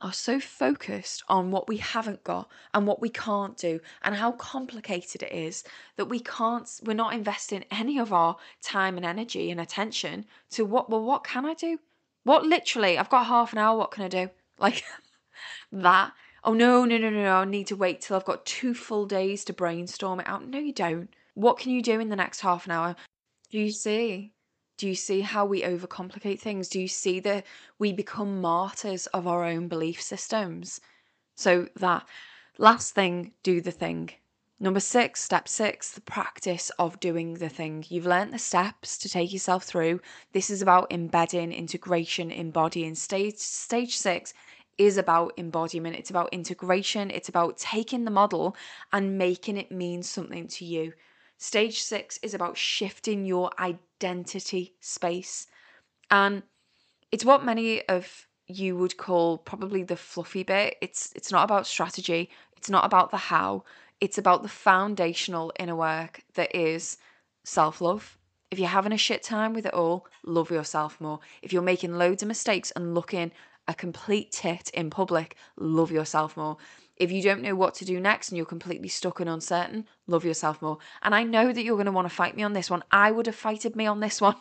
are 0.00 0.12
so 0.12 0.40
focused 0.40 1.22
on 1.28 1.52
what 1.52 1.68
we 1.68 1.76
haven't 1.76 2.24
got 2.24 2.50
and 2.74 2.84
what 2.84 3.00
we 3.00 3.08
can't 3.08 3.56
do 3.56 3.78
and 4.02 4.16
how 4.16 4.32
complicated 4.32 5.22
it 5.22 5.32
is 5.32 5.62
that 5.94 6.06
we 6.06 6.18
can't 6.18 6.68
we're 6.84 6.94
not 6.94 7.14
investing 7.14 7.64
any 7.70 7.96
of 7.96 8.12
our 8.12 8.36
time 8.60 8.96
and 8.96 9.06
energy 9.06 9.52
and 9.52 9.60
attention 9.60 10.26
to 10.50 10.64
what 10.64 10.90
well 10.90 11.04
what 11.04 11.22
can 11.22 11.46
I 11.46 11.54
do? 11.54 11.78
What 12.24 12.44
literally 12.44 12.98
I've 12.98 13.08
got 13.08 13.26
half 13.26 13.52
an 13.52 13.60
hour 13.60 13.78
what 13.78 13.92
can 13.92 14.04
I 14.04 14.08
do? 14.08 14.30
Like 14.58 14.82
that. 15.70 16.12
Oh 16.42 16.54
no, 16.54 16.86
no, 16.86 16.96
no, 16.96 17.10
no, 17.10 17.22
no, 17.22 17.36
I 17.36 17.44
need 17.44 17.66
to 17.66 17.76
wait 17.76 18.00
till 18.00 18.16
I've 18.16 18.24
got 18.24 18.46
two 18.46 18.72
full 18.72 19.04
days 19.04 19.44
to 19.44 19.52
brainstorm 19.52 20.20
it 20.20 20.26
out. 20.26 20.48
No, 20.48 20.58
you 20.58 20.72
don't. 20.72 21.10
What 21.36 21.58
can 21.58 21.70
you 21.70 21.82
do 21.82 22.00
in 22.00 22.08
the 22.08 22.16
next 22.16 22.40
half 22.40 22.64
an 22.64 22.72
hour? 22.72 22.96
Do 23.50 23.58
you 23.58 23.70
see? 23.70 24.32
Do 24.78 24.88
you 24.88 24.94
see 24.94 25.20
how 25.20 25.44
we 25.44 25.60
overcomplicate 25.60 26.40
things? 26.40 26.66
Do 26.66 26.80
you 26.80 26.88
see 26.88 27.20
that 27.20 27.44
we 27.78 27.92
become 27.92 28.40
martyrs 28.40 29.06
of 29.08 29.26
our 29.26 29.44
own 29.44 29.68
belief 29.68 30.00
systems? 30.00 30.80
So, 31.34 31.68
that 31.76 32.06
last 32.56 32.94
thing, 32.94 33.32
do 33.42 33.60
the 33.60 33.70
thing. 33.70 34.12
Number 34.58 34.80
six, 34.80 35.22
step 35.22 35.46
six, 35.46 35.90
the 35.92 36.00
practice 36.00 36.70
of 36.78 37.00
doing 37.00 37.34
the 37.34 37.50
thing. 37.50 37.84
You've 37.86 38.06
learnt 38.06 38.32
the 38.32 38.38
steps 38.38 38.96
to 38.96 39.08
take 39.10 39.30
yourself 39.30 39.64
through. 39.64 40.00
This 40.32 40.48
is 40.48 40.62
about 40.62 40.90
embedding, 40.90 41.52
integration, 41.52 42.30
embodying. 42.30 42.94
Stage 42.94 43.36
stage 43.36 43.98
six 43.98 44.32
is 44.78 44.96
about 44.96 45.34
embodiment. 45.36 45.96
It's 45.96 46.08
about 46.08 46.32
integration. 46.32 47.10
It's 47.10 47.28
about 47.28 47.58
taking 47.58 48.06
the 48.06 48.10
model 48.10 48.56
and 48.90 49.18
making 49.18 49.58
it 49.58 49.70
mean 49.70 50.02
something 50.02 50.48
to 50.48 50.64
you. 50.64 50.94
Stage 51.38 51.82
six 51.82 52.18
is 52.22 52.34
about 52.34 52.56
shifting 52.56 53.24
your 53.24 53.50
identity 53.58 54.74
space. 54.80 55.46
And 56.10 56.42
it's 57.12 57.24
what 57.24 57.44
many 57.44 57.86
of 57.88 58.26
you 58.46 58.76
would 58.76 58.96
call 58.96 59.38
probably 59.38 59.82
the 59.82 59.96
fluffy 59.96 60.42
bit. 60.42 60.76
It's 60.80 61.12
it's 61.14 61.32
not 61.32 61.44
about 61.44 61.66
strategy, 61.66 62.30
it's 62.56 62.70
not 62.70 62.84
about 62.84 63.10
the 63.10 63.16
how. 63.16 63.64
It's 64.00 64.18
about 64.18 64.42
the 64.42 64.48
foundational 64.48 65.52
inner 65.58 65.76
work 65.76 66.22
that 66.34 66.54
is 66.54 66.98
self-love. 67.44 68.18
If 68.50 68.58
you're 68.58 68.68
having 68.68 68.92
a 68.92 68.98
shit 68.98 69.22
time 69.22 69.54
with 69.54 69.66
it 69.66 69.74
all, 69.74 70.06
love 70.24 70.50
yourself 70.50 71.00
more. 71.00 71.20
If 71.42 71.52
you're 71.52 71.62
making 71.62 71.96
loads 71.96 72.22
of 72.22 72.28
mistakes 72.28 72.70
and 72.76 72.94
looking 72.94 73.32
a 73.68 73.74
complete 73.74 74.32
tit 74.32 74.70
in 74.70 74.90
public, 74.90 75.36
love 75.56 75.90
yourself 75.90 76.36
more. 76.36 76.56
If 76.96 77.12
you 77.12 77.22
don't 77.22 77.42
know 77.42 77.54
what 77.54 77.74
to 77.74 77.84
do 77.84 78.00
next 78.00 78.30
and 78.30 78.36
you're 78.36 78.46
completely 78.46 78.88
stuck 78.88 79.20
and 79.20 79.28
uncertain, 79.28 79.86
love 80.06 80.24
yourself 80.24 80.62
more. 80.62 80.78
And 81.02 81.14
I 81.14 81.24
know 81.24 81.52
that 81.52 81.62
you're 81.62 81.76
going 81.76 81.86
to 81.86 81.92
want 81.92 82.08
to 82.08 82.14
fight 82.14 82.36
me 82.36 82.42
on 82.42 82.54
this 82.54 82.70
one. 82.70 82.82
I 82.90 83.10
would 83.10 83.26
have 83.26 83.34
fighted 83.34 83.76
me 83.76 83.86
on 83.86 84.00
this 84.00 84.20
one. 84.30 84.36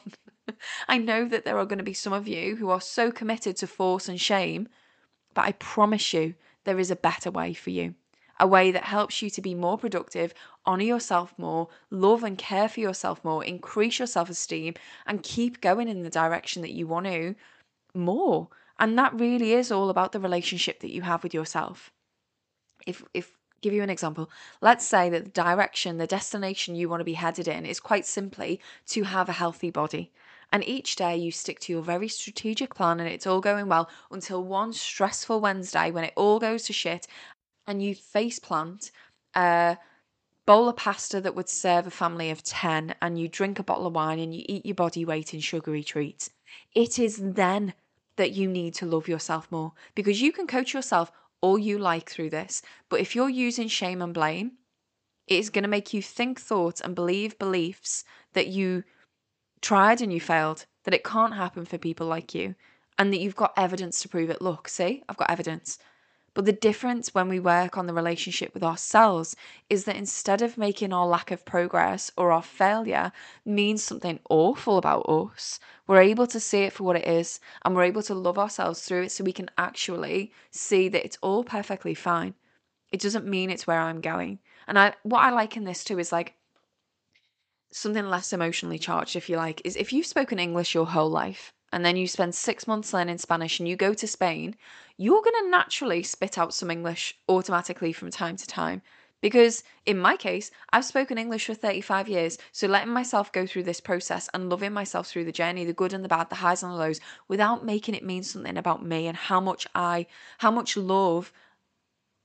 I 0.88 0.98
know 0.98 1.28
that 1.28 1.44
there 1.44 1.58
are 1.58 1.66
going 1.66 1.80
to 1.80 1.84
be 1.84 1.94
some 1.94 2.14
of 2.14 2.28
you 2.28 2.56
who 2.56 2.70
are 2.70 2.82
so 2.82 3.12
committed 3.12 3.58
to 3.58 3.68
force 3.68 4.08
and 4.08 4.22
shame, 4.22 4.70
but 5.34 5.46
I 5.46 5.54
promise 5.54 6.14
you 6.14 6.36
there 6.64 6.80
is 6.80 6.92
a 6.92 6.96
better 6.96 7.32
way 7.32 7.54
for 7.54 7.72
you. 7.72 7.96
A 8.40 8.48
way 8.48 8.72
that 8.72 8.84
helps 8.84 9.22
you 9.22 9.30
to 9.30 9.42
be 9.42 9.56
more 9.56 9.78
productive, 9.78 10.34
honor 10.66 10.84
yourself 10.84 11.34
more, 11.38 11.70
love 11.90 12.24
and 12.24 12.38
care 12.38 12.68
for 12.68 12.82
yourself 12.82 13.24
more, 13.24 13.44
increase 13.44 13.98
your 13.98 14.08
self 14.08 14.30
esteem, 14.30 14.74
and 15.06 15.24
keep 15.24 15.62
going 15.62 15.88
in 15.88 16.04
the 16.04 16.10
direction 16.10 16.62
that 16.62 16.74
you 16.74 16.86
want 16.86 17.06
to 17.06 17.36
more. 17.94 18.50
And 18.80 18.98
that 18.98 19.20
really 19.20 19.54
is 19.54 19.72
all 19.72 19.90
about 19.90 20.12
the 20.12 20.20
relationship 20.20 20.80
that 20.82 20.92
you 20.92 21.02
have 21.04 21.24
with 21.24 21.34
yourself. 21.34 21.92
If, 22.86 23.04
if, 23.14 23.38
give 23.62 23.74
you 23.74 23.84
an 23.84 23.90
example. 23.90 24.30
Let's 24.62 24.86
say 24.86 25.10
that 25.10 25.26
the 25.26 25.32
direction, 25.32 25.98
the 25.98 26.08
destination 26.08 26.76
you 26.76 26.90
want 26.90 27.00
to 27.00 27.06
be 27.06 27.14
headed 27.14 27.48
in 27.48 27.66
is 27.66 27.80
quite 27.80 28.06
simply 28.06 28.60
to 28.88 29.04
have 29.04 29.30
a 29.30 29.34
healthy 29.34 29.72
body. 29.72 30.12
And 30.52 30.64
each 30.64 30.96
day 30.96 31.18
you 31.18 31.32
stick 31.32 31.60
to 31.62 31.74
your 31.74 31.82
very 31.82 32.08
strategic 32.08 32.76
plan 32.76 33.00
and 33.00 33.10
it's 33.10 33.26
all 33.26 33.42
going 33.42 33.68
well 33.68 33.90
until 34.12 34.44
one 34.44 34.74
stressful 34.74 35.40
Wednesday 35.40 35.90
when 35.90 36.04
it 36.04 36.14
all 36.16 36.40
goes 36.40 36.64
to 36.66 36.74
shit 36.74 37.08
and 37.66 37.82
you 37.82 37.96
face 37.96 38.40
plant 38.40 38.92
a 39.36 39.78
bowl 40.46 40.70
of 40.70 40.76
pasta 40.76 41.20
that 41.20 41.36
would 41.36 41.50
serve 41.50 41.88
a 41.88 41.92
family 41.92 42.30
of 42.30 42.44
10 42.44 42.96
and 43.02 43.20
you 43.20 43.28
drink 43.28 43.58
a 43.58 43.64
bottle 43.64 43.88
of 43.88 43.96
wine 43.96 44.20
and 44.20 44.36
you 44.36 44.46
eat 44.48 44.66
your 44.66 44.76
body 44.76 45.04
weight 45.04 45.34
in 45.34 45.40
sugary 45.40 45.84
treats. 45.84 46.30
It 46.74 47.00
is 47.00 47.18
then 47.18 47.74
that 48.18 48.32
you 48.32 48.48
need 48.48 48.74
to 48.76 48.86
love 48.86 49.08
yourself 49.08 49.52
more 49.52 49.74
because 49.94 50.22
you 50.22 50.32
can 50.32 50.48
coach 50.48 50.74
yourself 50.74 51.12
all 51.42 51.58
you 51.58 51.78
like 51.78 52.10
through 52.10 52.30
this. 52.30 52.62
But 52.90 53.00
if 53.00 53.16
you're 53.16 53.30
using 53.30 53.68
shame 53.68 54.02
and 54.02 54.14
blame, 54.14 54.54
it 55.28 55.40
is 55.40 55.50
going 55.50 55.64
to 55.64 55.70
make 55.70 55.94
you 55.94 56.02
think 56.02 56.40
thoughts 56.40 56.82
and 56.82 56.96
believe 56.96 57.38
beliefs 57.40 58.04
that 58.34 58.48
you 58.48 58.84
tried 59.62 60.02
and 60.02 60.14
you 60.14 60.22
failed, 60.22 60.66
that 60.84 60.94
it 60.94 61.04
can't 61.04 61.34
happen 61.34 61.66
for 61.66 61.78
people 61.78 62.08
like 62.08 62.36
you, 62.36 62.56
and 62.98 63.12
that 63.12 63.20
you've 63.20 63.36
got 63.36 63.54
evidence 63.58 64.00
to 64.02 64.10
prove 64.10 64.30
it. 64.30 64.42
Look, 64.42 64.68
see, 64.68 65.04
I've 65.10 65.18
got 65.18 65.30
evidence. 65.30 65.80
But 66.36 66.44
the 66.44 66.52
difference 66.52 67.14
when 67.14 67.30
we 67.30 67.40
work 67.40 67.78
on 67.78 67.88
the 67.88 67.94
relationship 67.94 68.54
with 68.54 68.62
ourselves 68.62 69.38
is 69.70 69.86
that 69.86 69.96
instead 69.96 70.42
of 70.42 70.58
making 70.58 70.92
our 70.92 71.08
lack 71.08 71.32
of 71.32 71.46
progress 71.46 72.12
or 72.18 72.34
our 72.34 72.44
failure 72.44 73.14
mean 73.46 73.78
something 73.78 74.20
awful 74.30 74.78
about 74.78 75.08
us, 75.08 75.62
we're 75.88 76.02
able 76.02 76.28
to 76.28 76.40
see 76.42 76.64
it 76.64 76.74
for 76.74 76.84
what 76.84 76.98
it 76.98 77.08
is 77.08 77.40
and 77.64 77.74
we're 77.74 77.84
able 77.84 78.04
to 78.04 78.14
love 78.14 78.38
ourselves 78.38 78.82
through 78.82 79.04
it 79.04 79.14
so 79.14 79.24
we 79.24 79.32
can 79.32 79.50
actually 79.58 80.34
see 80.52 80.90
that 80.90 81.06
it's 81.06 81.18
all 81.22 81.46
perfectly 81.46 81.94
fine. 81.96 82.36
It 82.92 83.00
doesn't 83.00 83.26
mean 83.26 83.50
it's 83.50 83.66
where 83.66 83.80
I'm 83.80 84.02
going. 84.02 84.40
And 84.68 84.78
I 84.78 84.94
what 85.04 85.22
I 85.22 85.30
like 85.30 85.56
in 85.56 85.64
this 85.64 85.86
too 85.86 86.00
is 86.00 86.12
like 86.12 86.36
something 87.72 88.10
less 88.10 88.34
emotionally 88.34 88.78
charged, 88.78 89.16
if 89.16 89.30
you 89.30 89.38
like, 89.38 89.62
is 89.64 89.78
if 89.78 89.94
you've 89.94 90.06
spoken 90.06 90.40
English 90.40 90.76
your 90.76 90.88
whole 90.88 91.10
life 91.10 91.54
and 91.76 91.84
then 91.84 91.98
you 91.98 92.08
spend 92.08 92.34
six 92.34 92.68
months 92.68 92.94
learning 92.94 93.18
Spanish 93.18 93.60
and 93.60 93.68
you 93.68 93.76
go 93.76 93.94
to 93.94 94.08
Spain, 94.08 94.56
you're 94.96 95.22
going 95.22 95.44
to 95.44 95.50
naturally 95.50 96.04
spit 96.04 96.38
out 96.38 96.54
some 96.54 96.72
English 96.72 97.18
automatically 97.28 97.92
from 97.92 98.10
time 98.10 98.38
to 98.38 98.48
time. 98.48 98.82
Because 99.20 99.62
in 99.86 100.00
my 100.00 100.16
case, 100.16 100.52
I've 100.72 100.86
spoken 100.86 101.18
English 101.18 101.48
for 101.48 101.54
35 101.54 102.08
years, 102.08 102.38
so 102.54 102.68
letting 102.68 102.94
myself 102.94 103.30
go 103.34 103.46
through 103.46 103.64
this 103.64 103.82
process 103.82 104.30
and 104.34 104.50
loving 104.50 104.72
myself 104.72 105.08
through 105.08 105.26
the 105.26 105.34
journey, 105.34 105.66
the 105.66 105.74
good 105.74 105.92
and 105.92 106.02
the 106.02 106.08
bad, 106.08 106.30
the 106.30 106.36
highs 106.36 106.64
and 106.64 106.72
the 106.72 106.78
lows, 106.78 107.02
without 107.28 107.66
making 107.66 107.94
it 107.94 108.06
mean 108.06 108.24
something 108.24 108.56
about 108.56 108.86
me 108.86 109.08
and 109.08 109.18
how 109.18 109.42
much 109.42 109.68
I, 109.76 110.08
how 110.38 110.52
much 110.52 110.78
love 110.78 111.34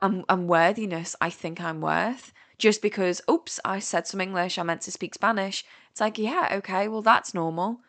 and, 0.01 0.25
and 0.29 0.47
worthiness 0.47 1.17
I 1.21 1.29
think 1.31 1.61
I'm 1.61 1.81
worth, 1.81 2.33
just 2.57 2.83
because, 2.83 3.21
oops, 3.29 3.59
I 3.65 3.81
said 3.81 4.07
some 4.07 4.21
English, 4.21 4.59
I 4.59 4.63
meant 4.63 4.83
to 4.83 4.93
speak 4.93 5.15
Spanish. 5.15 5.65
It's 5.91 6.01
like, 6.01 6.19
yeah, 6.19 6.51
okay, 6.53 6.87
well, 6.87 7.03
that's 7.03 7.35
normal. 7.35 7.81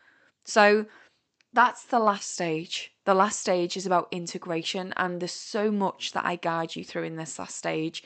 So 0.44 0.88
that's 1.54 1.84
the 1.86 2.00
last 2.00 2.32
stage. 2.32 2.94
The 3.06 3.14
last 3.14 3.40
stage 3.40 3.76
is 3.76 3.86
about 3.86 4.08
integration, 4.12 4.94
and 4.98 5.20
there's 5.20 5.32
so 5.32 5.72
much 5.72 6.14
that 6.14 6.26
I 6.26 6.36
guide 6.36 6.76
you 6.76 6.84
through 6.84 7.04
in 7.04 7.18
this 7.18 7.38
last 7.40 7.58
stage. 7.58 8.04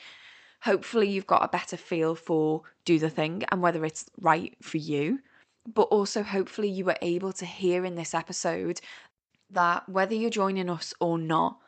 Hopefully, 0.62 1.08
you've 1.08 1.26
got 1.26 1.44
a 1.44 1.48
better 1.48 1.76
feel 1.76 2.14
for 2.14 2.62
do 2.84 2.98
the 2.98 3.10
thing 3.10 3.44
and 3.52 3.62
whether 3.62 3.84
it's 3.84 4.06
right 4.20 4.54
for 4.62 4.78
you. 4.78 5.20
But 5.72 5.82
also, 5.82 6.22
hopefully, 6.22 6.68
you 6.68 6.84
were 6.84 6.98
able 7.02 7.32
to 7.34 7.46
hear 7.46 7.84
in 7.84 7.94
this 7.94 8.14
episode 8.14 8.80
that 9.50 9.88
whether 9.88 10.14
you're 10.14 10.30
joining 10.30 10.70
us 10.70 10.92
or 11.00 11.18
not, 11.18 11.58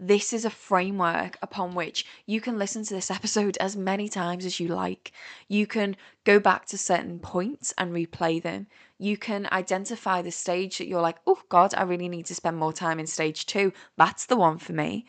this 0.00 0.32
is 0.32 0.44
a 0.44 0.50
framework 0.50 1.36
upon 1.42 1.74
which 1.74 2.06
you 2.26 2.40
can 2.40 2.58
listen 2.58 2.84
to 2.84 2.94
this 2.94 3.10
episode 3.18 3.56
as 3.58 3.76
many 3.76 4.08
times 4.08 4.44
as 4.44 4.60
you 4.60 4.68
like. 4.68 5.12
You 5.48 5.66
can 5.66 5.96
go 6.24 6.38
back 6.38 6.66
to 6.66 6.78
certain 6.78 7.18
points 7.18 7.74
and 7.76 7.92
replay 7.92 8.42
them. 8.42 8.66
You 8.98 9.16
can 9.16 9.48
identify 9.52 10.22
the 10.22 10.30
stage 10.30 10.78
that 10.78 10.88
you're 10.88 11.00
like, 11.00 11.18
oh 11.26 11.40
God, 11.48 11.74
I 11.74 11.82
really 11.82 12.08
need 12.08 12.26
to 12.26 12.34
spend 12.34 12.56
more 12.56 12.72
time 12.72 12.98
in 12.98 13.06
stage 13.06 13.46
two. 13.46 13.72
That's 13.96 14.26
the 14.26 14.36
one 14.36 14.58
for 14.58 14.72
me 14.72 15.06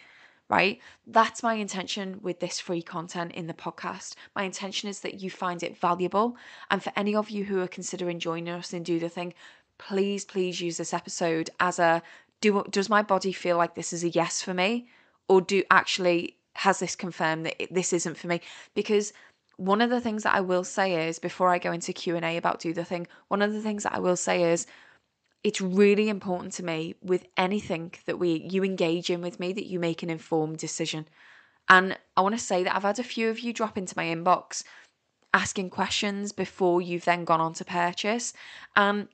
right? 0.49 0.79
That's 1.05 1.43
my 1.43 1.53
intention 1.53 2.19
with 2.21 2.39
this 2.39 2.59
free 2.59 2.81
content 2.81 3.33
in 3.33 3.47
the 3.47 3.53
podcast. 3.53 4.15
My 4.35 4.43
intention 4.43 4.89
is 4.89 5.01
that 5.01 5.21
you 5.21 5.29
find 5.29 5.61
it 5.61 5.77
valuable. 5.77 6.35
And 6.71 6.83
for 6.83 6.91
any 6.95 7.15
of 7.15 7.29
you 7.29 7.43
who 7.43 7.61
are 7.61 7.67
considering 7.67 8.19
joining 8.19 8.49
us 8.49 8.73
and 8.73 8.83
do 8.83 8.99
the 8.99 9.09
thing, 9.09 9.35
please, 9.77 10.25
please 10.25 10.59
use 10.59 10.77
this 10.77 10.93
episode 10.93 11.51
as 11.59 11.77
a 11.79 12.01
do 12.41 12.63
does 12.69 12.89
my 12.89 13.01
body 13.01 13.31
feel 13.31 13.57
like 13.57 13.75
this 13.75 13.93
is 13.93 14.03
a 14.03 14.09
yes 14.09 14.41
for 14.41 14.53
me? 14.53 14.87
Or 15.27 15.41
do 15.41 15.63
actually 15.69 16.37
has 16.53 16.79
this 16.79 16.95
confirmed 16.95 17.45
that 17.45 17.67
this 17.71 17.93
isn't 17.93 18.17
for 18.17 18.27
me? 18.27 18.41
Because 18.73 19.13
one 19.57 19.81
of 19.81 19.89
the 19.89 20.01
things 20.01 20.23
that 20.23 20.35
I 20.35 20.41
will 20.41 20.63
say 20.63 21.07
is 21.07 21.19
before 21.19 21.49
I 21.49 21.59
go 21.59 21.71
into 21.71 21.93
Q&A 21.93 22.37
about 22.37 22.61
do 22.61 22.73
the 22.73 22.85
thing 22.85 23.07
one 23.27 23.41
of 23.41 23.51
the 23.51 23.61
things 23.61 23.83
that 23.83 23.93
I 23.93 23.99
will 23.99 24.15
say 24.15 24.51
is 24.51 24.65
it's 25.43 25.61
really 25.61 26.09
important 26.09 26.53
to 26.53 26.63
me 26.63 26.95
with 27.01 27.25
anything 27.37 27.93
that 28.05 28.19
we 28.19 28.47
you 28.49 28.63
engage 28.63 29.09
in 29.09 29.21
with 29.21 29.39
me 29.39 29.53
that 29.53 29.67
you 29.67 29.79
make 29.79 30.03
an 30.03 30.09
informed 30.09 30.57
decision. 30.57 31.07
And 31.67 31.97
I 32.17 32.21
want 32.21 32.35
to 32.35 32.43
say 32.43 32.63
that 32.63 32.75
I've 32.75 32.83
had 32.83 32.99
a 32.99 33.03
few 33.03 33.29
of 33.29 33.39
you 33.39 33.53
drop 33.53 33.77
into 33.77 33.93
my 33.95 34.05
inbox 34.05 34.63
asking 35.33 35.69
questions 35.69 36.31
before 36.31 36.81
you've 36.81 37.05
then 37.05 37.23
gone 37.23 37.41
on 37.41 37.53
to 37.53 37.65
purchase. 37.65 38.33
And 38.75 39.07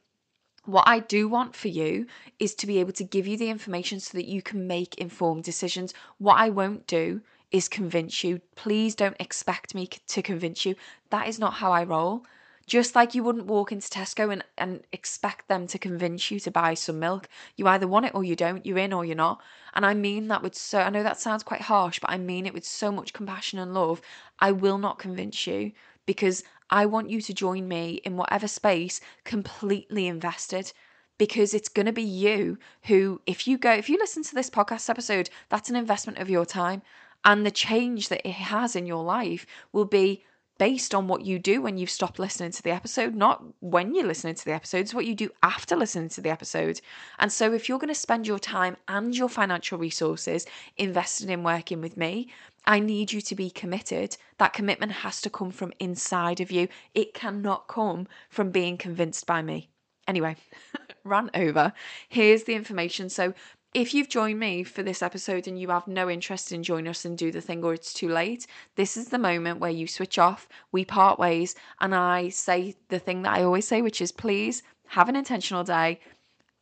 what 0.65 0.87
I 0.87 0.99
do 0.99 1.27
want 1.27 1.55
for 1.55 1.67
you 1.67 2.07
is 2.39 2.55
to 2.55 2.67
be 2.67 2.79
able 2.79 2.93
to 2.93 3.03
give 3.03 3.27
you 3.27 3.37
the 3.37 3.49
information 3.49 3.99
so 3.99 4.17
that 4.17 4.27
you 4.27 4.41
can 4.41 4.67
make 4.67 4.95
informed 4.95 5.43
decisions. 5.43 5.93
What 6.17 6.35
I 6.35 6.49
won't 6.49 6.87
do 6.87 7.21
is 7.51 7.67
convince 7.67 8.23
you. 8.23 8.41
Please 8.55 8.95
don't 8.95 9.15
expect 9.19 9.75
me 9.75 9.87
to 9.87 10.21
convince 10.21 10.65
you. 10.65 10.75
That 11.09 11.27
is 11.27 11.39
not 11.39 11.55
how 11.55 11.71
I 11.71 11.83
roll. 11.83 12.25
Just 12.67 12.95
like 12.95 13.13
you 13.13 13.23
wouldn't 13.23 13.45
walk 13.45 13.71
into 13.71 13.87
Tesco 13.87 14.33
and, 14.33 14.43
and 14.57 14.81
expect 14.91 15.47
them 15.47 15.67
to 15.67 15.77
convince 15.77 16.31
you 16.31 16.39
to 16.39 16.49
buy 16.49 16.73
some 16.73 16.99
milk. 16.99 17.29
You 17.55 17.67
either 17.67 17.87
want 17.87 18.07
it 18.07 18.15
or 18.15 18.23
you 18.23 18.35
don't. 18.35 18.65
You're 18.65 18.79
in 18.79 18.91
or 18.91 19.05
you're 19.05 19.15
not. 19.15 19.39
And 19.75 19.85
I 19.85 19.93
mean 19.93 20.29
that 20.29 20.41
with 20.41 20.55
so, 20.55 20.79
I 20.79 20.89
know 20.89 21.03
that 21.03 21.19
sounds 21.19 21.43
quite 21.43 21.61
harsh, 21.61 21.99
but 21.99 22.09
I 22.09 22.17
mean 22.17 22.47
it 22.47 22.55
with 22.55 22.65
so 22.65 22.91
much 22.91 23.13
compassion 23.13 23.59
and 23.59 23.75
love. 23.75 24.01
I 24.39 24.51
will 24.51 24.79
not 24.79 24.97
convince 24.97 25.45
you 25.45 25.73
because 26.07 26.43
I 26.69 26.85
want 26.85 27.09
you 27.09 27.21
to 27.21 27.33
join 27.33 27.67
me 27.67 28.01
in 28.03 28.17
whatever 28.17 28.47
space 28.47 29.01
completely 29.23 30.07
invested 30.07 30.71
because 31.17 31.53
it's 31.53 31.69
going 31.69 31.85
to 31.85 31.93
be 31.93 32.03
you 32.03 32.57
who, 32.83 33.21
if 33.25 33.47
you 33.47 33.57
go, 33.57 33.71
if 33.71 33.89
you 33.89 33.97
listen 33.97 34.23
to 34.23 34.35
this 34.35 34.49
podcast 34.49 34.89
episode, 34.89 35.29
that's 35.49 35.69
an 35.69 35.75
investment 35.75 36.19
of 36.19 36.29
your 36.29 36.45
time. 36.45 36.81
And 37.23 37.45
the 37.45 37.51
change 37.51 38.09
that 38.09 38.27
it 38.27 38.33
has 38.33 38.75
in 38.75 38.85
your 38.85 39.03
life 39.03 39.45
will 39.71 39.85
be 39.85 40.23
based 40.57 40.95
on 40.95 41.07
what 41.07 41.25
you 41.25 41.37
do 41.37 41.61
when 41.61 41.77
you've 41.77 41.89
stopped 41.89 42.19
listening 42.19 42.51
to 42.51 42.61
the 42.63 42.71
episode, 42.71 43.13
not 43.13 43.43
when 43.59 43.93
you're 43.93 44.05
listening 44.05 44.35
to 44.35 44.45
the 44.45 44.53
episodes, 44.53 44.93
what 44.93 45.05
you 45.05 45.13
do 45.15 45.29
after 45.43 45.75
listening 45.75 46.09
to 46.09 46.21
the 46.21 46.29
episode. 46.29 46.79
And 47.19 47.31
so, 47.31 47.53
if 47.53 47.67
you're 47.67 47.79
going 47.79 47.89
to 47.89 47.95
spend 47.95 48.25
your 48.27 48.39
time 48.39 48.77
and 48.87 49.15
your 49.15 49.29
financial 49.29 49.77
resources 49.77 50.45
invested 50.77 51.29
in 51.29 51.43
working 51.43 51.81
with 51.81 51.97
me, 51.97 52.29
I 52.65 52.79
need 52.79 53.11
you 53.11 53.21
to 53.21 53.35
be 53.35 53.49
committed. 53.49 54.17
That 54.37 54.53
commitment 54.53 54.91
has 54.91 55.21
to 55.21 55.29
come 55.29 55.51
from 55.51 55.73
inside 55.79 56.39
of 56.39 56.51
you. 56.51 56.67
It 56.93 57.13
cannot 57.13 57.67
come 57.67 58.07
from 58.29 58.51
being 58.51 58.77
convinced 58.77 59.25
by 59.25 59.41
me. 59.41 59.69
Anyway, 60.07 60.35
run 61.03 61.29
over. 61.33 61.73
Here's 62.09 62.43
the 62.43 62.55
information. 62.55 63.09
So, 63.09 63.33
if 63.73 63.93
you've 63.93 64.07
joined 64.07 64.39
me 64.39 64.63
for 64.63 64.83
this 64.83 65.01
episode 65.01 65.49
and 65.49 65.59
you 65.59 65.67
have 65.67 65.85
no 65.85 66.09
interest 66.09 66.53
in 66.53 66.63
joining 66.63 66.87
us 66.87 67.03
and 67.03 67.17
do 67.17 67.29
the 67.29 67.41
thing 67.41 67.61
or 67.61 67.73
it's 67.73 67.93
too 67.93 68.07
late, 68.07 68.47
this 68.75 68.95
is 68.95 69.09
the 69.09 69.17
moment 69.17 69.59
where 69.59 69.69
you 69.69 69.85
switch 69.85 70.17
off, 70.17 70.47
we 70.71 70.85
part 70.85 71.19
ways, 71.19 71.55
and 71.81 71.93
I 71.93 72.29
say 72.29 72.75
the 72.87 72.99
thing 72.99 73.23
that 73.23 73.33
I 73.33 73.43
always 73.43 73.67
say, 73.67 73.81
which 73.81 73.99
is 73.99 74.13
please 74.13 74.63
have 74.87 75.09
an 75.09 75.17
intentional 75.17 75.65
day. 75.65 75.99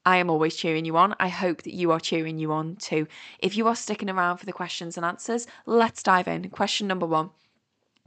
I 0.05 0.17
am 0.17 0.29
always 0.29 0.55
cheering 0.55 0.85
you 0.85 0.97
on. 0.97 1.15
I 1.19 1.29
hope 1.29 1.61
that 1.63 1.73
you 1.73 1.91
are 1.91 1.99
cheering 1.99 2.37
you 2.37 2.51
on 2.51 2.75
too. 2.75 3.07
If 3.39 3.55
you 3.55 3.67
are 3.67 3.75
sticking 3.75 4.09
around 4.09 4.37
for 4.37 4.45
the 4.45 4.51
questions 4.51 4.97
and 4.97 5.05
answers, 5.05 5.47
let's 5.65 6.03
dive 6.03 6.27
in. 6.27 6.49
Question 6.49 6.87
number 6.87 7.05
one 7.05 7.29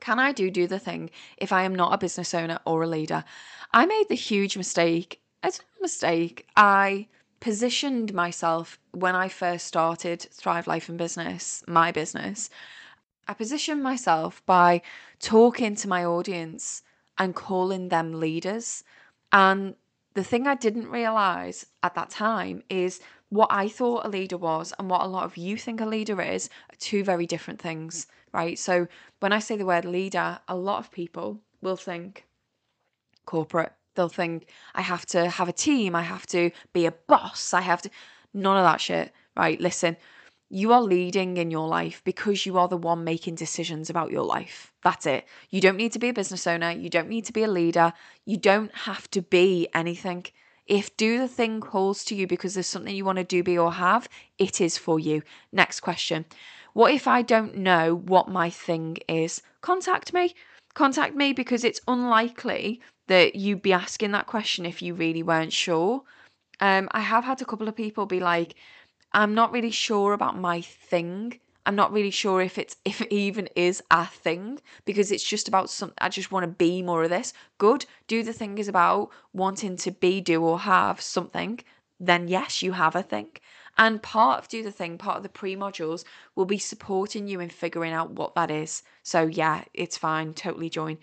Can 0.00 0.18
I 0.18 0.32
do 0.32 0.50
do 0.50 0.66
the 0.66 0.78
thing 0.78 1.10
if 1.38 1.52
I 1.52 1.62
am 1.62 1.74
not 1.74 1.94
a 1.94 1.98
business 1.98 2.34
owner 2.34 2.58
or 2.66 2.82
a 2.82 2.86
leader? 2.86 3.24
I 3.72 3.86
made 3.86 4.08
the 4.08 4.14
huge 4.14 4.56
mistake. 4.56 5.20
It's 5.42 5.58
a 5.58 5.82
mistake. 5.82 6.46
I 6.56 7.08
positioned 7.40 8.12
myself 8.12 8.78
when 8.92 9.14
I 9.14 9.28
first 9.28 9.66
started 9.66 10.20
Thrive 10.32 10.66
Life 10.66 10.88
and 10.88 10.98
Business, 10.98 11.62
my 11.66 11.92
business. 11.92 12.50
I 13.28 13.34
positioned 13.34 13.82
myself 13.82 14.44
by 14.46 14.82
talking 15.18 15.74
to 15.76 15.88
my 15.88 16.04
audience 16.04 16.82
and 17.18 17.34
calling 17.34 17.88
them 17.88 18.20
leaders. 18.20 18.84
And 19.32 19.74
the 20.16 20.24
thing 20.24 20.46
I 20.46 20.54
didn't 20.54 20.88
realize 20.88 21.66
at 21.82 21.94
that 21.94 22.08
time 22.08 22.62
is 22.70 23.00
what 23.28 23.48
I 23.52 23.68
thought 23.68 24.06
a 24.06 24.08
leader 24.08 24.38
was 24.38 24.72
and 24.78 24.88
what 24.88 25.02
a 25.02 25.06
lot 25.06 25.24
of 25.24 25.36
you 25.36 25.58
think 25.58 25.80
a 25.82 25.86
leader 25.86 26.22
is 26.22 26.48
are 26.72 26.76
two 26.78 27.04
very 27.04 27.26
different 27.26 27.60
things, 27.60 28.06
right? 28.32 28.58
So 28.58 28.88
when 29.20 29.34
I 29.34 29.40
say 29.40 29.58
the 29.58 29.66
word 29.66 29.84
leader, 29.84 30.38
a 30.48 30.56
lot 30.56 30.78
of 30.78 30.90
people 30.90 31.42
will 31.60 31.76
think 31.76 32.24
corporate. 33.26 33.72
They'll 33.94 34.08
think 34.08 34.48
I 34.74 34.80
have 34.80 35.04
to 35.06 35.28
have 35.28 35.50
a 35.50 35.52
team, 35.52 35.94
I 35.94 36.02
have 36.02 36.26
to 36.28 36.50
be 36.72 36.86
a 36.86 36.92
boss, 36.92 37.52
I 37.52 37.60
have 37.60 37.82
to 37.82 37.90
none 38.32 38.56
of 38.56 38.64
that 38.64 38.80
shit, 38.80 39.12
right? 39.36 39.60
Listen, 39.60 39.98
you 40.48 40.72
are 40.72 40.82
leading 40.82 41.36
in 41.36 41.50
your 41.50 41.66
life 41.66 42.02
because 42.04 42.46
you 42.46 42.56
are 42.58 42.68
the 42.68 42.76
one 42.76 43.02
making 43.04 43.34
decisions 43.34 43.90
about 43.90 44.10
your 44.10 44.22
life. 44.22 44.72
That's 44.82 45.06
it. 45.06 45.26
You 45.50 45.60
don't 45.60 45.76
need 45.76 45.92
to 45.92 45.98
be 45.98 46.10
a 46.10 46.14
business 46.14 46.46
owner. 46.46 46.70
You 46.70 46.88
don't 46.88 47.08
need 47.08 47.24
to 47.24 47.32
be 47.32 47.42
a 47.42 47.48
leader. 47.48 47.92
You 48.24 48.36
don't 48.36 48.74
have 48.74 49.10
to 49.10 49.22
be 49.22 49.68
anything. 49.74 50.26
If 50.66 50.96
do 50.96 51.18
the 51.18 51.28
thing 51.28 51.60
calls 51.60 52.04
to 52.04 52.14
you 52.14 52.26
because 52.26 52.54
there's 52.54 52.66
something 52.66 52.94
you 52.94 53.04
want 53.04 53.18
to 53.18 53.24
do, 53.24 53.42
be, 53.42 53.58
or 53.58 53.72
have, 53.72 54.08
it 54.38 54.60
is 54.60 54.78
for 54.78 54.98
you. 54.98 55.22
Next 55.52 55.80
question. 55.80 56.24
What 56.72 56.92
if 56.92 57.08
I 57.08 57.22
don't 57.22 57.56
know 57.56 57.94
what 57.94 58.28
my 58.28 58.50
thing 58.50 58.98
is? 59.08 59.42
Contact 59.60 60.12
me. 60.12 60.34
Contact 60.74 61.14
me 61.14 61.32
because 61.32 61.64
it's 61.64 61.80
unlikely 61.88 62.80
that 63.08 63.34
you'd 63.34 63.62
be 63.62 63.72
asking 63.72 64.12
that 64.12 64.26
question 64.26 64.66
if 64.66 64.82
you 64.82 64.94
really 64.94 65.22
weren't 65.22 65.52
sure. 65.52 66.02
Um, 66.60 66.88
I 66.92 67.00
have 67.00 67.24
had 67.24 67.40
a 67.40 67.44
couple 67.44 67.68
of 67.68 67.76
people 67.76 68.06
be 68.06 68.20
like, 68.20 68.56
I'm 69.16 69.34
not 69.34 69.50
really 69.50 69.70
sure 69.70 70.12
about 70.12 70.38
my 70.38 70.60
thing. 70.60 71.40
I'm 71.64 71.74
not 71.74 71.90
really 71.90 72.10
sure 72.10 72.42
if 72.42 72.58
it's 72.58 72.76
if 72.84 73.00
it 73.00 73.10
even 73.10 73.48
is 73.56 73.82
a 73.90 74.04
thing 74.04 74.60
because 74.84 75.10
it's 75.10 75.24
just 75.24 75.48
about 75.48 75.70
some 75.70 75.94
I 75.98 76.10
just 76.10 76.30
want 76.30 76.44
to 76.44 76.48
be 76.48 76.82
more 76.82 77.02
of 77.02 77.08
this. 77.08 77.32
Good. 77.56 77.86
Do 78.08 78.22
the 78.22 78.34
thing 78.34 78.58
is 78.58 78.68
about 78.68 79.08
wanting 79.32 79.76
to 79.78 79.90
be, 79.90 80.20
do 80.20 80.44
or 80.44 80.58
have 80.60 81.00
something, 81.00 81.60
then 81.98 82.28
yes, 82.28 82.62
you 82.62 82.72
have 82.72 82.94
a 82.94 83.02
thing. 83.02 83.28
And 83.78 84.02
part 84.02 84.38
of 84.38 84.48
do 84.48 84.62
the 84.62 84.70
thing, 84.70 84.98
part 84.98 85.16
of 85.16 85.22
the 85.22 85.30
pre-modules 85.30 86.04
will 86.34 86.44
be 86.44 86.58
supporting 86.58 87.26
you 87.26 87.40
in 87.40 87.48
figuring 87.48 87.94
out 87.94 88.10
what 88.10 88.34
that 88.34 88.50
is. 88.50 88.82
So 89.02 89.22
yeah, 89.26 89.64
it's 89.72 89.96
fine, 89.96 90.34
totally 90.34 90.68
join. 90.68 90.98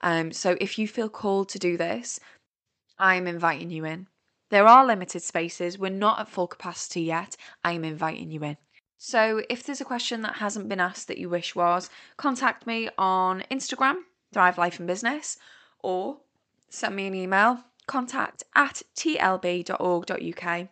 Um, 0.00 0.32
so 0.32 0.56
if 0.58 0.78
you 0.78 0.88
feel 0.88 1.10
called 1.10 1.50
to 1.50 1.58
do 1.58 1.76
this, 1.76 2.18
I'm 2.98 3.26
inviting 3.26 3.70
you 3.70 3.84
in. 3.84 4.06
There 4.50 4.66
are 4.66 4.84
limited 4.84 5.22
spaces. 5.22 5.78
We're 5.78 5.90
not 5.90 6.18
at 6.20 6.28
full 6.28 6.48
capacity 6.48 7.02
yet. 7.02 7.36
I 7.64 7.72
am 7.72 7.84
inviting 7.84 8.30
you 8.30 8.42
in. 8.42 8.56
So, 8.98 9.42
if 9.48 9.62
there's 9.62 9.80
a 9.80 9.84
question 9.84 10.20
that 10.22 10.36
hasn't 10.36 10.68
been 10.68 10.80
asked 10.80 11.08
that 11.08 11.18
you 11.18 11.30
wish 11.30 11.54
was, 11.54 11.88
contact 12.18 12.66
me 12.66 12.90
on 12.98 13.44
Instagram, 13.50 14.02
Thrive 14.32 14.58
Life 14.58 14.78
and 14.78 14.86
Business, 14.86 15.38
or 15.78 16.18
send 16.68 16.96
me 16.96 17.06
an 17.06 17.14
email, 17.14 17.64
contact 17.86 18.42
at 18.54 18.82
tlb.org.uk, 18.94 20.68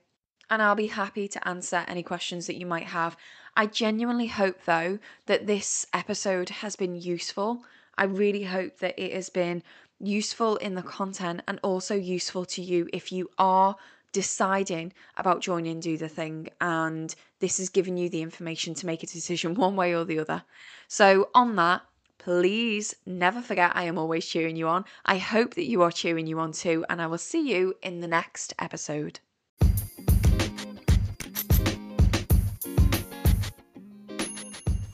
and 0.51 0.63
I'll 0.63 0.75
be 0.75 0.87
happy 0.89 1.29
to 1.29 1.49
answer 1.49 1.85
any 1.89 2.03
questions 2.03 2.47
that 2.47 2.59
you 2.59 2.67
might 2.67 2.89
have. 2.89 3.17
I 3.57 3.67
genuinely 3.67 4.27
hope, 4.27 4.65
though, 4.65 4.99
that 5.27 5.47
this 5.47 5.87
episode 5.95 6.51
has 6.51 6.77
been 6.77 7.01
useful. 7.01 7.63
I 7.97 8.05
really 8.05 8.45
hope 8.45 8.79
that 8.79 8.99
it 8.99 9.13
has 9.15 9.31
been 9.31 9.63
useful 10.01 10.57
in 10.57 10.75
the 10.75 10.83
content 10.83 11.43
and 11.49 11.59
also 11.63 11.95
useful 11.95 12.45
to 12.45 12.63
you 12.63 12.89
if 12.93 13.11
you 13.13 13.31
are 13.39 13.77
deciding 14.13 14.93
about 15.17 15.41
joining 15.41 15.81
Do 15.81 15.97
the 15.97 16.09
Thing 16.09 16.49
and 16.61 17.15
this 17.41 17.61
is 17.61 17.69
giving 17.69 17.97
you 17.97 18.09
the 18.09 18.23
information 18.23 18.75
to 18.75 18.87
make 18.87 19.03
a 19.03 19.07
decision 19.07 19.55
one 19.67 19.77
way 19.77 19.95
or 19.95 20.05
the 20.05 20.19
other. 20.19 20.45
So, 20.87 21.29
on 21.35 21.57
that, 21.57 21.83
please 22.19 22.95
never 23.07 23.41
forget 23.41 23.73
I 23.75 23.85
am 23.85 23.99
always 23.99 24.27
cheering 24.27 24.57
you 24.57 24.69
on. 24.69 24.85
I 25.05 25.19
hope 25.19 25.55
that 25.55 25.69
you 25.69 25.83
are 25.83 25.93
cheering 25.93 26.27
you 26.27 26.39
on 26.41 26.53
too, 26.53 26.85
and 26.89 27.01
I 27.01 27.07
will 27.07 27.19
see 27.19 27.53
you 27.53 27.75
in 27.83 28.01
the 28.01 28.09
next 28.09 28.55
episode. 28.59 29.21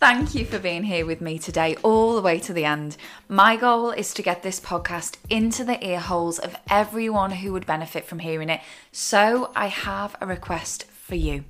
Thank 0.04 0.34
you 0.34 0.44
for 0.44 0.58
being 0.58 0.82
here 0.82 1.06
with 1.06 1.22
me 1.22 1.38
today, 1.38 1.76
all 1.76 2.14
the 2.14 2.20
way 2.20 2.38
to 2.40 2.52
the 2.52 2.66
end. 2.66 2.98
My 3.26 3.56
goal 3.56 3.90
is 3.90 4.12
to 4.12 4.22
get 4.22 4.42
this 4.42 4.60
podcast 4.60 5.16
into 5.30 5.64
the 5.64 5.82
ear 5.82 5.98
holes 5.98 6.38
of 6.38 6.54
everyone 6.68 7.30
who 7.30 7.54
would 7.54 7.64
benefit 7.64 8.04
from 8.04 8.18
hearing 8.18 8.50
it. 8.50 8.60
So 8.92 9.50
I 9.56 9.68
have 9.68 10.14
a 10.20 10.26
request 10.26 10.84
for 10.84 11.14
you 11.14 11.44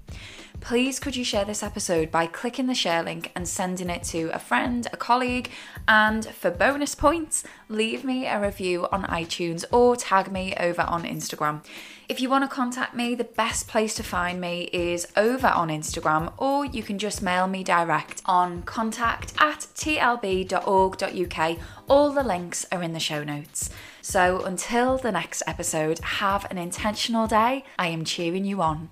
please 0.65 0.99
could 0.99 1.15
you 1.15 1.23
share 1.23 1.45
this 1.45 1.62
episode 1.62 2.11
by 2.11 2.27
clicking 2.27 2.67
the 2.67 2.75
share 2.75 3.03
link 3.03 3.31
and 3.37 3.47
sending 3.47 3.91
it 3.91 4.03
to 4.03 4.31
a 4.33 4.39
friend, 4.39 4.89
a 4.95 4.97
colleague, 4.97 5.51
and 5.87 6.25
for 6.25 6.51
bonus 6.51 6.95
points, 6.95 7.45
leave 7.69 8.03
me 8.03 8.27
a 8.27 8.41
review 8.41 8.89
on 8.91 9.05
iTunes 9.05 9.67
or 9.71 9.95
tag 9.95 10.33
me 10.33 10.55
over 10.59 10.81
on 10.81 11.05
Instagram. 11.05 11.62
If 12.09 12.19
you 12.19 12.31
want 12.31 12.45
to 12.45 12.49
contact 12.49 12.95
me, 12.95 13.15
the 13.15 13.25
best 13.25 13.69
place 13.69 13.95
to 13.97 14.03
find 14.03 14.41
me 14.41 14.71
is 14.73 15.07
over 15.19 15.49
on 15.49 15.69
Instagram, 15.69 16.33
or 16.39 16.65
you 16.65 16.83
can 16.83 16.99
just 16.99 17.21
mail 17.21 17.47
me 17.47 17.62
direct 17.62 18.23
on 18.25 18.62
contact 18.62 19.35
at 19.39 19.67
tlb.org.uk. 19.75 21.59
All 21.89 22.11
the 22.11 22.23
links 22.23 22.67
are 22.73 22.83
in 22.83 22.95
the 22.95 23.01
show 23.01 23.23
notes. 23.23 23.69
So 24.01 24.43
until 24.45 24.97
the 24.97 25.12
next 25.12 25.43
episode, 25.47 25.99
have 25.99 26.51
an 26.51 26.57
intentional 26.57 27.27
day. 27.27 27.65
I 27.79 27.89
am 27.89 28.07
cheering 28.07 28.47
you 28.47 28.62
on. 28.62 28.91